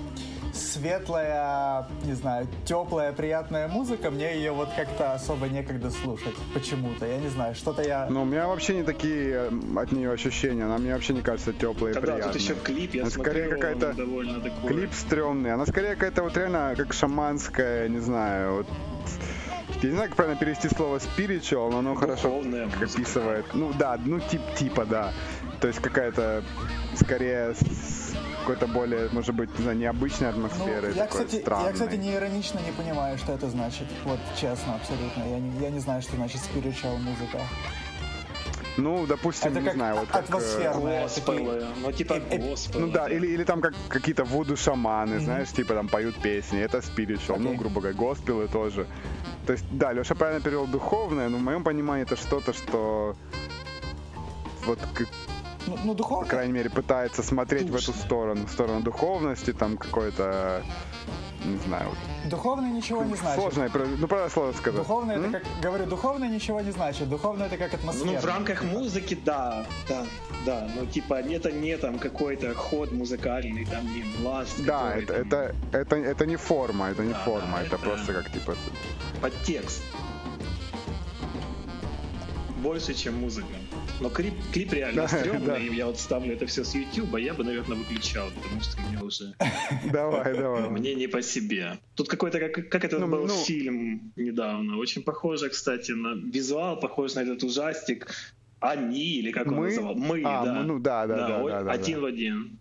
светлая, 0.52 1.86
не 2.04 2.14
знаю, 2.14 2.46
теплая, 2.64 3.12
приятная 3.12 3.68
музыка, 3.68 4.10
мне 4.10 4.36
ее 4.36 4.52
вот 4.52 4.68
как-то 4.76 5.14
особо 5.14 5.48
некогда 5.48 5.90
слушать 5.90 6.34
почему-то. 6.54 7.06
Я 7.06 7.18
не 7.18 7.28
знаю, 7.28 7.54
что-то 7.54 7.82
я... 7.82 8.06
Ну, 8.10 8.22
у 8.22 8.24
меня 8.24 8.46
вообще 8.46 8.74
не 8.76 8.82
такие 8.82 9.48
м, 9.48 9.78
от 9.78 9.92
нее 9.92 10.12
ощущения. 10.12 10.64
Она 10.64 10.78
мне 10.78 10.92
вообще 10.92 11.12
не 11.14 11.22
кажется 11.22 11.52
теплой 11.52 11.90
и 11.90 11.94
да, 11.94 12.00
приятной. 12.00 12.32
тут 12.32 12.36
еще 12.36 12.54
клип, 12.54 12.94
я 12.94 13.04
Ну, 13.04 13.10
скорее 13.10 13.48
какая-то 13.48 13.92
довольно 13.94 14.40
такой. 14.40 14.68
Клип 14.68 14.92
стрёмный. 14.92 15.52
Она 15.52 15.66
скорее 15.66 15.94
какая-то 15.94 16.22
вот 16.22 16.36
реально 16.36 16.74
как 16.76 16.92
шаманская, 16.92 17.88
не 17.88 17.98
знаю, 18.00 18.56
вот 18.56 18.66
я 19.82 19.88
не 19.88 19.94
знаю, 19.94 20.10
как 20.10 20.16
правильно 20.16 20.38
перевести 20.38 20.68
слово 20.68 20.98
spiritual, 20.98 21.70
но 21.70 21.78
оно 21.78 21.94
хорошо 21.96 22.28
музыка. 22.40 22.68
описывает. 22.84 23.46
Ну 23.54 23.72
да, 23.76 23.98
ну 24.04 24.20
тип, 24.20 24.40
типа, 24.56 24.84
да. 24.84 25.12
То 25.60 25.68
есть 25.68 25.80
какая-то 25.80 26.44
скорее 26.94 27.54
какой-то 28.42 28.66
более, 28.66 29.08
может 29.12 29.34
быть, 29.34 29.50
не 29.58 29.62
знаю, 29.62 29.78
необычной 29.78 30.32
Ну, 30.32 30.46
атмосферой, 30.46 30.94
я, 30.94 31.04
такой 31.06 31.24
кстати, 31.24 31.40
странной. 31.42 31.66
я, 31.66 31.72
кстати, 31.72 31.94
не 31.96 32.14
иронично 32.14 32.58
не 32.60 32.72
понимаю, 32.72 33.18
что 33.18 33.32
это 33.32 33.48
значит. 33.48 33.86
Вот 34.04 34.18
честно, 34.40 34.74
абсолютно. 34.74 35.22
Я 35.22 35.38
не, 35.38 35.58
я 35.60 35.70
не 35.70 35.78
знаю, 35.80 36.02
что 36.02 36.16
значит 36.16 36.40
spiritual 36.40 36.98
музыка. 36.98 37.40
Ну, 38.78 39.06
допустим, 39.06 39.50
Это 39.50 39.60
не 39.60 39.66
как 39.66 39.74
знаю, 39.74 39.96
вот 39.96 40.08
как... 40.08 40.16
э, 40.22 40.24
атмосферная. 40.24 41.02
Госпелы, 41.02 41.66
ну 41.82 41.92
типа 41.92 42.20
госпелы. 42.30 42.86
Ну 42.86 42.92
да, 42.92 43.06
или, 43.08 43.26
или 43.26 43.44
там 43.44 43.60
как 43.60 43.74
какие-то 43.88 44.24
вуду 44.24 44.56
шаманы, 44.56 45.20
знаешь, 45.20 45.50
типа 45.50 45.74
там 45.74 45.88
поют 45.88 46.16
песни, 46.22 46.58
это 46.58 46.78
spiritual, 46.78 47.36
ну, 47.38 47.50
Окей. 47.50 47.58
грубо 47.58 47.80
говоря, 47.82 47.96
госпелы 47.96 48.48
тоже. 48.48 48.86
То 49.46 49.52
есть, 49.52 49.64
да, 49.70 49.92
Леша 49.92 50.14
правильно 50.14 50.40
перевел 50.40 50.66
духовное, 50.66 51.28
но 51.28 51.36
в 51.36 51.42
моем 51.42 51.64
понимании 51.64 52.04
это 52.04 52.16
что-то, 52.16 52.54
что 52.54 53.14
вот, 54.64 54.78
Ну, 55.66 55.78
ну 55.84 55.92
по 55.92 55.98
духовно. 55.98 56.28
крайней 56.28 56.52
мере, 56.52 56.70
пытается 56.70 57.22
смотреть 57.22 57.68
в 57.68 57.72
Душно. 57.72 57.92
эту 57.92 58.00
сторону, 58.00 58.46
в 58.46 58.50
сторону 58.50 58.80
духовности, 58.80 59.52
там 59.52 59.76
какой-то, 59.76 60.62
не 61.44 61.56
знаю, 61.58 61.88
вот, 61.88 61.98
Духовное 62.30 62.70
ничего 62.70 63.04
не 63.04 63.14
значит. 63.16 63.40
сложно, 63.40 63.68
ну, 63.98 64.08
правда 64.08 64.28
сложно 64.30 64.52
сказать. 64.58 64.80
Духовное 64.80 65.16
это 65.16 65.26
М? 65.26 65.32
как, 65.32 65.42
говорю, 65.62 65.86
духовное 65.86 66.28
ничего 66.28 66.60
не 66.60 66.72
значит. 66.72 67.08
Духовное 67.08 67.46
это 67.46 67.56
как 67.56 67.74
атмосфера. 67.74 68.06
Ну, 68.06 68.18
в 68.18 68.24
рамках 68.24 68.62
музыки, 68.64 69.18
да, 69.24 69.66
да, 69.88 70.04
да. 70.46 70.68
Но 70.76 70.86
типа 70.86 71.14
это 71.20 71.52
не 71.52 71.76
там 71.76 71.98
какой-то 71.98 72.54
ход 72.54 72.92
музыкальный, 72.92 73.64
там 73.64 73.84
не 73.92 74.04
бласт. 74.18 74.64
Да, 74.64 74.94
это, 74.96 75.14
там 75.14 75.26
это, 75.26 75.54
это, 75.72 75.96
это 75.96 76.26
не 76.26 76.36
форма, 76.36 76.90
это 76.90 77.02
не 77.02 77.12
Да, 77.12 77.18
форма, 77.20 77.58
да, 77.58 77.62
это 77.66 77.76
это- 77.76 77.84
просто 77.84 78.12
как 78.14 78.30
типа... 78.32 78.56
подтекст. 79.20 79.82
Больше, 82.58 82.94
чем 82.94 83.18
музыка. 83.20 83.54
Но 84.02 84.10
клип, 84.10 84.34
клип 84.52 84.72
реально 84.72 85.02
Да, 85.02 85.08
стрёмный, 85.08 85.46
да. 85.46 85.58
и 85.58 85.74
я 85.74 85.86
вот 85.86 85.98
ставлю 85.98 86.32
это 86.34 86.44
все 86.46 86.64
с 86.64 86.74
YouTube, 86.74 87.16
я 87.18 87.34
бы, 87.34 87.44
наверное, 87.44 87.76
выключал, 87.76 88.30
потому 88.34 88.60
что 88.60 88.80
мне 88.82 88.98
уже 89.00 89.32
Давай, 89.92 90.34
давай. 90.36 90.68
мне 90.70 90.94
не 90.96 91.06
по 91.06 91.22
себе. 91.22 91.78
Тут 91.94 92.08
какой-то, 92.08 92.38
как, 92.40 92.68
как 92.68 92.84
это 92.84 92.98
Ну, 92.98 93.06
был 93.06 93.26
ну. 93.26 93.34
фильм 93.44 94.12
недавно, 94.16 94.78
очень 94.78 95.02
похоже, 95.04 95.48
кстати, 95.50 95.92
на 95.92 96.14
визуал, 96.14 96.80
похож 96.80 97.14
на 97.14 97.20
этот 97.20 97.44
ужастик. 97.44 98.08
Они, 98.58 99.18
или 99.20 99.30
как 99.32 99.46
он 99.46 99.60
называл? 99.62 99.94
Мы, 99.94 100.22
А, 100.24 100.44
да. 100.44 100.52
мы, 100.54 100.64
ну 100.64 100.78
да, 100.80 101.06
да, 101.06 101.16
да, 101.28 101.40
о- 101.42 101.48
да, 101.48 101.62
да, 101.62 101.70
Один 101.72 101.94
да. 101.96 102.00
в 102.00 102.04
один. 102.06 102.58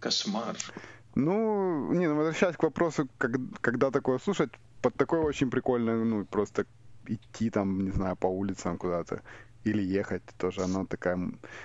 Кошмар. 0.00 0.56
Ну, 1.14 1.92
не, 1.92 2.06
ну 2.08 2.16
возвращаясь 2.16 2.56
к 2.56 2.62
вопросу, 2.62 3.08
как, 3.18 3.32
когда 3.60 3.90
такое 3.90 4.18
слушать, 4.18 4.50
под 4.82 4.94
такое 4.96 5.20
очень 5.22 5.50
прикольно, 5.50 6.04
ну, 6.04 6.24
просто 6.26 6.66
идти 7.06 7.50
там, 7.50 7.84
не 7.84 7.90
знаю, 7.90 8.16
по 8.16 8.26
улицам 8.26 8.76
куда-то 8.78 9.22
или 9.64 9.82
ехать 9.82 10.22
тоже, 10.38 10.62
оно 10.62 10.86
такая... 10.86 11.18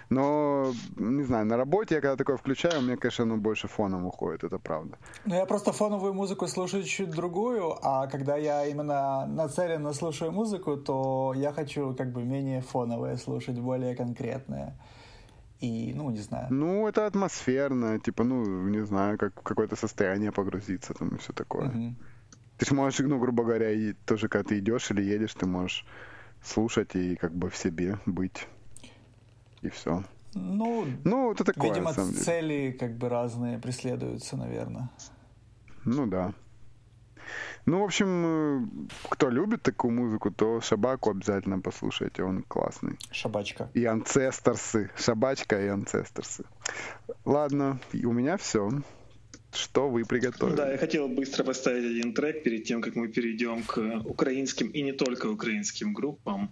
Но, 0.09 0.73
не 0.97 1.23
знаю, 1.23 1.45
на 1.45 1.57
работе 1.57 1.95
я 1.95 2.01
когда 2.01 2.15
такое 2.15 2.37
включаю, 2.37 2.81
мне, 2.81 2.97
конечно, 2.97 3.23
оно 3.23 3.37
больше 3.37 3.67
фоном 3.67 4.05
уходит, 4.05 4.43
это 4.43 4.59
правда. 4.59 4.97
Ну, 5.25 5.35
я 5.35 5.45
просто 5.45 5.71
фоновую 5.71 6.13
музыку 6.13 6.47
слушаю 6.47 6.83
чуть 6.83 7.11
другую, 7.11 7.75
а 7.81 8.07
когда 8.07 8.37
я 8.37 8.65
именно 8.65 9.25
нацеленно 9.27 9.93
слушаю 9.93 10.31
музыку, 10.31 10.77
то 10.77 11.33
я 11.35 11.51
хочу 11.51 11.93
как 11.95 12.11
бы 12.11 12.23
менее 12.23 12.61
фоновое 12.61 13.17
слушать, 13.17 13.59
более 13.59 13.95
конкретное. 13.95 14.73
И, 15.61 15.93
ну, 15.93 16.09
не 16.09 16.21
знаю. 16.21 16.47
Ну, 16.49 16.87
это 16.87 17.05
атмосферно, 17.05 17.99
типа, 17.99 18.23
ну, 18.23 18.69
не 18.69 18.85
знаю, 18.85 19.17
как 19.17 19.39
в 19.39 19.43
какое-то 19.43 19.75
состояние 19.75 20.31
погрузиться 20.31 20.93
там 20.93 21.09
и 21.09 21.17
все 21.17 21.33
такое. 21.33 21.67
Мгм. 21.67 21.97
Ты 22.57 22.65
же 22.65 22.75
можешь, 22.75 22.99
ну, 22.99 23.19
грубо 23.19 23.43
говоря, 23.43 23.71
и 23.71 23.93
тоже, 24.05 24.27
когда 24.29 24.49
ты 24.49 24.59
идешь 24.59 24.91
или 24.91 25.01
едешь, 25.01 25.33
ты 25.33 25.45
можешь 25.45 25.85
слушать 26.43 26.95
и 26.95 27.15
как 27.15 27.33
бы 27.33 27.49
в 27.49 27.57
себе 27.57 27.99
быть. 28.05 28.47
И 29.61 29.69
все. 29.69 30.03
Ну, 30.33 30.85
Ну, 31.03 31.31
это 31.31 31.43
такое, 31.43 31.69
видимо, 31.69 31.93
цели 31.93 32.75
как 32.79 32.97
бы 32.97 33.09
разные 33.09 33.57
преследуются, 33.57 34.37
наверное. 34.37 34.89
Ну 35.85 36.05
да. 36.07 36.33
Ну, 37.65 37.81
в 37.81 37.83
общем, 37.83 38.07
э, 38.25 38.87
кто 39.09 39.29
любит 39.29 39.61
такую 39.61 39.91
музыку, 39.93 40.31
то 40.31 40.61
Шабаку 40.61 41.11
обязательно 41.11 41.59
послушайте, 41.59 42.23
он 42.23 42.43
классный. 42.43 42.97
Шабачка. 43.11 43.69
И 43.73 43.85
Анцесторсы. 43.85 44.89
Шабачка 44.95 45.61
и 45.61 45.67
Анцесторсы. 45.67 46.45
Ладно, 47.25 47.79
у 47.93 48.11
меня 48.11 48.37
все. 48.37 48.71
Что 49.51 49.89
вы 49.89 50.05
приготовили? 50.05 50.55
Да, 50.55 50.71
я 50.71 50.77
хотел 50.77 51.07
быстро 51.07 51.43
поставить 51.43 51.85
один 51.85 52.13
трек 52.13 52.43
перед 52.43 52.65
тем, 52.65 52.81
как 52.81 52.95
мы 52.95 53.07
перейдем 53.07 53.63
к 53.63 53.77
украинским 54.05 54.67
и 54.67 54.81
не 54.81 54.91
только 54.93 55.27
украинским 55.27 55.93
группам. 55.93 56.51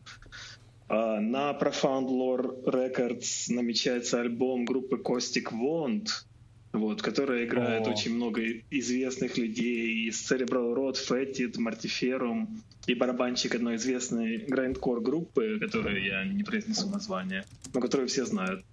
А, 0.89 1.19
На 1.19 1.51
Profound 1.51 2.07
Lore 2.07 2.63
Records 2.65 3.53
намечается 3.53 4.21
альбом 4.21 4.65
группы 4.65 4.97
Костик 4.97 5.51
Вонд, 5.51 6.25
вот, 6.73 7.01
которая 7.01 7.45
играет 7.45 7.87
О. 7.87 7.91
очень 7.91 8.15
много 8.15 8.41
известных 8.71 9.37
людей 9.37 10.07
из 10.09 10.31
Cerebral 10.31 10.73
Rot, 10.75 10.95
Fetid, 10.95 11.55
Mortiferum 11.57 12.47
и 12.87 12.93
барабанщик 12.95 13.55
одной 13.55 13.75
известной 13.75 14.37
грайндкор 14.37 15.01
группы, 15.01 15.59
которую 15.59 16.03
я 16.03 16.23
не 16.25 16.43
произнесу 16.43 16.89
название, 16.89 17.45
но 17.73 17.81
которую 17.81 18.07
все 18.07 18.25
знают. 18.25 18.63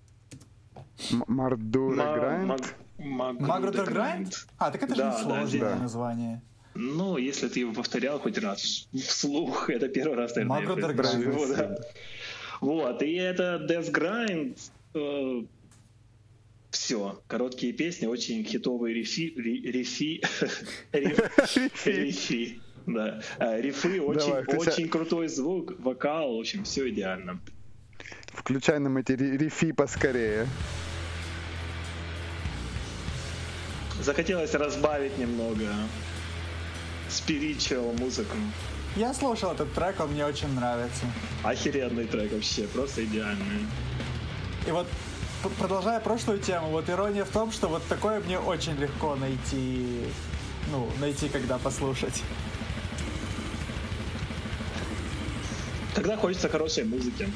Мардура 1.27 2.39
Ма- 2.45 2.57
Грайнд? 2.99 3.15
Маг- 3.19 3.41
Магрудер 3.41 3.49
Магрудер 3.49 3.85
Грайнд. 3.85 4.29
Грайнд? 4.29 4.47
А, 4.59 4.71
так 4.71 4.83
это 4.83 4.95
же 4.95 5.03
Да, 5.03 5.23
сложное 5.23 5.61
да. 5.61 5.77
название. 5.77 6.43
Ну, 6.75 7.17
если 7.19 7.49
ты 7.49 7.61
его 7.61 7.73
повторял 7.73 8.19
хоть 8.19 8.39
раз 8.39 8.89
вслух, 8.93 9.71
это 9.71 9.89
первый 9.89 10.17
раз, 10.17 10.35
наверное, 10.37 10.77
произношу 10.95 10.95
Grind. 11.23 11.25
его, 11.27 11.47
да. 11.57 11.77
Вот, 12.61 13.03
и 13.03 13.15
это 13.15 13.65
Death 13.69 13.93
Grind. 13.93 15.49
все, 16.71 17.23
короткие 17.29 17.73
песни, 17.73 18.07
очень 18.07 18.45
хитовые 18.45 18.95
рифи, 18.95 19.33
ри- 19.37 19.71
рифи, 19.71 20.21
риф- 20.93 21.87
рифи, 21.87 22.61
да, 22.87 23.21
А, 23.39 23.61
рифы, 23.61 24.01
очень, 24.01 24.33
очень 24.57 24.89
крутой 24.89 25.29
звук, 25.29 25.79
вокал, 25.79 26.37
в 26.37 26.41
общем, 26.41 26.65
все 26.65 26.89
идеально. 26.91 27.41
Включай 28.33 28.79
нам 28.81 28.97
эти 28.97 29.13
ри- 29.13 29.37
рифи 29.37 29.71
поскорее. 29.73 30.47
Захотелось 34.05 34.53
разбавить 34.53 35.17
немного 35.17 35.67
spiritual 37.09 37.99
музыку. 37.99 38.37
Я 38.97 39.15
слушал 39.15 39.53
этот 39.53 39.73
трек, 39.73 39.99
он 39.99 40.11
мне 40.11 40.27
очень 40.27 40.55
нравится. 40.55 41.07
Охеренный 41.43 42.05
трек 42.05 42.31
вообще, 42.33 42.65
просто 42.65 43.03
идеальный. 43.07 43.67
И 44.67 44.71
вот 44.71 44.87
продолжая 45.59 46.01
прошлую 46.01 46.39
тему, 46.39 46.69
вот 46.69 46.91
ирония 46.91 47.25
в 47.25 47.31
том, 47.31 47.51
что 47.51 47.69
вот 47.69 47.83
такое 47.89 48.21
мне 48.21 48.39
очень 48.39 48.77
легко 48.77 49.17
найти, 49.17 50.03
ну, 50.71 50.91
найти, 51.01 51.31
когда 51.31 51.57
послушать. 51.57 52.23
Когда 55.95 56.19
хочется 56.19 56.51
хорошей 56.51 56.85
музыки. 56.85 57.33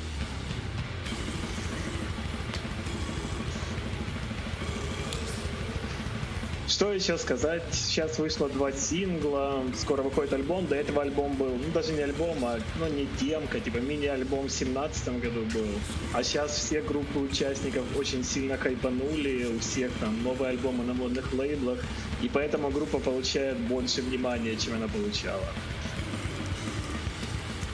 Что 6.69 6.93
еще 6.93 7.16
сказать? 7.16 7.62
Сейчас 7.73 8.19
вышло 8.19 8.47
два 8.51 8.73
сингла, 8.73 9.64
скоро 9.75 10.03
выходит 10.03 10.35
альбом. 10.35 10.66
До 10.66 10.77
этого 10.77 11.01
альбом 11.01 11.33
был, 11.33 11.49
ну 11.57 11.73
даже 11.73 11.95
не 11.95 12.03
альбом, 12.03 12.45
а 12.45 12.59
ну 12.79 12.89
не 12.89 13.07
демка, 13.19 13.59
типа 13.59 13.79
мини-альбом 13.79 14.49
в 14.49 14.51
семнадцатом 14.51 15.19
году 15.19 15.41
был. 15.55 15.66
А 16.12 16.23
сейчас 16.23 16.53
все 16.53 16.83
группы 16.83 17.21
участников 17.21 17.85
очень 17.97 18.23
сильно 18.23 18.59
хайпанули, 18.59 19.47
у 19.47 19.59
всех 19.61 19.91
там 19.99 20.23
новые 20.23 20.51
альбомы 20.51 20.85
на 20.85 20.93
модных 20.93 21.33
лейблах, 21.33 21.79
и 22.21 22.29
поэтому 22.29 22.69
группа 22.69 22.99
получает 22.99 23.57
больше 23.61 24.03
внимания, 24.03 24.55
чем 24.55 24.75
она 24.75 24.89
получала. 24.89 25.49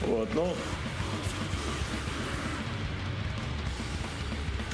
Вот, 0.07 0.29
ну, 0.35 0.53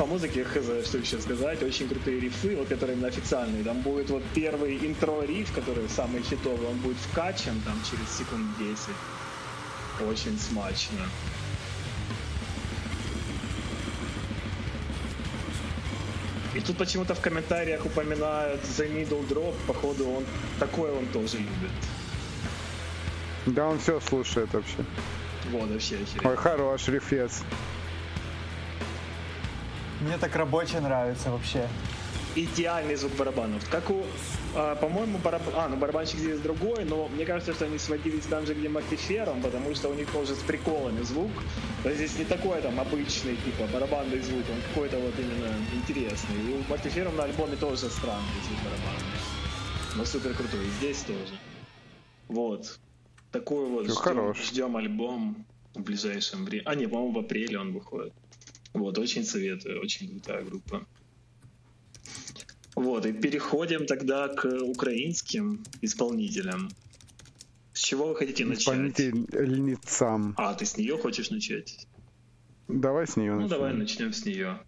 по 0.02 0.08
музыке, 0.08 0.44
хз, 0.54 0.88
что 0.88 0.98
еще 0.98 1.22
сказать, 1.22 1.62
очень 1.62 1.88
крутые 1.88 2.20
рифы, 2.20 2.56
вот 2.56 2.68
которые 2.68 2.96
именно 2.96 3.10
официальные. 3.10 3.64
Там 3.64 3.82
будет 3.82 4.10
вот 4.10 4.24
первый 4.34 4.76
интро-риф, 4.78 5.54
который 5.54 5.88
самый 5.90 6.24
хитовый, 6.24 6.68
он 6.70 6.78
будет 6.78 6.98
вкачан 6.98 7.62
там 7.64 7.80
через 7.88 8.10
секунд 8.18 8.48
10. 8.58 8.80
Очень 10.10 10.40
смачно. 10.40 11.06
И 16.56 16.60
тут 16.62 16.78
почему-то 16.78 17.14
в 17.14 17.22
комментариях 17.22 17.86
упоминают 17.86 18.62
The 18.64 18.92
Middle 18.92 19.28
Drop, 19.30 19.54
походу 19.68 20.10
он 20.10 20.26
такой 20.60 20.92
он 20.92 21.06
тоже 21.14 21.38
любит. 21.38 21.72
Да, 23.46 23.68
он 23.68 23.78
все 23.78 24.00
слушает 24.00 24.52
вообще. 24.52 24.78
Вот, 25.52 25.70
вообще 25.70 25.98
Ой, 26.24 26.36
хорош, 26.36 26.88
рефец. 26.88 27.44
Мне 30.02 30.18
так 30.18 30.36
рабочий 30.36 30.80
нравится 30.80 31.30
вообще. 31.30 31.68
Идеальный 32.36 32.96
звук 32.96 33.14
барабанов. 33.18 33.70
Как 33.70 33.90
у, 33.92 34.04
а, 34.56 34.76
по-моему, 34.76 35.20
бараб... 35.20 35.44
а, 35.54 35.68
ну 35.70 35.76
барабанщик 35.76 36.18
здесь 36.18 36.40
другой, 36.40 36.86
но 36.86 37.08
мне 37.10 37.24
кажется, 37.24 37.54
что 37.54 37.66
они 37.66 37.78
сводились 37.78 38.26
там 38.26 38.48
же, 38.48 38.56
где 38.56 38.68
Мактифером, 38.68 39.42
потому 39.42 39.76
что 39.76 39.90
у 39.90 39.94
них 39.94 40.10
тоже 40.10 40.34
с 40.34 40.40
приколами 40.40 41.04
звук. 41.04 41.30
Есть 41.84 41.98
здесь 41.98 42.18
не 42.18 42.26
такой 42.26 42.62
там 42.62 42.80
обычный, 42.80 43.36
типа, 43.36 43.68
барабанный 43.72 44.20
звук, 44.22 44.44
он 44.50 44.62
какой-то 44.70 44.98
вот 44.98 45.14
именно 45.20 45.54
интересный. 45.74 46.36
И 46.50 46.56
у 46.56 46.72
Мактифером 46.72 47.16
на 47.18 47.26
альбоме 47.26 47.56
тоже 47.58 47.90
странный 47.90 48.42
звук 48.48 48.58
барабанный. 48.64 49.98
Но 49.98 50.06
супер 50.06 50.34
крутой. 50.34 50.66
И 50.66 50.70
здесь 50.80 51.02
тоже. 51.02 51.36
Вот. 52.28 52.80
Такой 53.32 53.68
вот 53.68 53.86
ждем, 53.86 54.34
ждем 54.34 54.78
альбом 54.78 55.46
в 55.76 55.82
ближайшем 55.82 56.46
времени. 56.46 56.68
А, 56.68 56.74
не, 56.74 56.88
по-моему, 56.88 57.12
в 57.12 57.20
апреле 57.20 57.60
он 57.60 57.74
выходит. 57.74 58.14
Вот, 58.74 58.98
очень 58.98 59.26
советую, 59.26 59.82
очень 59.82 60.10
крутая 60.10 60.44
группа. 60.44 60.86
Вот, 62.76 63.06
и 63.06 63.12
переходим 63.12 63.86
тогда 63.86 64.30
к 64.30 64.46
украинским 64.46 65.64
исполнителям. 65.82 66.70
С 67.74 67.80
чего 67.80 68.08
вы 68.08 68.16
хотите 68.16 68.46
начать? 68.46 68.64
Исполнительницам. 68.64 70.34
А, 70.38 70.54
ты 70.54 70.66
с 70.66 70.78
нее 70.78 70.98
хочешь 70.98 71.30
начать? 71.30 71.88
Давай 72.68 73.08
с 73.08 73.18
нее 73.18 73.34
ну, 73.34 73.42
начнем. 73.42 73.50
Ну, 73.50 73.56
давай 73.56 73.74
начнем 73.74 74.14
с 74.14 74.26
нее. 74.26 74.60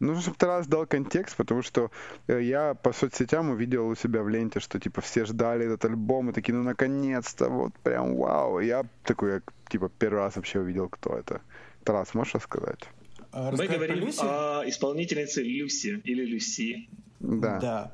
Нужно, 0.00 0.22
чтобы 0.22 0.36
ты 0.38 0.46
раз 0.46 0.66
дал 0.66 0.86
контекст, 0.86 1.36
потому 1.36 1.62
что 1.62 1.90
э, 2.26 2.42
я 2.42 2.72
по 2.74 2.92
соцсетям 2.92 3.50
увидел 3.50 3.86
у 3.86 3.94
себя 3.94 4.22
в 4.22 4.30
ленте, 4.30 4.58
что 4.58 4.80
типа 4.80 5.02
все 5.02 5.26
ждали 5.26 5.66
этот 5.66 5.84
альбом 5.84 6.30
и 6.30 6.32
такие, 6.32 6.54
ну 6.54 6.62
наконец-то, 6.62 7.50
вот 7.50 7.74
прям 7.82 8.16
вау. 8.16 8.60
Я 8.60 8.86
такой, 9.04 9.42
типа, 9.68 9.90
первый 9.98 10.20
раз 10.20 10.36
вообще 10.36 10.60
увидел, 10.60 10.88
кто 10.88 11.18
это. 11.18 11.42
Тарас, 11.84 12.14
можешь 12.14 12.34
рассказать? 12.34 12.88
А, 13.32 13.52
Мы 13.52 13.66
говорим 13.66 14.10
о 14.18 14.62
исполнительнице 14.66 15.42
Люси 15.42 16.00
или 16.04 16.24
Люси. 16.24 16.88
Да. 17.20 17.58
Да. 17.58 17.92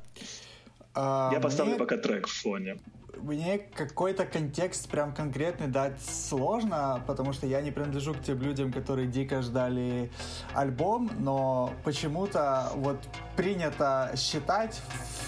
А, 0.95 1.31
Я 1.33 1.41
поставлю 1.41 1.73
мне, 1.73 1.79
пока 1.79 1.97
трек 1.99 2.27
в 2.27 2.33
фоне. 2.33 2.79
Мне 3.21 3.59
какой-то 3.59 4.25
контекст 4.25 4.89
прям 4.89 5.15
конкретный 5.15 5.67
дать 5.69 6.01
сложно, 6.03 7.03
потому 7.07 7.33
что 7.33 7.47
я 7.47 7.61
не 7.61 7.71
принадлежу 7.71 8.15
к 8.15 8.23
тем 8.23 8.41
людям, 8.41 8.73
которые 8.73 9.07
дико 9.09 9.43
ждали 9.43 10.11
альбом, 10.55 11.11
но 11.19 11.73
почему-то 11.85 12.71
вот 12.77 12.99
принято 13.37 14.13
считать 14.17 14.81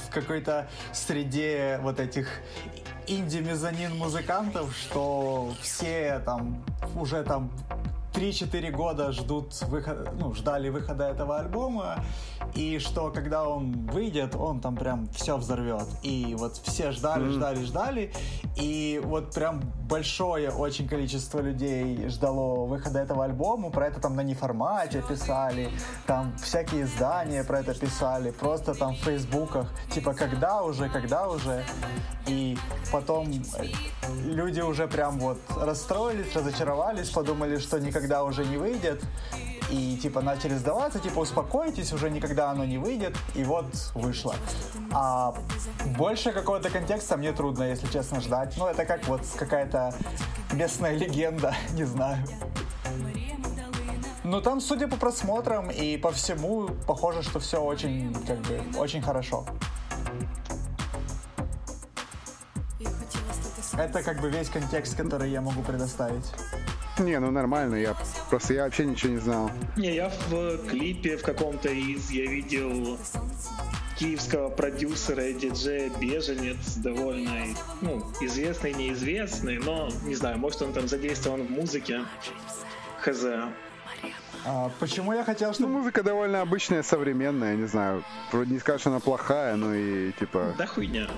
в 0.06 0.10
какой-то 0.10 0.68
среде 0.92 1.80
вот 1.82 1.98
этих 1.98 2.28
инди-мезонин 3.06 3.96
музыкантов, 3.96 4.74
что 4.76 5.54
все 5.62 6.20
там 6.24 6.64
уже 6.94 7.24
там 7.24 7.50
3-4 8.18 8.70
года 8.72 9.12
ждут 9.12 9.54
выход, 9.68 10.08
ну, 10.18 10.34
ждали 10.34 10.70
выхода 10.70 11.04
этого 11.04 11.38
альбома, 11.38 12.04
и 12.54 12.80
что 12.80 13.12
когда 13.12 13.48
он 13.48 13.86
выйдет, 13.86 14.34
он 14.34 14.60
там 14.60 14.76
прям 14.76 15.08
все 15.10 15.36
взорвет. 15.36 15.86
И 16.02 16.34
вот 16.36 16.56
все 16.56 16.90
ждали, 16.90 17.26
mm. 17.26 17.32
ждали, 17.32 17.64
ждали, 17.64 18.12
и 18.56 19.00
вот 19.04 19.32
прям 19.32 19.60
большое 19.88 20.50
очень 20.50 20.88
количество 20.88 21.38
людей 21.40 22.08
ждало 22.08 22.66
выхода 22.66 22.98
этого 22.98 23.24
альбома, 23.24 23.70
про 23.70 23.86
это 23.86 24.00
там 24.00 24.16
на 24.16 24.22
неформате 24.22 25.00
писали, 25.08 25.70
там 26.06 26.36
всякие 26.38 26.82
издания 26.82 27.44
про 27.44 27.60
это 27.60 27.72
писали, 27.72 28.32
просто 28.32 28.74
там 28.74 28.94
в 28.94 28.98
фейсбуках, 28.98 29.70
типа 29.92 30.12
когда 30.12 30.62
уже, 30.62 30.88
когда 30.88 31.28
уже, 31.28 31.64
и 32.26 32.58
потом 32.90 33.30
люди 34.24 34.60
уже 34.60 34.88
прям 34.88 35.20
вот 35.20 35.38
расстроились, 35.56 36.34
разочаровались, 36.34 37.10
подумали, 37.10 37.58
что 37.58 37.78
никогда 37.78 38.07
уже 38.24 38.44
не 38.44 38.56
выйдет, 38.56 39.02
и 39.70 39.96
типа 39.96 40.20
начали 40.20 40.54
сдаваться, 40.54 40.98
типа 40.98 41.20
успокойтесь, 41.20 41.92
уже 41.92 42.10
никогда 42.10 42.50
оно 42.50 42.64
не 42.64 42.78
выйдет, 42.78 43.16
и 43.34 43.44
вот 43.44 43.66
вышло. 43.94 44.34
А 44.92 45.34
больше 45.96 46.32
какого-то 46.32 46.70
контекста 46.70 47.16
мне 47.16 47.32
трудно, 47.32 47.64
если 47.64 47.86
честно, 47.88 48.20
ждать. 48.20 48.54
Ну, 48.56 48.66
это 48.66 48.84
как 48.84 49.06
вот 49.06 49.22
какая-то 49.36 49.94
местная 50.52 50.96
легенда, 50.96 51.54
не 51.72 51.84
знаю. 51.84 52.24
Ну, 54.24 54.42
там, 54.42 54.60
судя 54.60 54.88
по 54.88 54.96
просмотрам 54.96 55.70
и 55.70 55.96
по 55.96 56.12
всему, 56.12 56.68
похоже, 56.86 57.22
что 57.22 57.40
все 57.40 57.62
очень, 57.62 58.14
как 58.26 58.38
бы, 58.40 58.78
очень 58.78 59.00
хорошо. 59.00 59.46
Это 63.72 64.02
как 64.02 64.20
бы 64.20 64.28
весь 64.28 64.48
контекст, 64.48 64.96
который 64.96 65.30
я 65.30 65.40
могу 65.40 65.62
предоставить. 65.62 66.24
Не, 67.04 67.18
ну 67.20 67.30
нормально, 67.30 67.76
я 67.76 67.96
просто 68.28 68.54
я 68.54 68.64
вообще 68.64 68.84
ничего 68.84 69.12
не 69.12 69.18
знал. 69.18 69.50
Не, 69.76 69.94
я 69.94 70.10
в 70.28 70.58
клипе 70.68 71.16
в 71.16 71.22
каком-то 71.22 71.68
из 71.68 72.10
я 72.10 72.26
видел 72.26 72.98
киевского 73.98 74.48
продюсера 74.48 75.26
и 75.26 75.34
диджея 75.34 75.90
Беженец, 76.00 76.76
довольно 76.76 77.46
ну, 77.80 78.00
известный, 78.20 78.72
неизвестный, 78.72 79.58
но 79.58 79.88
не 80.04 80.14
знаю, 80.14 80.38
может 80.38 80.62
он 80.62 80.72
там 80.72 80.86
задействован 80.86 81.42
в 81.42 81.50
музыке. 81.50 82.02
Хз. 83.00 83.24
А, 84.44 84.70
почему 84.78 85.12
я 85.12 85.24
хотел, 85.24 85.52
чтобы... 85.52 85.70
Ну, 85.70 85.78
музыка 85.78 86.02
довольно 86.02 86.40
обычная, 86.40 86.82
современная, 86.82 87.56
не 87.56 87.66
знаю. 87.66 88.04
Вроде 88.30 88.52
не 88.52 88.60
скажешь, 88.60 88.86
она 88.86 89.00
плохая, 89.00 89.56
но 89.56 89.74
и 89.74 90.12
типа... 90.12 90.54
Да 90.56 90.66
хуйня. 90.66 91.08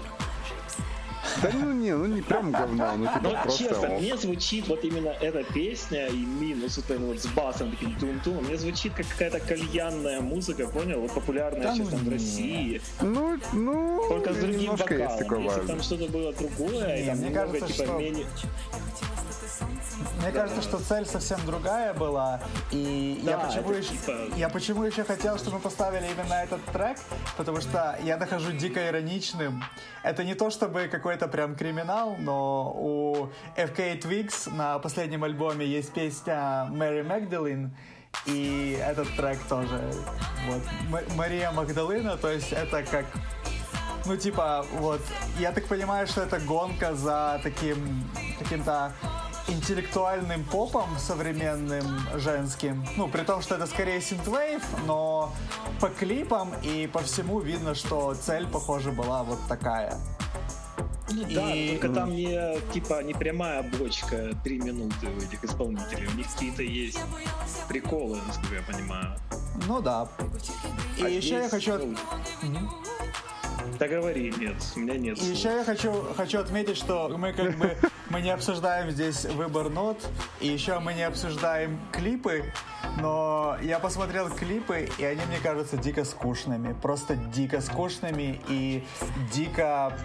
Да 1.42 1.50
ну 1.52 1.72
не, 1.72 1.94
ну 1.94 2.06
не 2.06 2.22
прям 2.22 2.50
говно, 2.50 2.96
ну 2.96 3.06
типа 3.06 3.20
Но, 3.22 3.42
просто... 3.42 3.64
честно, 3.64 3.88
мне 3.88 4.16
звучит 4.16 4.68
вот 4.68 4.84
именно 4.84 5.08
эта 5.08 5.42
песня 5.44 6.06
и 6.06 6.16
минус 6.16 6.76
вот, 6.76 6.98
вот 6.98 7.20
с 7.20 7.26
басом 7.26 7.70
таким 7.70 7.94
тун 7.98 8.20
тун 8.20 8.44
мне 8.44 8.56
звучит 8.56 8.94
как 8.94 9.06
какая-то 9.06 9.40
кальянная 9.40 10.20
музыка, 10.20 10.66
понял? 10.66 11.00
Вот 11.00 11.12
популярная 11.12 11.62
да, 11.62 11.74
сейчас 11.74 11.90
ну, 11.90 11.98
там 11.98 12.06
в 12.06 12.08
России. 12.10 12.80
Ну, 13.00 13.38
ну, 13.52 14.04
Только 14.08 14.32
с 14.32 14.36
другим 14.36 14.76
вокалом. 14.76 15.02
Есть 15.02 15.18
такое 15.18 15.40
Если 15.40 15.60
там 15.66 15.82
что-то 15.82 16.06
было 16.08 16.32
другое, 16.32 16.96
не, 16.96 17.02
и 17.02 17.06
там 17.06 17.18
мне 17.18 17.28
немного, 17.28 17.52
кажется, 17.52 17.72
типа, 17.72 17.84
что... 17.84 17.98
менее... 17.98 18.26
Мне 20.20 20.32
кажется, 20.32 20.62
что 20.62 20.78
цель 20.78 21.06
совсем 21.06 21.44
другая 21.44 21.94
была, 21.94 22.40
и 22.70 23.20
да, 23.24 23.32
я, 23.32 23.38
почему 23.38 23.72
еще, 23.72 23.90
типа... 23.90 24.12
я 24.36 24.48
почему 24.48 24.84
еще 24.84 25.04
хотел, 25.04 25.38
чтобы 25.38 25.56
мы 25.56 25.62
поставили 25.62 26.06
именно 26.06 26.34
этот 26.34 26.64
трек, 26.66 26.98
потому 27.36 27.60
что 27.60 27.98
я 28.02 28.16
нахожу 28.16 28.52
дико 28.52 28.88
ироничным. 28.88 29.62
Это 30.02 30.24
не 30.24 30.34
то 30.34 30.50
чтобы 30.50 30.88
какой-то 30.88 31.28
прям 31.28 31.54
криминал, 31.54 32.16
но 32.18 32.72
у 32.76 33.30
FK 33.56 34.00
Twigs 34.00 34.52
на 34.54 34.78
последнем 34.78 35.24
альбоме 35.24 35.66
есть 35.66 35.92
песня 35.92 36.66
Мэри 36.70 37.02
Магдалин, 37.02 37.74
и 38.26 38.78
этот 38.82 39.14
трек 39.16 39.38
тоже. 39.48 39.80
Вот. 40.46 40.62
Мария 41.16 41.50
Магдалина, 41.50 42.16
то 42.16 42.30
есть 42.30 42.52
это 42.52 42.82
как 42.82 43.06
ну, 44.06 44.16
типа, 44.16 44.64
вот, 44.78 45.00
я 45.38 45.52
так 45.52 45.66
понимаю, 45.66 46.06
что 46.06 46.22
это 46.22 46.38
гонка 46.40 46.94
за 46.94 47.38
таким, 47.42 48.08
каким-то 48.38 48.92
интеллектуальным 49.50 50.44
попом 50.44 50.88
современным 50.98 51.84
женским. 52.14 52.84
Ну, 52.96 53.08
при 53.08 53.22
том, 53.22 53.42
что 53.42 53.56
это 53.56 53.66
скорее 53.66 54.00
синтвейв, 54.00 54.62
но 54.86 55.32
по 55.80 55.88
клипам 55.88 56.52
и 56.62 56.86
по 56.86 57.00
всему 57.00 57.40
видно, 57.40 57.74
что 57.74 58.14
цель, 58.14 58.46
похоже, 58.46 58.92
была 58.92 59.22
вот 59.22 59.38
такая. 59.48 59.98
Ну, 61.12 61.26
и... 61.26 61.34
Да, 61.34 61.72
только 61.72 61.94
там 61.94 62.10
не 62.14 62.60
типа 62.72 63.02
не 63.02 63.14
прямая 63.14 63.62
бочка 63.62 64.30
три 64.44 64.60
минуты 64.60 65.08
у 65.08 65.20
этих 65.20 65.42
исполнителей. 65.44 66.06
У 66.06 66.16
них 66.16 66.26
какие-то 66.32 66.62
есть 66.62 67.00
приколы, 67.68 68.18
насколько 68.26 68.54
я 68.54 68.62
понимаю. 68.62 69.18
Ну 69.66 69.80
да. 69.80 70.08
И 70.98 71.04
а 71.04 71.08
еще 71.08 71.38
я 71.38 71.48
хочу. 71.48 71.96
Ну... 72.42 72.68
Да 73.78 73.88
говори, 73.88 74.32
нет, 74.38 74.56
у 74.76 74.80
меня 74.80 74.98
нет. 74.98 75.22
И 75.22 75.26
еще 75.26 75.48
я 75.48 75.64
хочу, 75.64 75.92
хочу 76.16 76.38
отметить, 76.38 76.76
что 76.76 77.08
мы 77.16 77.32
как 77.32 77.56
бы 77.56 77.76
мы 78.10 78.20
не 78.20 78.30
обсуждаем 78.30 78.90
здесь 78.90 79.24
выбор 79.24 79.70
нот, 79.70 79.96
и 80.40 80.48
еще 80.48 80.78
мы 80.80 80.94
не 80.94 81.02
обсуждаем 81.02 81.80
клипы, 81.92 82.52
но 83.00 83.56
я 83.62 83.78
посмотрел 83.78 84.28
клипы, 84.28 84.88
и 84.98 85.04
они 85.04 85.20
мне 85.26 85.38
кажутся 85.38 85.76
дико 85.76 86.04
скучными. 86.04 86.76
Просто 86.82 87.14
дико 87.14 87.60
скучными 87.60 88.40
и 88.48 88.84
дико 89.32 89.96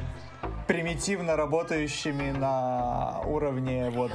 примитивно 0.68 1.36
работающими 1.36 2.32
на 2.32 3.22
уровне 3.26 3.90
вот 3.90 4.12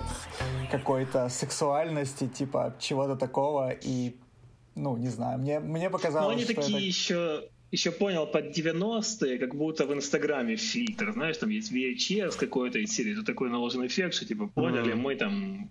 какой-то 0.70 1.28
сексуальности, 1.28 2.28
типа 2.28 2.76
чего-то 2.78 3.16
такого, 3.16 3.70
и 3.70 4.16
ну, 4.76 4.97
не 4.97 5.09
знаю, 5.09 5.38
мне, 5.38 5.59
мне 5.59 5.91
показалось, 5.91 6.28
Но 6.28 6.32
они 6.32 6.45
что 6.45 6.55
такие 6.55 6.78
это... 6.78 6.86
еще 6.86 7.49
еще 7.71 7.93
понял 7.93 8.27
под 8.27 8.57
90-е, 8.57 9.39
как 9.39 9.55
будто 9.55 9.87
в 9.87 9.95
Инстаграме 9.95 10.57
фильтр, 10.57 11.12
знаешь, 11.12 11.37
там 11.37 11.51
есть 11.51 11.73
VHS 11.73 12.37
какой-то 12.37 12.79
из 12.79 12.91
серии, 12.91 13.14
тут 13.14 13.27
такой 13.27 13.49
наложенный 13.49 13.87
эффект, 13.87 14.14
что 14.14 14.27
типа 14.27 14.49
поняли, 14.49 14.93
mm-hmm. 14.93 14.97
мы 14.97 15.16
там 15.16 15.71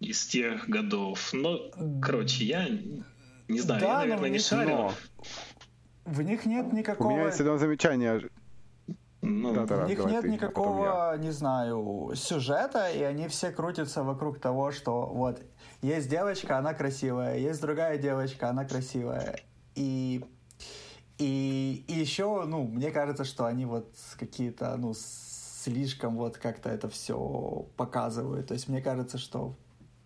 из 0.00 0.26
тех 0.26 0.68
годов. 0.68 1.30
Но, 1.32 1.70
короче, 2.00 2.44
я 2.44 2.68
не 3.48 3.60
знаю, 3.60 3.80
да, 3.80 3.86
я, 3.86 3.98
наверное, 4.00 4.30
не 4.30 4.38
шарю. 4.38 4.68
Но... 4.68 4.94
В 6.04 6.22
них 6.22 6.46
нет 6.46 6.72
никакого... 6.72 7.08
У 7.08 7.16
меня 7.16 7.26
есть 7.26 7.40
одно 7.40 7.58
замечание. 7.58 8.22
Ну, 9.22 9.52
да, 9.52 9.66
да, 9.66 9.84
у 9.84 9.88
них 9.88 10.04
нет 10.04 10.24
никакого, 10.24 11.16
не 11.18 11.32
знаю, 11.32 12.12
сюжета, 12.14 12.90
и 12.90 13.02
они 13.02 13.26
все 13.26 13.50
крутятся 13.50 14.04
вокруг 14.04 14.38
того, 14.38 14.70
что 14.70 15.06
вот 15.06 15.42
есть 15.82 16.08
девочка, 16.08 16.58
она 16.58 16.74
красивая, 16.74 17.36
есть 17.36 17.60
другая 17.60 17.98
девочка, 17.98 18.50
она 18.50 18.64
красивая. 18.64 19.40
И 19.74 20.24
и, 21.18 21.84
и 21.88 21.92
еще, 21.92 22.44
ну, 22.46 22.64
мне 22.64 22.90
кажется, 22.90 23.24
что 23.24 23.46
они 23.46 23.64
вот 23.64 23.94
какие-то, 24.18 24.76
ну, 24.76 24.94
слишком 24.94 26.16
вот 26.16 26.36
как-то 26.36 26.68
это 26.68 26.88
все 26.88 27.66
показывают. 27.76 28.48
То 28.48 28.54
есть 28.54 28.68
мне 28.68 28.82
кажется, 28.82 29.18
что 29.18 29.56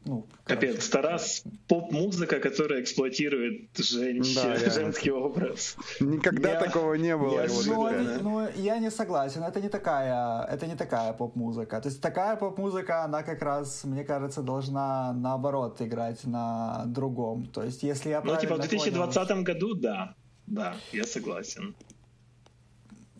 ну, 0.07 0.27
Капец, 0.45 0.89
Тарас 0.89 1.45
поп-музыка, 1.69 2.41
которая 2.41 2.81
эксплуатирует 2.81 3.77
женщ... 3.77 4.35
да, 4.35 4.57
женский 4.57 5.11
образ. 5.11 5.77
Никогда 6.01 6.53
я... 6.53 6.61
такого 6.61 6.95
не 6.95 7.15
было. 7.15 7.43
Я, 7.43 7.49
ну, 7.67 8.21
ну, 8.23 8.49
я 8.57 8.79
не 8.79 8.91
согласен, 8.91 9.43
это 9.43 9.61
не 9.61 9.69
такая, 9.69 10.43
это 10.45 10.67
не 10.67 10.75
такая 10.75 11.13
поп-музыка. 11.13 11.81
То 11.83 11.89
есть 11.89 12.01
такая 12.01 12.37
поп-музыка, 12.37 13.05
она 13.05 13.23
как 13.23 13.43
раз, 13.43 13.85
мне 13.85 14.05
кажется, 14.05 14.41
должна 14.41 15.13
наоборот 15.13 15.83
играть 15.83 16.25
на 16.25 16.85
другом. 16.87 17.47
То 17.47 17.63
есть 17.63 17.83
если 17.83 18.09
я 18.09 18.23
Ну, 18.23 18.37
типа 18.37 18.55
в 18.55 18.61
2020 18.61 19.29
понял... 19.29 19.43
году, 19.43 19.75
да. 19.75 20.15
Да, 20.51 20.77
я 20.93 21.05
согласен. 21.05 21.75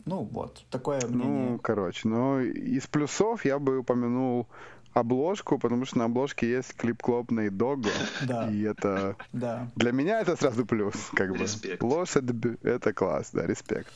Ну 0.05 0.25
вот, 0.25 0.65
такое 0.71 1.01
ну, 1.03 1.09
мнение. 1.09 1.51
Ну, 1.51 1.59
короче, 1.59 2.09
но 2.09 2.41
из 2.41 2.87
плюсов 2.89 3.45
я 3.45 3.59
бы 3.59 3.79
упомянул 3.79 4.49
обложку, 4.93 5.57
потому 5.59 5.85
что 5.87 5.99
на 5.99 6.07
обложке 6.07 6.51
есть 6.51 6.75
клип-клоп 6.75 7.31
на 7.31 7.49
Дого. 7.49 7.91
Да. 8.27 8.51
И 8.51 8.63
это... 8.63 9.17
Да. 9.33 9.71
Для 9.77 9.93
меня 9.93 10.21
это 10.21 10.35
сразу 10.35 10.67
плюс, 10.67 10.95
как 11.15 11.31
бы. 11.31 11.39
Респект. 11.39 11.83
Лошадь— 11.83 12.25
это 12.63 12.93
класс, 12.93 13.31
да, 13.33 13.47
респект. 13.47 13.93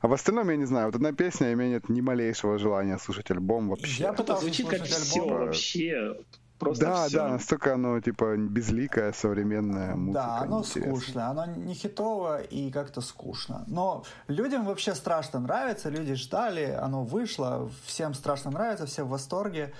А 0.00 0.08
в 0.08 0.12
остальном, 0.12 0.50
я 0.50 0.56
не 0.56 0.66
знаю, 0.66 0.86
вот 0.86 0.96
одна 0.96 1.12
песня, 1.12 1.50
и 1.50 1.54
у 1.54 1.56
меня 1.56 1.70
нет 1.70 1.88
ни 1.88 2.02
малейшего 2.02 2.58
желания 2.58 2.98
слушать 2.98 3.30
альбом 3.30 3.70
вообще. 3.70 4.02
Я 4.02 4.12
пытался 4.12 4.42
Звучит 4.42 4.68
как 4.68 4.82
все 4.82 5.26
вообще. 5.26 6.16
Просто 6.58 6.86
да, 6.86 7.06
все. 7.06 7.18
да, 7.18 7.28
настолько 7.28 7.74
оно 7.74 8.00
типа 8.00 8.36
безликое, 8.36 9.12
современная 9.12 9.94
музыка. 9.94 10.24
Да, 10.24 10.38
оно 10.38 10.62
скучное, 10.62 11.26
оно 11.26 11.46
не 11.46 11.74
хитово 11.74 12.40
и 12.40 12.70
как-то 12.70 13.02
скучно. 13.02 13.64
Но 13.66 14.04
людям 14.28 14.64
вообще 14.64 14.94
страшно 14.94 15.40
нравится, 15.40 15.90
люди 15.90 16.14
ждали, 16.14 16.70
оно 16.70 17.04
вышло, 17.04 17.70
всем 17.84 18.14
страшно 18.14 18.50
нравится, 18.50 18.86
все 18.86 19.04
в 19.04 19.08
восторге. 19.08 19.74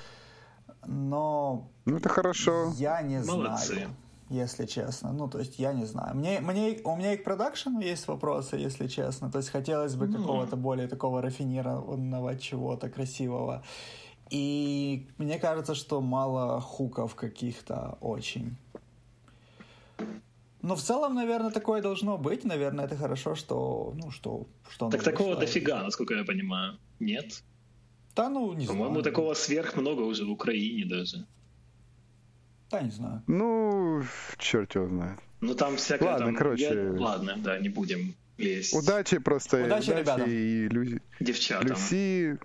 Но 0.87 1.71
ну 1.87 1.97
это 1.97 2.09
хорошо. 2.09 2.73
Я 2.77 3.01
не 3.03 3.21
Молодцы. 3.21 3.73
знаю, 3.73 3.91
если 4.29 4.67
честно. 4.67 5.13
Ну 5.13 5.29
то 5.29 5.39
есть 5.39 5.59
я 5.59 5.73
не 5.73 5.87
знаю. 5.87 6.15
Мне, 6.15 6.41
мне 6.41 6.79
у 6.85 6.97
меня 6.97 7.15
и 7.15 7.17
к 7.17 7.25
продакшену 7.25 7.81
есть 7.81 8.07
вопросы, 8.07 8.57
если 8.57 8.87
честно. 8.87 9.31
То 9.31 9.39
есть 9.39 9.51
хотелось 9.51 9.95
бы 9.95 10.07
mm. 10.07 10.17
какого-то 10.17 10.57
более 10.57 10.89
такого 10.89 11.23
рафинированного 11.23 12.37
чего-то 12.39 12.89
красивого. 12.89 13.63
И 14.31 15.07
мне 15.19 15.39
кажется, 15.39 15.75
что 15.75 16.01
мало 16.01 16.61
хуков 16.61 17.15
каких-то 17.15 17.97
очень. 18.01 18.57
Но 20.63 20.75
в 20.75 20.83
целом, 20.83 21.15
наверное, 21.15 21.51
такое 21.53 21.81
должно 21.81 22.19
быть. 22.19 22.45
Наверное, 22.45 22.87
это 22.87 22.97
хорошо, 22.97 23.37
что, 23.37 23.95
ну, 23.97 24.11
что, 24.11 24.47
что 24.69 24.91
Так 24.91 25.03
такого 25.05 25.29
вышло. 25.29 25.41
дофига, 25.43 25.83
насколько 25.83 26.15
я 26.15 26.25
понимаю. 26.25 26.77
Нет? 26.99 27.43
Да, 28.17 28.29
ну, 28.29 28.53
не 28.53 28.67
По-моему, 28.67 28.95
знаю. 28.95 29.05
такого 29.05 29.35
сверх 29.35 29.77
много 29.77 30.01
уже 30.03 30.25
в 30.25 30.31
Украине 30.31 30.87
даже. 30.87 31.27
Да, 32.71 32.81
не 32.81 32.91
знаю. 32.91 33.23
Ну, 33.29 34.03
черт 34.39 34.75
его 34.75 34.89
знает. 34.89 35.21
Ну, 35.41 35.55
там 35.55 35.77
всякое 35.77 36.07
Ладно, 36.13 36.27
там... 36.27 36.37
короче. 36.37 36.65
Я... 36.65 37.01
Ладно, 37.01 37.35
да, 37.37 37.59
не 37.59 37.69
будем 37.69 38.15
лезть. 38.39 38.75
Удачи 38.75 39.19
просто. 39.19 39.65
Удачи, 39.65 39.91
удачи 39.91 40.01
ребятам. 40.01 40.29
и 40.29 40.69
Лю... 40.69 41.01
Девчатам. 41.21 41.69
Люси, 41.69 42.39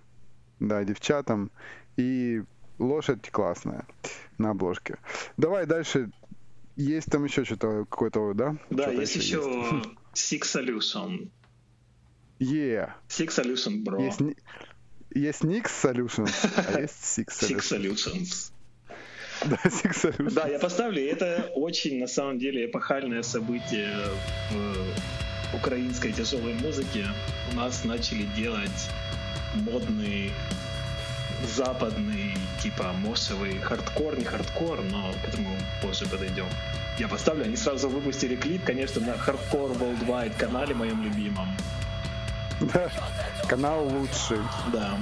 да, 0.61 0.83
девчатам. 0.83 1.51
И 1.97 2.43
лошадь 2.79 3.29
классная 3.29 3.85
на 4.37 4.51
обложке. 4.51 4.97
Давай 5.37 5.65
дальше. 5.65 6.11
Есть 6.77 7.11
там 7.11 7.25
еще 7.25 7.43
что-то 7.43 7.85
какое-то, 7.89 8.33
да? 8.33 8.55
Да, 8.69 8.83
что-то 8.83 9.01
есть 9.01 9.15
еще, 9.17 9.37
еще 9.37 9.81
Six 10.13 10.41
Solution. 10.41 11.29
Yeah. 12.39 12.91
Six 13.09 13.27
Solution, 13.27 13.83
bro. 13.83 14.01
Есть, 14.01 14.21
есть 15.13 15.41
Nix 15.43 15.65
Solution, 15.65 16.29
а 16.55 16.79
есть 16.79 17.19
Six 17.19 17.27
Solution. 17.27 17.57
Six 17.57 17.61
Solutions. 17.69 18.51
Да, 19.45 19.57
Six 19.65 19.93
Solutions. 19.93 20.33
Да, 20.33 20.47
я 20.47 20.59
поставлю. 20.59 21.03
Это 21.03 21.51
очень, 21.55 21.99
на 21.99 22.07
самом 22.07 22.39
деле, 22.39 22.67
эпохальное 22.67 23.23
событие 23.23 23.93
в 24.51 25.55
украинской 25.55 26.13
тяжелой 26.13 26.53
музыке. 26.53 27.07
У 27.51 27.55
нас 27.55 27.83
начали 27.83 28.23
делать 28.35 28.89
модный 29.53 30.33
западный, 31.55 32.37
типа 32.61 32.93
мошевый 32.93 33.59
хардкор, 33.59 34.17
не 34.17 34.25
хардкор, 34.25 34.81
но 34.81 35.11
к 35.23 35.27
этому 35.27 35.55
позже 35.81 36.05
подойдем. 36.05 36.47
Я 36.97 37.07
поставлю, 37.07 37.45
они 37.45 37.55
сразу 37.55 37.89
выпустили 37.89 38.35
клип, 38.35 38.63
конечно, 38.63 39.01
на 39.01 39.11
Hardcore 39.11 39.77
Worldwide 39.77 40.37
канале 40.37 40.75
моем 40.75 41.01
любимом. 41.03 41.55
Да, 42.59 42.91
канал 43.47 43.87
лучший. 43.87 44.39
Да. 44.71 44.99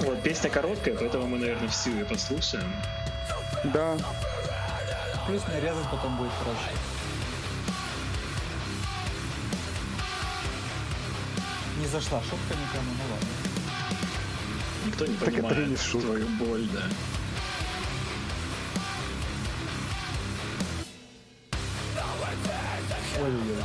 Вот, 0.00 0.22
песня 0.22 0.50
короткая, 0.50 0.96
поэтому 0.96 1.28
мы, 1.28 1.38
наверное, 1.38 1.68
всю 1.68 1.90
ее 1.90 2.04
послушаем. 2.04 2.72
Да. 3.64 3.96
Плюс 5.26 5.46
мне 5.48 5.60
резать 5.60 5.88
потом 5.90 6.16
будет 6.16 6.32
проще. 6.42 6.97
Зашла 11.88 12.20
шутка 12.20 12.54
никому, 12.54 12.90
ну 12.96 13.04
ладно. 13.10 13.28
Никто 14.86 15.06
не 15.06 15.16
так 15.16 15.24
понимает 15.24 15.58
это 15.58 15.66
не 15.66 16.00
твою 16.00 16.28
боль, 16.28 16.68
да. 16.72 16.82
Ой-ой-ой. 23.20 23.64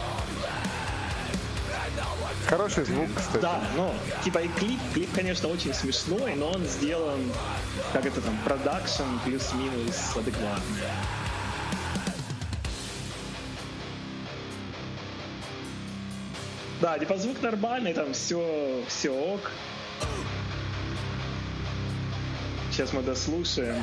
Хороший 2.47 2.85
звук, 2.85 3.07
кстати. 3.15 3.41
Да, 3.41 3.61
но 3.75 3.93
типа 4.23 4.39
и 4.39 4.47
клип, 4.47 4.79
клип, 4.93 5.09
конечно, 5.13 5.47
очень 5.49 5.73
смешной, 5.73 6.35
но 6.35 6.51
он 6.51 6.65
сделан, 6.65 7.31
как 7.93 8.05
это 8.05 8.21
там, 8.21 8.37
продакшн 8.43 9.03
плюс-минус 9.23 10.15
адекватный. 10.15 10.83
Да, 16.83 16.99
типа 16.99 17.15
звук 17.15 17.41
нормальный, 17.41 17.93
там 17.93 18.11
все, 18.11 18.83
все 18.89 19.09
ок. 19.09 19.51
Сейчас 22.69 22.91
мы 22.91 23.01
дослушаем. 23.01 23.81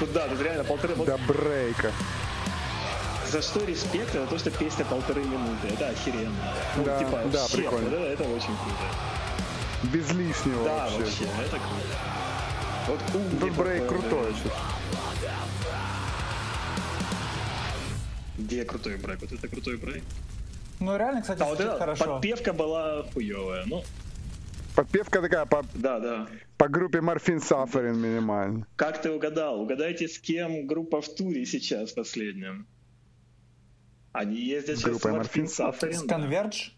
Тут 0.00 0.12
да, 0.12 0.26
тут 0.26 0.40
реально 0.42 0.64
полторы... 0.64 0.96
До 0.96 1.16
брейка. 1.28 1.92
За 3.30 3.40
что 3.40 3.64
респект, 3.64 4.16
это 4.16 4.26
то, 4.26 4.36
что 4.36 4.50
песня 4.50 4.84
полторы 4.84 5.22
минуты. 5.22 5.68
Это 5.68 5.90
охеренно. 5.90 6.34
Ну, 6.76 6.84
да, 6.84 6.98
типа, 6.98 7.22
да, 7.32 7.46
щет, 7.46 7.56
прикольно. 7.56 7.90
Вот 7.90 7.98
это, 8.00 8.24
это 8.24 8.24
очень 8.24 8.56
круто. 8.56 9.92
Без 9.92 10.10
лишнего 10.10 10.64
Да, 10.64 10.88
вообще. 10.88 10.98
вообще, 10.98 11.24
это 11.40 11.60
круто. 11.60 11.86
Вот 12.88 13.00
Тут 13.40 13.52
брейк 13.52 13.86
крутой. 13.86 14.34
сейчас. 14.42 14.52
Где 18.38 18.64
крутой 18.64 18.96
брейк? 18.96 19.20
Вот 19.20 19.30
это 19.30 19.46
крутой 19.46 19.76
брейк. 19.76 20.02
Ну, 20.84 20.98
реально, 20.98 21.22
кстати, 21.22 21.40
А 21.40 21.46
вот 21.46 21.58
эта 21.60 21.78
хорошо. 21.78 22.04
подпевка 22.04 22.52
была 22.52 23.04
хуевая. 23.04 23.64
Ну, 23.64 23.82
Подпевка 24.76 25.22
такая 25.22 25.46
по, 25.46 25.64
да, 25.72 25.98
да. 25.98 26.28
по 26.58 26.68
группе 26.68 27.00
Морфин 27.00 27.40
Сафарин 27.40 27.96
минимально. 27.98 28.66
Как 28.76 29.00
ты 29.00 29.10
угадал? 29.10 29.60
Угадайте, 29.62 30.08
с 30.08 30.18
кем 30.18 30.66
группа 30.66 31.00
в 31.00 31.08
туре 31.14 31.46
сейчас 31.46 31.92
в 31.92 31.94
последнем? 31.94 32.66
Они 34.12 34.36
ездят 34.36 34.76
сейчас 34.76 34.90
Группа 34.90 35.08
с 35.08 35.12
Морфин 35.12 35.44
Morphine 35.44 35.48
С 35.48 35.54
Сафарин. 35.54 36.06
да. 36.06 36.18
Converge? 36.18 36.72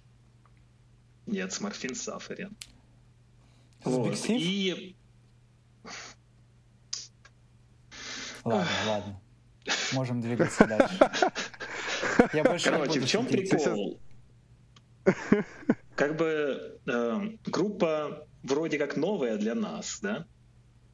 Нет, 1.27 1.53
с 1.53 1.61
Морфин 1.61 1.95
Сафарин. 1.97 2.57
Вот. 3.83 4.17
И... 4.29 4.95
Ладно, 8.45 8.69
ладно. 8.87 9.21
Можем 9.95 10.21
двигаться 10.21 10.65
дальше. 10.69 10.99
Я 12.33 12.45
больше 12.45 12.71
Короче, 12.71 13.01
в 13.01 13.07
чем 13.07 13.27
прикол? 13.27 14.01
Как 15.95 16.17
бы 16.17 16.79
э, 16.87 17.21
группа 17.47 18.27
вроде 18.43 18.79
как 18.79 18.97
новая 18.97 19.37
для 19.37 19.55
нас, 19.55 20.01
да? 20.03 20.27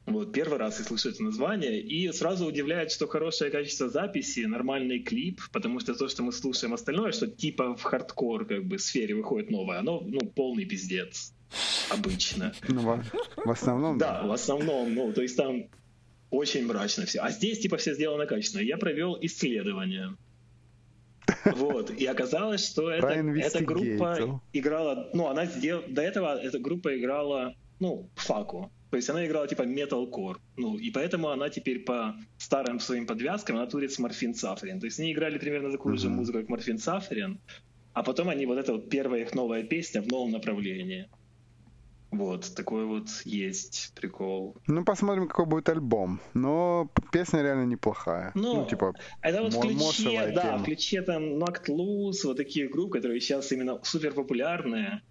Вот, 0.05 0.33
первый 0.33 0.59
раз 0.59 0.79
я 0.79 0.85
слышу 0.85 1.09
это 1.09 1.23
название, 1.23 1.79
и 1.79 2.11
сразу 2.11 2.45
удивляет, 2.45 2.91
что 2.91 3.07
хорошее 3.07 3.51
качество 3.51 3.89
записи, 3.89 4.41
нормальный 4.41 4.99
клип, 4.99 5.41
потому 5.53 5.79
что 5.79 5.95
то, 5.95 6.09
что 6.09 6.23
мы 6.23 6.33
слушаем 6.33 6.73
остальное, 6.73 7.13
что 7.13 7.27
типа 7.27 7.75
в 7.75 7.83
хардкор 7.83 8.45
как 8.45 8.65
бы 8.65 8.79
сфере 8.79 9.15
выходит 9.15 9.49
новое, 9.49 9.79
оно, 9.79 10.01
ну, 10.01 10.19
полный 10.19 10.65
пиздец 10.65 11.33
обычно. 11.89 12.53
Ну, 12.67 12.81
в, 12.81 13.03
в 13.45 13.49
основном? 13.49 13.97
Да, 13.97 14.23
в 14.23 14.31
основном, 14.31 14.93
ну, 14.93 15.13
то 15.13 15.21
есть 15.21 15.37
там 15.37 15.69
очень 16.31 16.65
мрачно 16.65 17.05
все. 17.05 17.19
А 17.19 17.31
здесь 17.31 17.59
типа 17.59 17.77
все 17.77 17.93
сделано 17.93 18.25
качественно. 18.25 18.61
Я 18.61 18.77
провел 18.77 19.17
исследование. 19.21 20.17
Вот, 21.45 21.91
и 21.91 22.05
оказалось, 22.05 22.65
что 22.65 22.89
это, 22.89 23.07
эта 23.07 23.63
группа 23.63 24.41
играла, 24.53 25.09
ну, 25.13 25.27
она 25.27 25.45
сделала, 25.45 25.87
до 25.87 26.01
этого 26.01 26.39
эта 26.39 26.59
группа 26.59 26.97
играла, 26.97 27.55
ну, 27.79 28.09
факу. 28.15 28.71
То 28.89 28.97
есть 28.97 29.09
она 29.09 29.25
играла 29.25 29.47
типа 29.47 29.63
metalcore. 29.63 30.37
Ну, 30.55 30.77
и 30.77 30.91
поэтому 30.91 31.29
она 31.29 31.49
теперь 31.49 31.79
по 31.79 32.15
старым 32.37 32.79
своим 32.79 33.07
подвязкам, 33.07 33.55
она 33.55 33.65
турит 33.65 33.91
с 33.91 33.99
Морфин 33.99 34.35
Сафарин. 34.35 34.79
То 34.79 34.85
есть 34.85 34.99
они 34.99 35.11
играли 35.11 35.39
примерно 35.39 35.71
такую 35.71 35.95
mm-hmm. 35.95 35.99
же 35.99 36.09
музыку, 36.09 36.37
как 36.39 36.49
Морфин 36.49 36.77
Сафарин, 36.77 37.39
а 37.93 38.03
потом 38.03 38.29
они, 38.29 38.45
вот 38.45 38.57
это 38.57 38.73
вот 38.73 38.89
первая 38.89 39.21
их 39.21 39.33
новая 39.33 39.63
песня 39.63 40.01
в 40.01 40.07
новом 40.07 40.31
направлении. 40.31 41.09
Вот, 42.13 42.53
такой 42.55 42.85
вот 42.85 43.07
есть 43.25 43.91
прикол. 43.95 44.55
Ну, 44.67 44.85
посмотрим, 44.85 45.27
какой 45.27 45.47
будет 45.47 45.67
альбом. 45.67 46.19
Но 46.35 46.87
песня 47.11 47.41
реально 47.41 47.65
неплохая. 47.65 48.31
Ну, 48.35 48.57
ну 48.57 48.65
типа, 48.67 48.93
это 49.23 49.41
вот 49.41 49.59
ключе, 49.59 50.31
да, 50.35 50.41
тема. 50.43 50.57
в 50.59 50.63
ключе 50.63 51.01
там 51.01 51.23
Knocked 51.23 51.69
Loose, 51.69 52.25
вот 52.25 52.37
такие 52.37 52.69
группы, 52.69 52.97
которые 52.97 53.19
сейчас 53.19 53.51
именно 53.51 53.79
супер 53.81 54.13
популярные. 54.13 55.01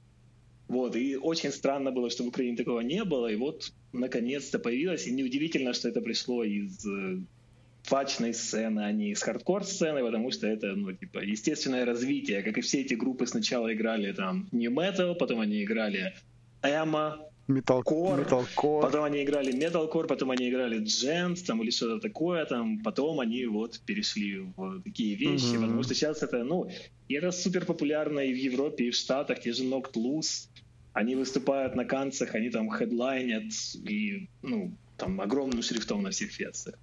Вот, 0.68 0.94
и 0.94 1.16
очень 1.16 1.50
странно 1.50 1.90
было, 1.90 2.08
что 2.08 2.22
в 2.22 2.28
Украине 2.28 2.56
такого 2.56 2.80
не 2.80 3.02
было, 3.02 3.26
и 3.26 3.34
вот 3.36 3.72
наконец-то 3.92 4.60
появилось, 4.60 5.08
и 5.08 5.12
неудивительно, 5.12 5.72
что 5.72 5.88
это 5.88 6.00
пришло 6.00 6.44
из 6.44 6.86
э, 6.86 7.18
фачной 7.82 8.32
сцены, 8.32 8.80
а 8.80 8.92
не 8.92 9.10
из 9.10 9.22
хардкор-сцены, 9.22 10.04
потому 10.04 10.30
что 10.30 10.46
это, 10.46 10.68
ну, 10.76 10.92
типа, 10.92 11.18
естественное 11.18 11.84
развитие, 11.84 12.42
как 12.44 12.56
и 12.58 12.60
все 12.60 12.82
эти 12.82 12.94
группы 12.94 13.26
сначала 13.26 13.74
играли 13.74 14.12
там 14.12 14.48
New 14.52 14.70
Metal, 14.70 15.16
потом 15.16 15.40
они 15.40 15.64
играли 15.64 16.14
эмо, 16.62 17.18
металкор, 17.48 18.20
металкор. 18.20 18.82
потом 18.82 19.04
они 19.04 19.22
играли 19.22 19.52
металкор, 19.52 20.06
потом 20.06 20.30
они 20.30 20.48
играли 20.48 20.78
джент, 20.78 21.44
там 21.44 21.62
или 21.62 21.70
что-то 21.70 22.00
такое, 22.00 22.44
там, 22.44 22.78
потом 22.82 23.20
они 23.20 23.46
вот 23.46 23.80
перешли 23.80 24.38
в 24.56 24.80
такие 24.82 25.14
вещи, 25.14 25.54
mm-hmm. 25.54 25.60
потому 25.60 25.82
что 25.82 25.94
сейчас 25.94 26.22
это, 26.22 26.44
ну, 26.44 26.70
это 27.08 27.30
супер 27.30 27.64
популярно 27.64 28.20
и 28.20 28.32
в 28.32 28.36
Европе, 28.36 28.84
и 28.84 28.90
в 28.90 28.94
Штатах, 28.94 29.40
те 29.40 29.52
же 29.52 29.64
Knocked 29.64 29.94
Loose, 29.94 30.48
они 30.92 31.14
выступают 31.14 31.74
на 31.74 31.84
канцах, 31.84 32.34
они 32.34 32.50
там 32.50 32.70
хедлайнят 32.70 33.52
и, 33.74 34.28
ну, 34.42 34.72
там 34.96 35.20
огромным 35.20 35.62
шрифтом 35.62 36.02
на 36.02 36.10
всех 36.10 36.30
фестах. 36.30 36.78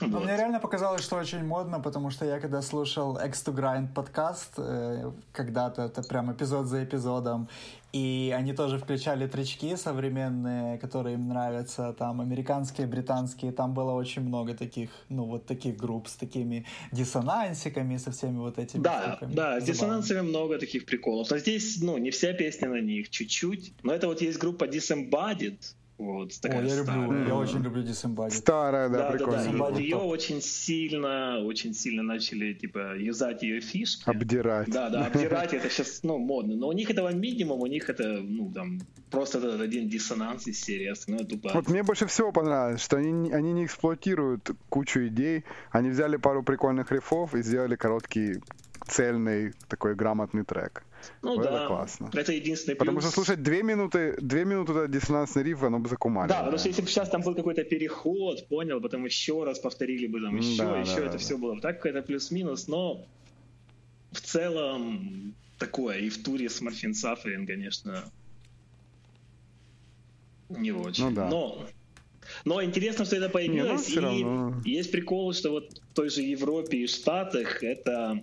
Вот. 0.00 0.10
Но 0.10 0.20
мне 0.20 0.36
реально 0.36 0.60
показалось, 0.60 1.02
что 1.02 1.16
очень 1.16 1.44
модно, 1.44 1.80
потому 1.80 2.10
что 2.10 2.24
я 2.26 2.38
когда 2.38 2.60
слушал 2.62 3.16
X 3.16 3.44
to 3.46 3.54
Grind 3.54 3.94
подкаст, 3.94 4.52
э, 4.58 5.10
когда-то 5.32 5.82
это 5.82 6.02
прям 6.02 6.30
эпизод 6.32 6.66
за 6.66 6.84
эпизодом, 6.84 7.48
и 7.92 8.34
они 8.36 8.52
тоже 8.52 8.78
включали 8.78 9.26
тречки 9.26 9.74
современные, 9.76 10.76
которые 10.78 11.14
им 11.14 11.28
нравятся, 11.28 11.94
там 11.98 12.20
американские, 12.20 12.86
британские, 12.86 13.52
там 13.52 13.72
было 13.72 13.92
очень 13.92 14.22
много 14.22 14.54
таких, 14.54 14.90
ну 15.08 15.24
вот 15.24 15.46
таких 15.46 15.76
групп 15.78 16.08
с 16.08 16.16
такими 16.16 16.66
диссонансиками, 16.92 17.96
со 17.96 18.10
всеми 18.10 18.36
вот 18.38 18.58
этими 18.58 18.82
Да, 18.82 19.02
штуками. 19.12 19.34
да, 19.34 19.60
с 19.60 19.64
диссонансами 19.64 20.20
много 20.20 20.58
таких 20.58 20.84
приколов. 20.84 21.30
Но 21.30 21.38
здесь, 21.38 21.78
ну, 21.80 21.96
не 21.96 22.10
вся 22.10 22.34
песня 22.34 22.68
на 22.68 22.80
них, 22.82 23.08
чуть-чуть. 23.08 23.72
Но 23.82 23.92
это 23.94 24.08
вот 24.08 24.20
есть 24.20 24.38
группа 24.38 24.64
Disembodied, 24.64 25.58
вот, 25.98 26.38
такая 26.40 26.60
О, 26.60 26.62
я 26.62 26.76
люблю, 26.76 26.84
старая. 26.84 27.26
я 27.26 27.34
очень 27.34 27.62
люблю 27.62 27.82
Disembodied. 27.82 28.30
Старая, 28.30 28.88
да, 28.90 28.98
да 28.98 29.10
прикольно. 29.12 29.58
Да, 29.58 29.70
да. 29.70 29.80
ее 29.80 29.96
очень 29.96 30.42
сильно, 30.42 31.38
очень 31.40 31.72
сильно 31.72 32.02
начали, 32.02 32.52
типа, 32.52 32.98
юзать 32.98 33.42
ее 33.42 33.60
фишки. 33.60 34.02
Обдирать. 34.08 34.68
Да, 34.68 34.90
да, 34.90 35.06
обдирать 35.06 35.54
это 35.54 35.70
сейчас, 35.70 36.00
ну, 36.02 36.18
модно. 36.32 36.54
Но 36.54 36.68
у 36.68 36.72
них 36.72 36.90
этого 36.90 37.14
минимум, 37.14 37.60
у 37.60 37.66
них 37.66 37.88
это, 37.88 38.20
ну, 38.20 38.52
там, 38.52 38.80
просто 39.10 39.38
этот 39.38 39.60
один 39.60 39.88
диссонанс 39.88 40.46
из 40.46 40.60
серии, 40.60 40.88
остальное 40.88 41.24
тупо. 41.24 41.50
Вот 41.54 41.68
мне 41.68 41.82
больше 41.82 42.06
всего 42.06 42.30
понравилось, 42.30 42.82
что 42.82 42.98
они, 42.98 43.32
они 43.32 43.52
не 43.52 43.64
эксплуатируют 43.64 44.50
кучу 44.68 45.06
идей, 45.06 45.44
они 45.70 45.88
взяли 45.88 46.16
пару 46.16 46.42
прикольных 46.42 46.92
рифов 46.92 47.34
и 47.34 47.42
сделали 47.42 47.76
короткий 47.76 48.40
цельный 48.86 49.54
такой 49.68 49.94
грамотный 49.94 50.44
трек. 50.44 50.85
Ну 51.22 51.40
это 51.40 51.50
да, 51.50 51.66
классно. 51.66 52.10
Это 52.12 52.32
единственный 52.32 52.74
плюс. 52.74 52.86
Потому 52.86 53.00
что 53.00 53.10
слушать 53.10 53.42
две 53.42 53.62
минуты, 53.62 54.16
две 54.20 54.44
минуты 54.44 54.72
это 54.72 54.88
диссонансный 54.88 55.42
риф, 55.42 55.62
оно 55.62 55.78
бы 55.78 55.88
закумали. 55.88 56.28
Да, 56.28 56.40
потому 56.40 56.58
что 56.58 56.68
если 56.68 56.82
бы 56.82 56.88
сейчас 56.88 57.08
там 57.08 57.22
был 57.22 57.34
какой-то 57.34 57.64
переход, 57.64 58.46
понял, 58.48 58.80
потом 58.80 59.04
еще 59.04 59.44
раз 59.44 59.58
повторили 59.58 60.06
бы 60.06 60.20
там 60.20 60.36
еще, 60.36 60.62
да, 60.64 60.78
еще 60.80 60.96
да, 60.96 61.02
это 61.02 61.12
да, 61.12 61.18
все 61.18 61.34
да. 61.34 61.40
было 61.40 61.60
так, 61.60 61.84
это 61.84 62.02
плюс-минус, 62.02 62.68
но 62.68 63.04
в 64.12 64.20
целом 64.20 65.34
такое, 65.58 65.98
и 65.98 66.08
в 66.08 66.22
туре 66.22 66.48
с 66.48 66.60
Morphine 66.60 66.94
Suffering, 66.94 67.46
конечно, 67.46 68.04
не 70.48 70.72
очень. 70.72 71.04
Ну, 71.04 71.10
да. 71.12 71.28
Но 71.28 71.66
но 72.44 72.62
интересно, 72.62 73.04
что 73.04 73.16
это 73.16 73.28
появилось. 73.28 73.88
Не, 73.88 74.24
ну, 74.24 74.60
и 74.64 74.70
есть 74.70 74.90
прикол, 74.90 75.32
что 75.32 75.50
вот 75.50 75.80
в 75.90 75.94
той 75.94 76.10
же 76.10 76.22
Европе 76.22 76.78
и 76.78 76.86
Штатах 76.86 77.62
это 77.62 78.20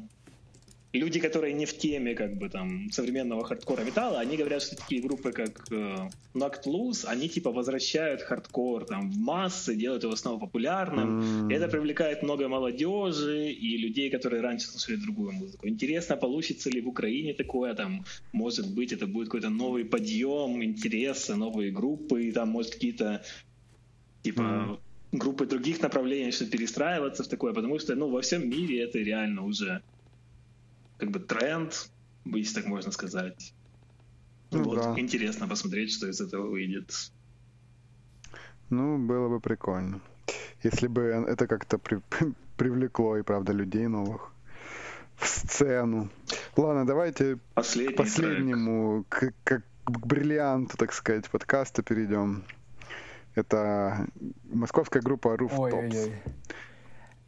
люди, 0.94 1.20
которые 1.20 1.54
не 1.54 1.66
в 1.66 1.78
теме 1.78 2.14
как 2.16 2.38
бы 2.38 2.50
там 2.50 2.92
современного 2.92 3.44
хардкора 3.44 3.84
металла, 3.84 4.20
они 4.20 4.38
говорят, 4.38 4.62
что 4.62 4.76
такие 4.76 5.02
группы, 5.02 5.32
как 5.32 5.66
э, 5.72 6.10
Knocked 6.36 6.66
Loose, 6.66 7.06
они 7.06 7.28
типа 7.28 7.52
возвращают 7.52 8.22
хардкор 8.22 8.86
там 8.86 9.12
в 9.12 9.18
массы, 9.18 9.76
делают 9.76 10.04
его 10.04 10.16
снова 10.16 10.40
популярным. 10.40 11.48
Mm. 11.48 11.54
Это 11.54 11.68
привлекает 11.68 12.24
много 12.24 12.48
молодежи 12.48 13.52
и 13.52 13.78
людей, 13.78 14.10
которые 14.12 14.42
раньше 14.42 14.68
слушали 14.68 14.98
другую 14.98 15.32
музыку. 15.32 15.68
Интересно, 15.68 16.16
получится 16.16 16.70
ли 16.70 16.82
в 16.82 16.88
Украине 16.88 17.34
такое, 17.34 17.74
там, 17.74 18.06
может 18.32 18.74
быть, 18.74 18.94
это 18.94 19.08
будет 19.08 19.28
какой-то 19.28 19.50
новый 19.50 19.86
подъем 19.86 20.64
интереса, 20.64 21.36
новые 21.36 21.72
группы, 21.72 22.26
и 22.26 22.32
там, 22.32 22.50
может, 22.50 22.74
какие-то 22.74 23.24
типа 24.22 24.42
mm 24.42 24.78
группы 25.14 25.46
других 25.46 25.80
направлений, 25.82 26.32
что 26.32 26.48
перестраиваться 26.48 27.24
в 27.24 27.28
такое, 27.28 27.54
потому 27.54 27.78
что, 27.78 27.94
ну, 27.96 28.10
во 28.10 28.22
всем 28.22 28.50
мире 28.50 28.82
это 28.82 28.98
реально 28.98 29.46
уже 29.46 29.84
как 31.04 31.12
бы 31.12 31.20
тренд, 31.20 31.90
если 32.24 32.62
так 32.62 32.66
можно 32.66 32.92
сказать. 32.92 33.54
Ну, 34.52 34.64
вот, 34.64 34.76
да. 34.78 34.94
интересно 34.98 35.48
посмотреть, 35.48 35.92
что 35.92 36.08
из 36.08 36.22
этого 36.22 36.48
выйдет. 36.48 36.94
Ну, 38.70 38.98
было 38.98 39.28
бы 39.28 39.42
прикольно. 39.42 40.00
Если 40.64 40.88
бы 40.88 41.02
это 41.02 41.48
как-то 41.48 41.78
при, 41.78 42.00
привлекло 42.58 43.18
и 43.18 43.22
правда 43.22 43.52
людей 43.52 43.88
новых 43.88 44.32
в 45.18 45.28
сцену. 45.28 46.10
Ладно, 46.56 46.88
давайте 46.88 47.38
Последний 47.54 47.94
к 47.94 47.98
последнему, 47.98 49.06
к, 49.10 49.34
к, 49.44 49.62
к 49.84 50.06
бриллианту, 50.06 50.78
так 50.78 50.94
сказать, 50.94 51.30
подкаста 51.30 51.84
перейдем. 51.84 52.46
Это 53.36 54.08
московская 54.46 55.02
группа 55.02 55.36
Rooftops. 55.36 55.58
Ой-ой-ой. 55.58 56.14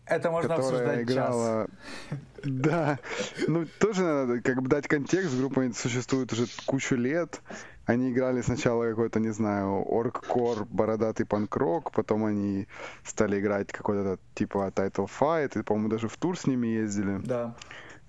Это 0.06 0.32
можно 0.32 0.56
обсуждать 0.56 1.04
играла... 1.04 1.68
час. 2.10 2.20
Да, 2.46 3.00
ну 3.48 3.66
тоже 3.80 4.04
надо 4.04 4.40
как 4.40 4.62
бы 4.62 4.70
дать 4.70 4.88
контекст. 4.88 5.36
Группа 5.36 5.64
существует 5.74 6.32
уже 6.32 6.46
кучу 6.68 6.96
лет. 6.96 7.42
Они 7.88 8.12
играли 8.12 8.42
сначала 8.42 8.88
какой-то, 8.88 9.20
не 9.20 9.32
знаю, 9.32 9.84
оргкор, 9.84 10.66
бородатый 10.66 11.26
панк-рок, 11.26 11.92
потом 11.92 12.24
они 12.26 12.68
стали 13.04 13.40
играть 13.40 13.72
какой-то 13.72 14.20
типа 14.36 14.72
Title 14.76 15.10
Fight, 15.20 15.60
и, 15.60 15.64
по-моему, 15.64 15.90
даже 15.90 16.08
в 16.08 16.18
тур 16.18 16.38
с 16.38 16.46
ними 16.46 16.68
ездили. 16.68 17.20
Да, 17.24 17.56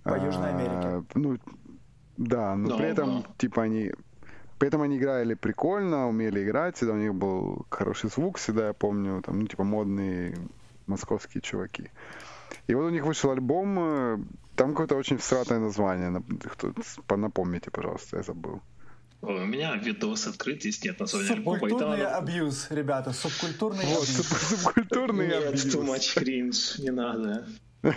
по 0.03 0.15
а, 0.15 0.19
Южной 0.19 0.51
Америке. 0.51 1.05
Ну, 1.15 1.39
да, 2.19 2.55
но 2.57 2.75
no, 2.75 2.79
при 2.79 2.87
этом, 2.89 3.09
no. 3.19 3.27
типа, 3.39 3.63
они 3.63 3.93
при 4.59 4.69
этом 4.69 4.81
они 4.83 4.97
играли 4.97 5.35
прикольно, 5.35 6.09
умели 6.09 6.43
играть, 6.43 6.77
всегда 6.77 6.95
у 6.95 6.97
них 6.97 7.15
был 7.15 7.67
хороший 7.69 8.09
звук, 8.09 8.39
всегда 8.39 8.69
я 8.69 8.73
помню, 8.73 9.23
там, 9.23 9.41
ну, 9.41 9.47
типа, 9.47 9.65
модные 9.65 10.35
московские 10.87 11.41
чуваки. 11.41 11.91
И 12.67 12.75
вот 12.75 12.85
у 12.85 12.91
них 12.91 13.05
вышел 13.05 13.31
альбом, 13.31 13.79
э, 13.79 14.19
там 14.57 14.71
какое-то 14.71 14.97
очень 14.97 15.19
всратое 15.19 15.59
название. 15.59 16.23
Напомните, 17.09 17.71
пожалуйста, 17.71 18.19
я 18.19 18.23
забыл. 18.23 18.61
у 19.23 19.33
меня 19.33 19.77
видос 19.77 20.27
открыт, 20.27 20.61
здесь 20.61 20.83
нет 20.85 21.01
названия 21.01 21.31
альбома. 21.31 21.59
Субкультурный 21.59 21.99
надо... 21.99 22.17
абьюз, 22.17 22.67
ребята, 22.71 23.13
субкультурный 23.13 23.85
вот, 23.85 24.03
абьюз. 24.03 24.27
Субкультурный 24.29 25.27
нет, 25.29 25.47
абьюз. 25.47 25.67
too 25.67 25.85
much 25.85 26.17
cringe, 26.17 26.83
не 26.83 26.91
надо. 26.91 27.47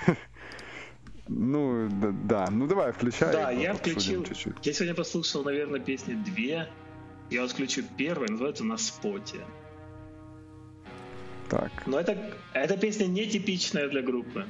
Ну, 1.31 1.87
да, 1.91 2.11
да. 2.11 2.47
ну 2.49 2.65
давай, 2.65 2.91
включай. 2.91 3.31
Да, 3.31 3.51
я 3.51 3.75
включил, 3.75 4.23
чуть-чуть. 4.23 4.65
я 4.65 4.73
сегодня 4.73 4.95
послушал, 4.95 5.43
наверное, 5.43 5.79
песни 5.79 6.15
две. 6.15 6.67
Я 7.29 7.43
вот 7.43 7.51
включу 7.51 7.83
первую, 7.97 8.31
называется 8.31 8.63
«На 8.63 8.77
споте». 8.77 9.37
Так. 11.49 11.71
Но 11.87 11.99
это, 11.99 12.17
эта 12.53 12.77
песня 12.77 13.05
нетипичная 13.05 13.89
для 13.89 14.01
группы. 14.01 14.45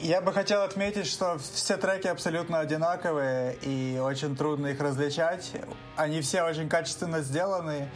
Я 0.00 0.20
бы 0.20 0.32
хотел 0.32 0.62
отметить, 0.62 1.06
что 1.06 1.38
все 1.38 1.78
треки 1.78 2.08
абсолютно 2.08 2.60
одинаковые 2.60 3.56
и 3.62 3.98
очень 3.98 4.36
трудно 4.36 4.66
их 4.68 4.80
различать. 4.80 5.52
Они 5.96 6.20
все 6.20 6.42
очень 6.42 6.68
качественно 6.68 7.22
сделаны 7.22 7.88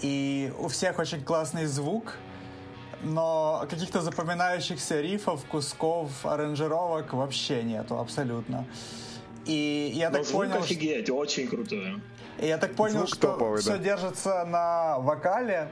и 0.00 0.52
у 0.58 0.68
всех 0.68 0.98
очень 0.98 1.22
классный 1.22 1.66
звук, 1.66 2.14
но 3.02 3.66
каких-то 3.68 4.00
запоминающихся 4.00 5.00
рифов, 5.00 5.44
кусков, 5.44 6.24
аранжировок 6.24 7.12
вообще 7.12 7.62
нету 7.62 7.98
абсолютно. 7.98 8.66
И 9.44 9.92
я 9.94 10.10
но 10.10 10.18
так 10.18 10.26
звук 10.26 10.42
понял, 10.42 10.62
офигеть, 10.62 11.06
что... 11.06 11.16
очень 11.16 11.48
крутой. 11.48 11.96
И 12.40 12.46
я 12.46 12.58
так 12.58 12.74
понял, 12.74 12.98
звук 12.98 13.08
что 13.08 13.32
топовый, 13.32 13.60
все 13.60 13.72
да. 13.72 13.78
держится 13.78 14.44
на 14.44 14.98
вокале, 14.98 15.68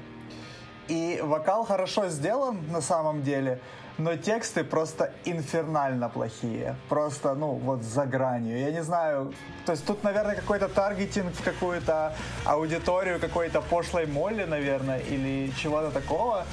и 0.89 1.21
вокал 1.23 1.65
хорошо 1.65 2.09
сделан 2.09 2.61
на 2.71 2.81
самом 2.81 3.23
деле, 3.23 3.61
но 3.97 4.17
тексты 4.17 4.65
просто 4.65 5.13
инфернально 5.25 6.09
плохие. 6.09 6.77
Просто, 6.89 7.35
ну, 7.35 7.53
вот 7.53 7.83
за 7.83 8.07
гранью. 8.07 8.59
Я 8.59 8.71
не 8.71 8.83
знаю, 8.83 9.33
то 9.67 9.73
есть 9.73 9.87
тут, 9.87 10.05
наверное, 10.05 10.35
какой-то 10.35 10.69
таргетинг 10.69 11.35
в 11.35 11.43
какую-то 11.43 12.15
аудиторию 12.45 13.19
какой-то 13.19 13.61
пошлой 13.61 14.07
молли, 14.07 14.45
наверное, 14.45 15.01
или 15.01 15.51
чего-то 15.57 15.91
такого. 15.91 16.45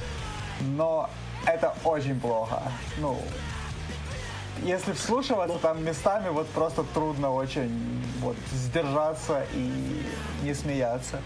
Но 0.60 1.10
это 1.46 1.74
очень 1.84 2.18
плохо. 2.18 2.62
Ну, 2.98 3.18
если 4.64 4.92
вслушиваться, 4.92 5.58
там 5.58 5.84
местами 5.84 6.28
вот 6.30 6.48
просто 6.48 6.84
трудно 6.94 7.32
очень 7.32 7.70
вот 8.20 8.36
сдержаться 8.52 9.44
и 9.54 10.02
не 10.44 10.54
смеяться. 10.54 11.20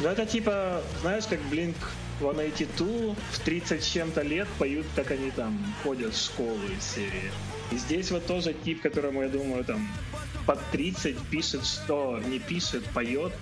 Ну 0.00 0.08
это 0.08 0.26
типа, 0.26 0.82
знаешь, 1.02 1.24
как 1.24 1.38
Blink 1.50 1.76
182 2.18 3.14
в 3.32 3.38
30 3.40 3.82
с 3.82 3.86
чем-то 3.86 4.22
лет 4.22 4.48
поют, 4.58 4.86
как 4.94 5.10
они 5.10 5.30
там 5.30 5.58
ходят 5.82 6.14
в 6.14 6.24
школу 6.24 6.58
из 6.78 6.84
серии. 6.84 7.30
И 7.70 7.76
здесь 7.76 8.10
вот 8.10 8.26
тоже 8.26 8.54
тип, 8.54 8.80
которому, 8.82 9.22
я 9.22 9.28
думаю, 9.28 9.64
там 9.64 9.88
под 10.46 10.58
30 10.70 11.18
пишет, 11.28 11.64
что 11.64 12.18
не 12.26 12.38
пишет, 12.38 12.84
поет, 12.86 13.32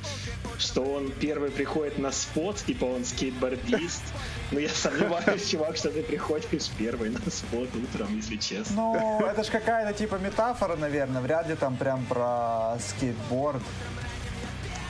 что 0.58 0.82
он 0.82 1.10
первый 1.10 1.50
приходит 1.50 1.98
на 1.98 2.12
спот, 2.12 2.56
типа 2.56 2.84
он 2.84 3.04
скейтбордист. 3.04 4.02
Но 4.50 4.60
я 4.60 4.68
сомневаюсь, 4.68 5.48
чувак, 5.48 5.76
что 5.76 5.90
ты 5.90 6.02
приходишь 6.02 6.68
первый 6.78 7.10
на 7.10 7.30
спот 7.30 7.68
утром, 7.74 8.14
если 8.16 8.36
честно. 8.36 8.76
Ну, 8.76 9.26
это 9.26 9.44
же 9.44 9.50
какая-то 9.50 9.96
типа 9.96 10.16
метафора, 10.16 10.76
наверное, 10.76 11.22
вряд 11.22 11.48
ли 11.48 11.54
там 11.54 11.76
прям 11.76 12.04
про 12.06 12.76
скейтборд. 12.80 13.62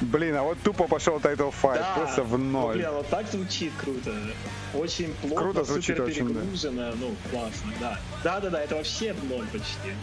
Блин, 0.01 0.34
а 0.36 0.42
вот 0.42 0.59
тупо 0.62 0.88
пошел 0.88 1.18
Title 1.18 1.53
Fight, 1.62 1.78
да. 1.78 1.94
просто 1.94 2.22
в 2.22 2.38
ноль. 2.38 2.68
Ну, 2.68 2.72
блин, 2.72 2.90
вот 2.92 3.09
так 3.09 3.26
звучит 3.30 3.72
круто. 3.78 4.14
Очень 4.72 5.12
плотно, 5.20 5.36
круто 5.36 5.64
звучит, 5.64 5.96
супер 5.96 6.11
очень, 6.11 6.28
перегружено, 6.28 6.90
да. 6.90 6.96
ну, 6.98 7.14
классно, 7.30 7.72
да. 7.80 7.98
Да-да-да, 8.24 8.62
это 8.62 8.76
вообще 8.76 9.12
в 9.12 9.24
ноль 9.24 9.46
почти. 9.48 9.94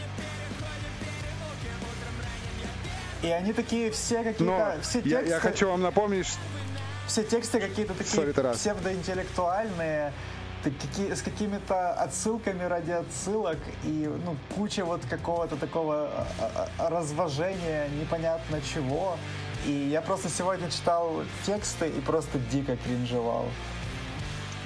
И 3.24 3.28
они 3.28 3.54
такие 3.54 3.92
все 3.92 4.18
какие-то, 4.24 4.44
Но 4.44 4.82
все 4.82 5.02
тексты... 5.02 5.10
Я, 5.10 5.22
я 5.22 5.40
хочу 5.40 5.68
вам 5.68 5.82
напомнить, 5.82 6.28
все 7.08 7.24
тексты 7.24 7.60
какие-то 7.60 7.94
такие 7.94 8.24
Sorry, 8.24 8.54
псевдоинтеллектуальные, 8.54 10.14
какие, 10.64 11.14
с 11.14 11.22
какими-то 11.22 11.94
отсылками 11.94 12.64
ради 12.64 12.92
отсылок 12.92 13.58
и 13.84 14.10
ну, 14.26 14.36
куча 14.56 14.86
вот 14.86 15.02
какого-то 15.10 15.56
такого 15.56 16.10
а, 16.14 16.28
а, 16.40 16.70
а, 16.78 16.90
разважения 16.90 17.88
непонятно 18.00 18.62
чего. 18.62 19.18
И 19.66 19.72
я 19.72 20.02
просто 20.02 20.30
сегодня 20.30 20.70
читал 20.70 21.24
тексты 21.46 21.88
и 21.90 22.00
просто 22.02 22.38
дико 22.52 22.78
кринжевал. 22.78 23.48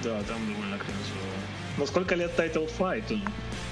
Да, 0.03 0.21
там 0.23 0.45
довольно 0.47 0.77
кринжево. 0.77 1.21
Но 1.77 1.85
сколько 1.85 2.15
лет 2.15 2.37
Title 2.37 2.69
Fight? 2.77 3.21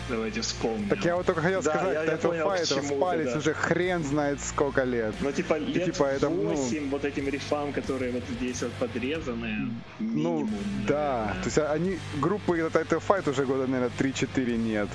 Давайте 0.09 0.41
вспомним. 0.41 0.89
Так 0.89 1.05
я 1.05 1.15
вот 1.15 1.25
только 1.25 1.41
хотел 1.41 1.61
да, 1.61 1.71
сказать, 1.71 2.07
я, 2.07 2.13
Title 2.15 2.45
Fight 2.45 2.77
распались 2.77 3.31
да. 3.31 3.37
уже 3.37 3.53
хрен 3.53 4.03
знает 4.03 4.41
сколько 4.41 4.83
лет. 4.83 5.13
Ну 5.21 5.31
типа 5.31 5.57
лет 5.57 5.87
и, 5.87 5.91
типа, 5.91 6.03
это, 6.05 6.29
8 6.29 6.83
ну... 6.83 6.89
вот 6.89 7.05
этим 7.05 7.29
рифам, 7.29 7.71
которые 7.73 8.11
вот 8.11 8.23
здесь 8.37 8.61
вот 8.63 8.73
подрезаны. 8.73 9.71
Ну, 9.99 10.05
минимум, 10.05 10.49
ну, 10.49 10.85
да. 10.87 11.17
Наверное. 11.19 11.43
То 11.43 11.47
есть 11.47 11.57
они, 11.57 11.99
группы 12.19 12.57
Title 12.57 13.03
Fight 13.07 13.29
уже 13.29 13.45
года, 13.45 13.67
наверное, 13.67 13.91
3-4 13.97 14.57
нет. 14.57 14.89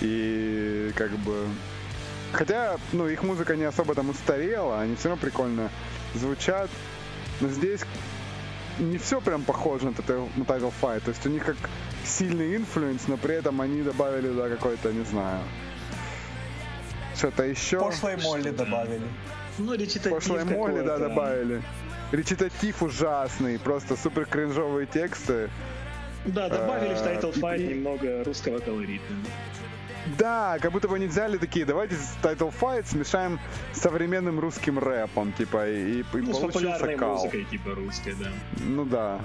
И 0.00 0.92
как 0.96 1.10
бы 1.18 1.46
Хотя, 2.32 2.76
ну, 2.92 3.08
их 3.08 3.22
музыка 3.22 3.56
не 3.56 3.64
особо 3.64 3.94
там 3.94 4.10
устарела, 4.10 4.80
они 4.80 4.96
все 4.96 5.08
равно 5.08 5.20
прикольно 5.20 5.70
звучат. 6.14 6.68
Но 7.40 7.48
здесь 7.48 7.80
не 8.78 8.98
все 8.98 9.20
прям 9.20 9.42
похоже 9.42 9.86
на 9.86 9.90
Title 9.90 10.72
Fight. 10.80 11.00
То 11.00 11.10
есть 11.10 11.24
у 11.26 11.30
них 11.30 11.44
как 11.44 11.56
сильный 12.08 12.56
influence, 12.56 13.08
но 13.08 13.16
при 13.16 13.34
этом 13.34 13.60
они 13.60 13.82
добавили 13.82 14.28
туда 14.28 14.48
какой-то, 14.48 14.92
не 14.92 15.04
знаю, 15.04 15.40
что-то 17.16 17.44
еще. 17.44 17.78
Пошлой 17.78 18.16
Молли 18.16 18.50
добавили. 18.50 19.06
Ну, 19.58 19.74
речитатив 19.74 20.10
Пошлой 20.10 20.44
Молли, 20.44 20.82
да, 20.82 20.98
добавили. 20.98 21.62
Речитатив 22.12 22.82
ужасный, 22.82 23.58
просто 23.58 23.96
супер 23.96 24.24
кринжовые 24.24 24.86
тексты. 24.86 25.50
Да, 26.24 26.48
добавили 26.48 26.94
в 26.94 26.98
Title 26.98 27.34
Fight 27.34 27.66
немного 27.66 28.24
русского 28.24 28.58
колорита. 28.58 29.04
Да, 30.16 30.58
как 30.60 30.72
будто 30.72 30.88
бы 30.88 30.96
они 30.96 31.06
взяли 31.06 31.36
такие, 31.36 31.66
давайте 31.66 31.96
Title 32.22 32.52
Fight 32.58 32.86
смешаем 32.86 33.38
с 33.74 33.80
современным 33.80 34.40
русским 34.40 34.78
рэпом, 34.78 35.32
типа, 35.32 35.68
и, 35.68 36.00
и 36.00 36.04
ну, 36.12 36.32
получился 36.32 36.96
кал. 36.96 37.16
музыкой, 37.16 37.44
типа, 37.44 37.74
русской, 37.74 38.14
да. 38.18 38.30
Ну 38.58 38.84
да. 38.84 39.20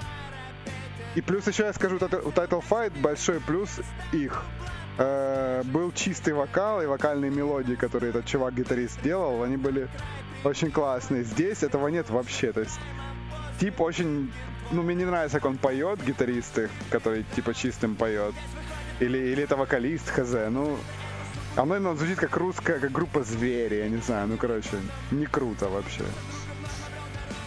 И 1.16 1.22
плюс 1.22 1.47
еще 1.47 1.64
я 1.64 1.74
скажу, 1.74 1.95
у 1.95 1.99
Title 1.99 2.64
Fight 2.68 2.99
большой 2.99 3.39
плюс 3.39 3.70
их. 4.11 4.43
Э, 4.97 5.64
был 5.66 5.91
чистый 5.91 6.34
вокал 6.34 6.82
и 6.82 6.86
вокальные 6.86 7.32
мелодии, 7.32 7.74
которые 7.74 8.11
этот 8.11 8.26
чувак-гитарист 8.26 9.01
делал, 9.01 9.41
они 9.41 9.57
были 9.57 9.88
очень 10.43 10.72
классные. 10.72 11.24
Здесь 11.24 11.64
этого 11.64 11.88
нет 11.88 12.09
вообще, 12.09 12.51
то 12.51 12.61
есть 12.61 12.80
тип 13.59 13.82
очень... 13.82 14.32
Ну, 14.72 14.82
мне 14.82 14.95
не 14.95 15.05
нравится, 15.05 15.39
как 15.39 15.49
он 15.49 15.57
поет, 15.57 16.03
гитаристы, 16.03 16.70
который 16.89 17.26
типа 17.36 17.53
чистым 17.53 17.95
поет. 17.95 18.34
Или, 18.99 19.18
или 19.18 19.43
это 19.43 19.55
вокалист, 19.55 20.09
хз. 20.09 20.34
Ну, 20.49 20.78
оно 21.55 21.76
именно 21.76 21.95
звучит 21.95 22.18
как 22.18 22.36
русская, 22.38 22.80
как 22.80 22.91
группа 22.91 23.24
звери, 23.24 23.76
я 23.76 23.89
не 23.89 23.97
знаю. 23.97 24.28
Ну, 24.28 24.38
короче, 24.38 24.78
не 25.11 25.26
круто 25.26 25.70
вообще. 25.70 26.03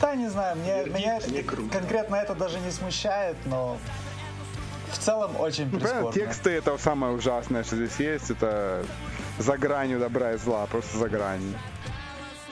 Да, 0.01 0.15
не 0.15 0.29
знаю, 0.29 0.57
мне, 0.57 0.85
меня 0.85 1.19
не 1.27 1.43
конкретно 1.43 2.17
это 2.17 2.35
даже 2.35 2.61
не 2.61 2.71
смущает, 2.71 3.37
но 3.47 3.79
в 4.93 4.99
целом 4.99 5.39
очень 5.41 5.69
ну, 5.71 5.79
прискорбно. 5.79 6.13
Тексты 6.13 6.51
это 6.51 6.77
самое 6.79 7.15
ужасное, 7.15 7.65
что 7.65 7.77
здесь 7.77 7.99
есть. 7.99 8.31
Это 8.31 8.85
за 9.39 9.57
гранью 9.57 9.99
добра 9.99 10.33
и 10.33 10.37
зла, 10.37 10.67
просто 10.67 10.99
за 10.99 11.09
гранью. 11.09 11.59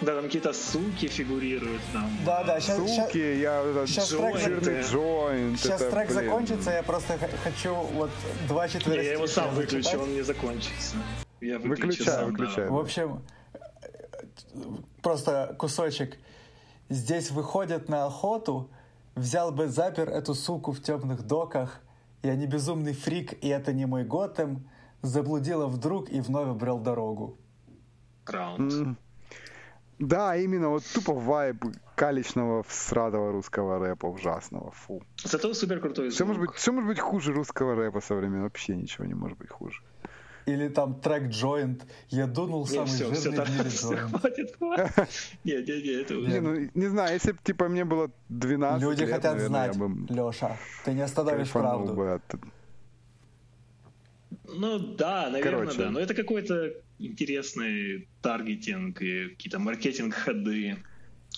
Да, 0.01 0.15
там 0.17 0.25
какие-то 0.25 0.53
суки 0.53 1.07
фигурируют 1.07 1.81
там. 1.93 2.11
Да, 2.27 2.43
да, 2.43 2.61
сейчас, 2.61 2.77
суки, 2.77 3.41
я 3.41 3.63
сейчас 3.87 4.09
трек, 4.09 4.39
жирный 4.39 4.83
джойнт. 4.83 5.61
Сейчас 5.61 5.81
это, 5.81 5.91
трек 5.93 6.09
блин. 6.09 6.25
закончится, 6.25 6.71
я 6.73 6.83
просто 6.83 7.19
хочу 7.43 7.75
вот 7.75 8.11
два 8.49 8.69
четверостишия. 8.69 9.05
Я 9.05 9.13
его 9.13 9.27
сам 9.27 9.55
выключу, 9.55 10.01
он 10.01 10.13
не 10.13 10.23
закончится. 10.23 10.97
Я 11.41 11.61
сам, 11.61 11.69
выключай. 11.69 12.65
Да. 12.65 12.71
В 12.71 12.79
общем, 12.79 13.23
просто 15.01 15.55
кусочек. 15.59 16.19
Здесь 16.89 17.31
выходят 17.31 17.89
на 17.89 18.07
охоту, 18.07 18.71
взял 19.15 19.53
бы 19.53 19.69
запер 19.69 20.09
эту 20.09 20.35
суку 20.35 20.73
в 20.73 20.81
темных 20.81 21.27
доках. 21.27 21.81
Я 22.23 22.37
не 22.37 22.47
безумный 22.47 22.93
фрик, 22.93 23.33
и 23.45 23.49
это 23.49 23.73
не 23.73 23.87
мой 23.87 24.05
Готэм. 24.05 24.69
Заблудила 25.03 25.67
вдруг 25.67 26.09
и 26.09 26.21
вновь 26.21 26.49
обрел 26.49 26.79
дорогу. 26.79 27.37
Раунд. 28.27 28.73
Mm. 28.73 28.97
Да, 29.99 30.37
именно 30.37 30.71
вот 30.71 30.83
тупо 30.93 31.13
вайб 31.13 31.63
каличного 31.95 32.63
всратого 32.63 33.33
русского 33.33 33.79
рэпа 33.79 34.07
ужасного, 34.07 34.71
фу. 34.73 35.03
Зато 35.23 35.55
супер 35.55 35.81
крутой 35.81 36.11
звук. 36.11 36.15
Все 36.15 36.25
может, 36.25 36.41
быть, 36.41 36.55
все 36.55 36.73
может 36.73 36.89
быть 36.89 37.01
хуже 37.01 37.33
русского 37.33 37.75
рэпа 37.75 38.01
современного, 38.01 38.45
вообще 38.45 38.75
ничего 38.75 39.05
не 39.05 39.15
может 39.15 39.39
быть 39.39 39.51
хуже. 39.51 39.83
Или 40.47 40.69
там 40.69 41.01
трек 41.01 41.31
Joint. 41.31 41.83
Я 42.11 42.27
дунул 42.27 42.67
самый 42.67 42.87
все, 42.87 43.15
жирный 43.15 43.17
все, 43.17 43.45
в 43.45 43.51
мире 43.51 43.71
все, 43.71 43.97
хватит, 43.97 44.57
хватит. 44.57 44.93
Это. 45.45 46.15
Не, 46.15 46.41
ну, 46.41 46.71
не 46.75 46.87
знаю, 46.87 47.15
если 47.15 47.33
бы, 47.33 47.39
типа, 47.43 47.69
мне 47.69 47.85
было 47.85 48.11
12 48.29 48.83
Люди 48.83 49.01
лет, 49.01 49.11
хотят 49.11 49.35
наверное, 49.37 49.73
знать, 49.73 49.77
бы... 49.77 50.15
Леша. 50.15 50.59
Ты 50.85 50.93
не 50.93 51.01
остановишь 51.01 51.51
правду. 51.51 51.95
Бы 51.95 52.13
от... 52.13 52.23
Ну 54.47 54.79
да, 54.79 55.31
наверное, 55.31 55.61
Короче. 55.61 55.79
да. 55.79 55.91
Но 55.91 56.01
это 56.01 56.15
какой-то 56.15 56.75
интересный 56.99 58.09
таргетинг 58.21 59.01
и 59.01 59.31
какие-то 59.31 59.59
маркетинг-ходы. 59.59 60.77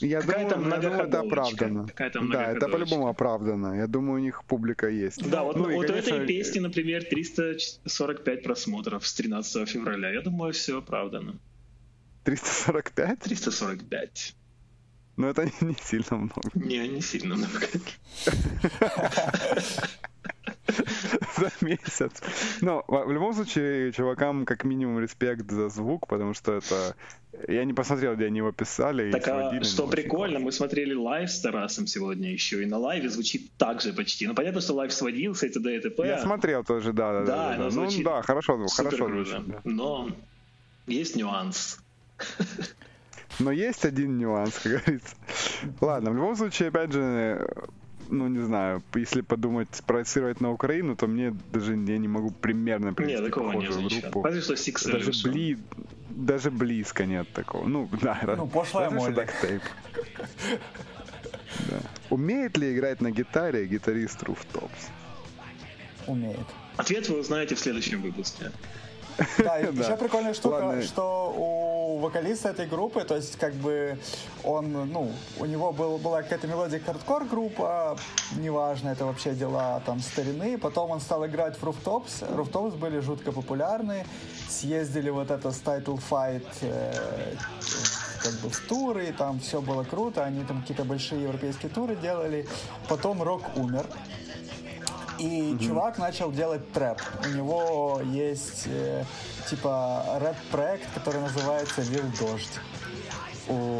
Я 0.00 0.20
думаю, 0.20 0.40
я 0.40 0.78
думаю, 0.78 1.08
это 1.08 1.20
оправдано. 1.20 1.86
Да, 2.30 2.52
это 2.52 2.68
по-любому 2.68 3.08
оправдано. 3.08 3.76
Я 3.76 3.86
думаю, 3.86 4.20
у 4.20 4.24
них 4.24 4.44
публика 4.44 4.88
есть. 4.88 5.28
Да, 5.30 5.42
вот, 5.42 5.56
ну, 5.56 5.74
вот 5.74 5.86
конечно... 5.86 6.12
у 6.12 6.16
этой 6.16 6.26
песни, 6.26 6.58
например, 6.58 7.04
345 7.04 8.42
просмотров 8.42 9.06
с 9.06 9.14
13 9.14 9.68
февраля. 9.68 10.10
Я 10.10 10.20
думаю, 10.20 10.52
все 10.52 10.78
оправдано. 10.78 11.38
345? 12.24 13.20
345. 13.20 14.34
Но 15.16 15.30
это 15.30 15.46
не, 15.46 15.52
не 15.68 15.76
сильно 15.82 16.16
много. 16.16 16.50
Не, 16.54 16.88
не 16.88 17.00
сильно 17.00 17.36
много. 17.36 17.66
за 21.40 21.52
месяц. 21.60 22.22
Но 22.60 22.84
в 22.88 23.12
любом 23.12 23.34
случае, 23.34 23.92
чувакам 23.92 24.44
как 24.44 24.64
минимум 24.64 25.00
респект 25.00 25.50
за 25.50 25.68
звук, 25.68 26.06
потому 26.06 26.34
что 26.34 26.52
это... 26.52 26.96
Я 27.48 27.64
не 27.64 27.74
посмотрел, 27.74 28.14
где 28.14 28.26
они 28.26 28.38
его 28.38 28.52
писали. 28.52 29.12
Так, 29.12 29.28
а 29.28 29.62
что 29.62 29.86
прикольно, 29.86 30.38
мы 30.38 30.52
смотрели 30.52 30.94
live 30.94 31.30
с 31.30 31.40
Тарасом 31.40 31.86
сегодня 31.86 32.32
еще, 32.32 32.62
и 32.62 32.66
на 32.66 32.78
лайве 32.78 33.10
звучит 33.10 33.50
так 33.58 33.82
же 33.82 33.92
почти. 33.92 34.26
Ну, 34.26 34.34
понятно, 34.34 34.60
что 34.60 34.72
live 34.74 34.92
сводился, 34.92 35.46
и 35.46 35.50
т.д. 35.50 35.76
и 35.76 35.80
т.п. 35.80 36.06
Я 36.06 36.18
смотрел 36.18 36.64
тоже, 36.64 36.92
да, 36.92 37.12
да, 37.12 37.26
да. 37.26 37.56
да, 37.56 37.70
да. 37.70 37.76
Ну, 37.76 38.02
да, 38.02 38.22
хорошо, 38.22 38.66
хорошо 38.68 39.08
звучит. 39.08 39.46
Да. 39.46 39.60
Но 39.64 40.08
есть 40.86 41.16
нюанс. 41.16 41.78
Но 43.38 43.52
есть 43.52 43.84
один 43.84 44.18
нюанс, 44.18 44.58
как 44.62 44.72
говорится. 44.72 45.16
Ладно, 45.80 46.10
в 46.10 46.16
любом 46.16 46.36
случае, 46.36 46.68
опять 46.68 46.92
же, 46.92 47.46
ну, 48.08 48.28
не 48.28 48.44
знаю, 48.44 48.82
если 48.94 49.20
подумать, 49.20 49.68
проецировать 49.86 50.40
на 50.40 50.50
Украину, 50.52 50.96
то 50.96 51.06
мне 51.06 51.34
даже 51.52 51.72
я 51.72 51.98
не 51.98 52.08
могу 52.08 52.30
примерно 52.30 52.92
привести 52.94 53.22
нет, 53.22 53.34
похожую 53.34 53.82
не 53.82 54.00
группу. 54.00 54.22
Разве 54.22 54.40
что 54.40 54.54
Six 54.54 54.90
даже, 54.90 55.28
бли, 55.28 55.58
даже 56.10 56.50
близко 56.50 57.06
нет 57.06 57.28
такого. 57.32 57.66
Ну, 57.66 57.88
да, 58.02 58.18
ну, 58.36 58.46
пошлая 58.46 58.90
разве 58.90 59.12
да. 61.70 61.80
Умеет 62.10 62.56
ли 62.56 62.74
играть 62.74 63.00
на 63.00 63.10
гитаре 63.10 63.66
гитарист 63.66 64.22
Руфтопс? 64.22 64.88
Умеет. 66.06 66.46
Ответ 66.76 67.08
вы 67.08 67.20
узнаете 67.20 67.54
в 67.54 67.58
следующем 67.58 68.02
выпуске. 68.02 68.52
Да, 69.38 69.58
и 69.60 69.64
еще 69.76 69.96
прикольная 69.96 70.34
штука, 70.34 70.82
что 70.82 71.34
у 71.36 71.98
вокалиста 71.98 72.50
этой 72.50 72.66
группы, 72.66 73.02
то 73.04 73.16
есть 73.16 73.36
как 73.36 73.54
бы 73.54 73.98
он, 74.44 74.72
ну, 74.90 75.10
у 75.38 75.46
него 75.46 75.72
был, 75.72 75.98
была 75.98 76.22
какая-то 76.22 76.46
мелодия 76.46 76.80
хардкор 76.80 77.24
группа, 77.24 77.98
неважно, 78.36 78.90
это 78.90 79.06
вообще 79.06 79.34
дела 79.34 79.80
там 79.86 80.00
старины, 80.00 80.58
потом 80.58 80.90
он 80.90 81.00
стал 81.00 81.26
играть 81.26 81.56
в 81.56 81.64
Rooftops, 81.64 82.36
Rooftops 82.36 82.76
были 82.76 83.00
жутко 83.00 83.32
популярны, 83.32 84.06
съездили 84.48 85.10
вот 85.10 85.30
это 85.30 85.50
с 85.50 85.60
Title 85.62 86.00
Fight 86.10 86.46
э, 86.62 87.34
как 88.22 88.32
бы 88.34 88.50
в 88.50 88.60
туры, 88.68 89.14
там 89.16 89.40
все 89.40 89.60
было 89.60 89.84
круто, 89.84 90.24
они 90.24 90.44
там 90.44 90.60
какие-то 90.60 90.84
большие 90.84 91.22
европейские 91.22 91.70
туры 91.70 91.96
делали, 91.96 92.46
потом 92.88 93.22
Рок 93.22 93.42
умер, 93.56 93.86
и 95.18 95.24
mm-hmm. 95.24 95.66
чувак 95.66 95.98
начал 95.98 96.32
делать 96.32 96.72
трэп. 96.72 97.00
У 97.24 97.28
него 97.28 98.00
есть 98.04 98.64
э, 98.66 99.04
типа 99.48 100.04
рэп-проект, 100.20 100.92
который 100.94 101.20
называется 101.20 101.82
Вил 101.82 102.04
Дождь. 102.18 102.60
У... 103.48 103.78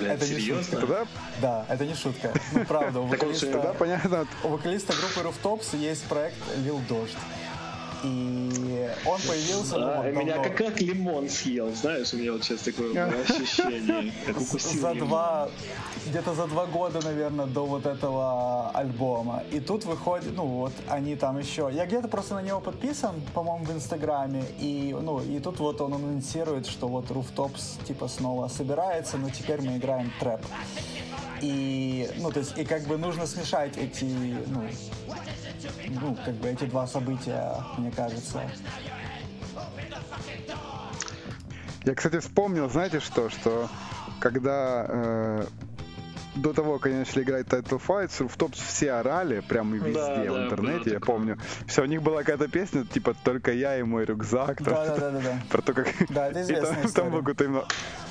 это 0.00 0.26
не 0.26 0.40
шутка. 0.40 1.06
Да, 1.40 1.64
это 1.68 1.86
не 1.86 1.94
шутка. 1.94 2.32
Ну, 2.52 2.64
правда, 2.64 3.00
у 3.00 3.06
вокалиста, 3.06 3.74
понятно. 3.78 4.26
у 4.42 4.48
вокалиста 4.48 4.94
группы 4.94 5.28
Rooftops 5.28 5.76
есть 5.76 6.04
проект 6.04 6.36
Лил 6.64 6.80
Дождь. 6.88 7.16
И 8.02 8.88
он 9.04 9.20
появился... 9.20 9.78
Да, 9.78 10.02
ну, 10.04 10.20
меня 10.20 10.38
как, 10.38 10.56
как 10.56 10.80
лимон 10.80 11.28
съел, 11.28 11.72
знаешь, 11.74 12.12
у 12.12 12.16
меня 12.16 12.32
вот 12.32 12.44
сейчас 12.44 12.60
такое 12.60 12.90
ощущение, 13.28 14.12
как 14.26 14.40
укусил 14.40 14.80
За 14.80 14.94
два, 14.94 15.48
где-то 16.06 16.34
за 16.34 16.46
два 16.46 16.66
года, 16.66 17.00
наверное, 17.04 17.46
до 17.46 17.66
вот 17.66 17.86
этого 17.86 18.70
альбома. 18.70 19.42
И 19.52 19.60
тут 19.60 19.84
выходит, 19.84 20.34
ну 20.36 20.44
вот 20.44 20.72
они 20.88 21.16
там 21.16 21.38
еще... 21.38 21.70
Я 21.72 21.86
где-то 21.86 22.08
просто 22.08 22.34
на 22.34 22.42
него 22.42 22.60
подписан, 22.60 23.20
по-моему, 23.34 23.64
в 23.64 23.72
Инстаграме. 23.72 24.44
И, 24.58 24.96
ну, 25.00 25.20
и 25.20 25.38
тут 25.40 25.58
вот 25.58 25.80
он 25.80 25.94
анонсирует, 25.94 26.66
что 26.66 26.88
вот 26.88 27.10
Rooftops 27.10 27.84
типа 27.86 28.08
снова 28.08 28.48
собирается, 28.48 29.18
но 29.18 29.30
теперь 29.30 29.60
мы 29.60 29.76
играем 29.76 30.12
трэп. 30.20 30.40
И, 31.40 32.10
ну, 32.18 32.30
то 32.30 32.40
есть, 32.40 32.56
и 32.58 32.64
как 32.64 32.82
бы 32.82 32.98
нужно 32.98 33.26
смешать 33.26 33.76
эти, 33.76 34.04
ну, 34.46 34.68
ну, 36.00 36.16
как 36.24 36.34
бы 36.34 36.48
эти 36.48 36.64
два 36.64 36.86
события, 36.86 37.56
мне 37.78 37.90
кажется. 37.90 38.42
Я, 41.84 41.94
кстати, 41.94 42.18
вспомнил, 42.18 42.68
знаете 42.68 43.00
что, 43.00 43.30
что 43.30 43.68
когда 44.20 44.84
э, 44.86 45.46
до 46.34 46.52
того, 46.52 46.78
как 46.78 46.86
они 46.86 46.96
начали 46.96 47.22
играть 47.22 47.46
Title 47.46 47.80
Fights, 47.84 48.26
в 48.28 48.36
топ 48.36 48.54
все 48.54 48.92
орали, 48.92 49.40
прям 49.40 49.72
везде 49.72 49.92
да, 49.92 50.14
в 50.14 50.34
да, 50.34 50.44
интернете, 50.44 50.90
я 50.90 51.00
помню. 51.00 51.38
Все, 51.66 51.82
у 51.82 51.86
них 51.86 52.02
была 52.02 52.20
какая-то 52.20 52.48
песня, 52.48 52.84
типа 52.84 53.14
«Только 53.24 53.52
я 53.52 53.78
и 53.78 53.82
мой 53.82 54.04
рюкзак». 54.04 54.62
Да, 54.62 54.86
да, 54.86 54.96
да, 54.96 55.10
да, 55.10 55.20
да. 55.20 55.42
Про 55.50 55.62
то, 55.62 55.72
как... 55.72 55.88
Да, 56.08 56.28
это 56.28 56.42
известная 56.42 56.82
там, 56.82 56.92
там 56.92 57.10
был 57.10 57.18
какой-то 57.20 57.44
именно... 57.44 57.64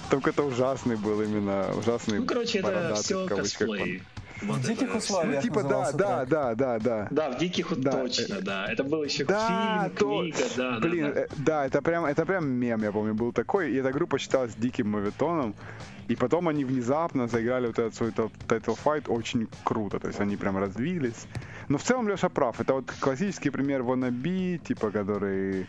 Там 0.09 0.21
какой-то 0.21 0.43
ужасный 0.43 0.95
был 0.95 1.21
именно, 1.21 1.67
ужасный 1.77 2.19
Ну, 2.19 2.25
короче, 2.25 2.59
это 2.59 2.95
все 2.95 3.27
косплей. 3.27 4.01
Вот 4.41 4.57
в 4.57 4.67
диких 4.67 4.95
условиях. 4.95 5.35
Ну, 5.35 5.41
типа, 5.41 5.63
да, 5.63 5.91
да, 5.91 6.25
да, 6.25 6.55
да, 6.55 6.79
да. 6.79 7.07
Да, 7.11 7.29
в 7.31 7.37
диких 7.37 7.77
да. 7.77 7.91
точно, 7.91 8.41
да. 8.41 8.71
Это 8.71 8.83
был 8.83 9.03
еще 9.03 9.25
да, 9.25 9.89
фильм, 9.89 9.97
то... 9.97 10.21
книга, 10.21 10.49
да, 10.55 10.79
Блин, 10.79 11.07
да, 11.07 11.13
да. 11.13 11.19
Э, 11.19 11.27
да, 11.37 11.65
это 11.65 11.81
прям, 11.81 12.05
это 12.05 12.25
прям 12.25 12.49
мем, 12.49 12.81
я 12.81 12.91
помню, 12.91 13.13
был 13.13 13.33
такой. 13.33 13.71
И 13.71 13.75
эта 13.75 13.91
группа 13.91 14.17
считалась 14.17 14.55
диким 14.55 14.89
мовитоном. 14.91 15.55
И 16.07 16.15
потом 16.15 16.47
они 16.47 16.63
внезапно 16.63 17.27
заиграли 17.27 17.67
вот 17.67 17.79
этот 17.79 17.95
свой 17.95 18.11
title 18.11 18.77
fight 18.83 19.09
очень 19.09 19.47
круто. 19.63 19.99
То 19.99 20.07
есть 20.07 20.19
они 20.19 20.37
прям 20.37 20.57
развились. 20.57 21.27
Но 21.67 21.77
в 21.77 21.83
целом 21.83 22.07
Леша 22.07 22.29
прав. 22.29 22.59
Это 22.59 22.73
вот 22.73 22.91
классический 22.99 23.49
пример 23.49 23.81
wannabe, 23.81 24.57
типа, 24.57 24.89
который 24.89 25.67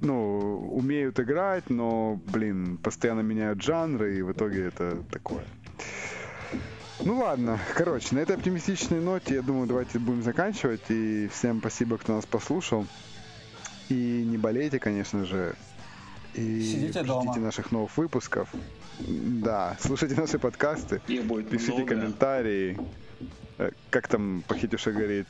ну, 0.00 0.70
умеют 0.72 1.18
играть, 1.20 1.70
но, 1.70 2.20
блин, 2.26 2.76
постоянно 2.78 3.20
меняют 3.20 3.62
жанры, 3.62 4.18
и 4.18 4.22
в 4.22 4.32
итоге 4.32 4.66
это 4.66 5.02
такое. 5.10 5.44
Ну 7.00 7.18
ладно, 7.18 7.58
короче, 7.74 8.14
на 8.14 8.20
этой 8.20 8.36
оптимистичной 8.36 9.00
ноте, 9.00 9.34
я 9.34 9.42
думаю, 9.42 9.66
давайте 9.66 9.98
будем 9.98 10.22
заканчивать. 10.22 10.82
И 10.88 11.28
всем 11.32 11.58
спасибо, 11.58 11.98
кто 11.98 12.14
нас 12.14 12.24
послушал. 12.24 12.86
И 13.88 14.24
не 14.26 14.38
болейте, 14.38 14.78
конечно 14.78 15.24
же. 15.24 15.54
И 16.34 16.60
Сидите 16.62 17.00
ждите 17.00 17.04
дома. 17.04 17.36
наших 17.36 17.72
новых 17.72 17.96
выпусков. 17.96 18.48
Да, 18.98 19.76
слушайте 19.80 20.14
наши 20.14 20.38
подкасты. 20.38 21.00
Их 21.08 21.24
будет 21.24 21.48
Пишите 21.48 21.72
много. 21.74 21.94
комментарии. 21.94 22.78
Э, 23.58 23.70
как 23.90 24.08
там 24.08 24.42
Похитюша 24.48 24.92
говорит, 24.92 25.26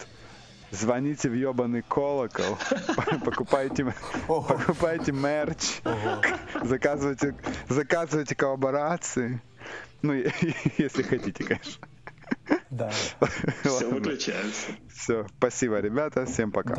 звоните 0.75 1.29
в 1.29 1.35
ебаный 1.35 1.83
колокол, 1.83 2.59
покупайте, 3.25 3.95
покупайте 4.27 5.13
мерч, 5.13 5.81
заказывайте, 6.63 7.35
заказывайте 7.69 8.35
коллаборации. 8.35 9.41
Ну, 10.03 10.13
если 10.79 11.03
хотите, 11.03 11.45
конечно. 11.45 11.89
Да. 12.71 12.91
Все, 13.65 13.91
выключаемся. 13.91 14.73
Все, 14.93 15.27
спасибо, 15.39 15.81
ребята, 15.81 16.27
всем 16.27 16.53
пока. 16.53 16.73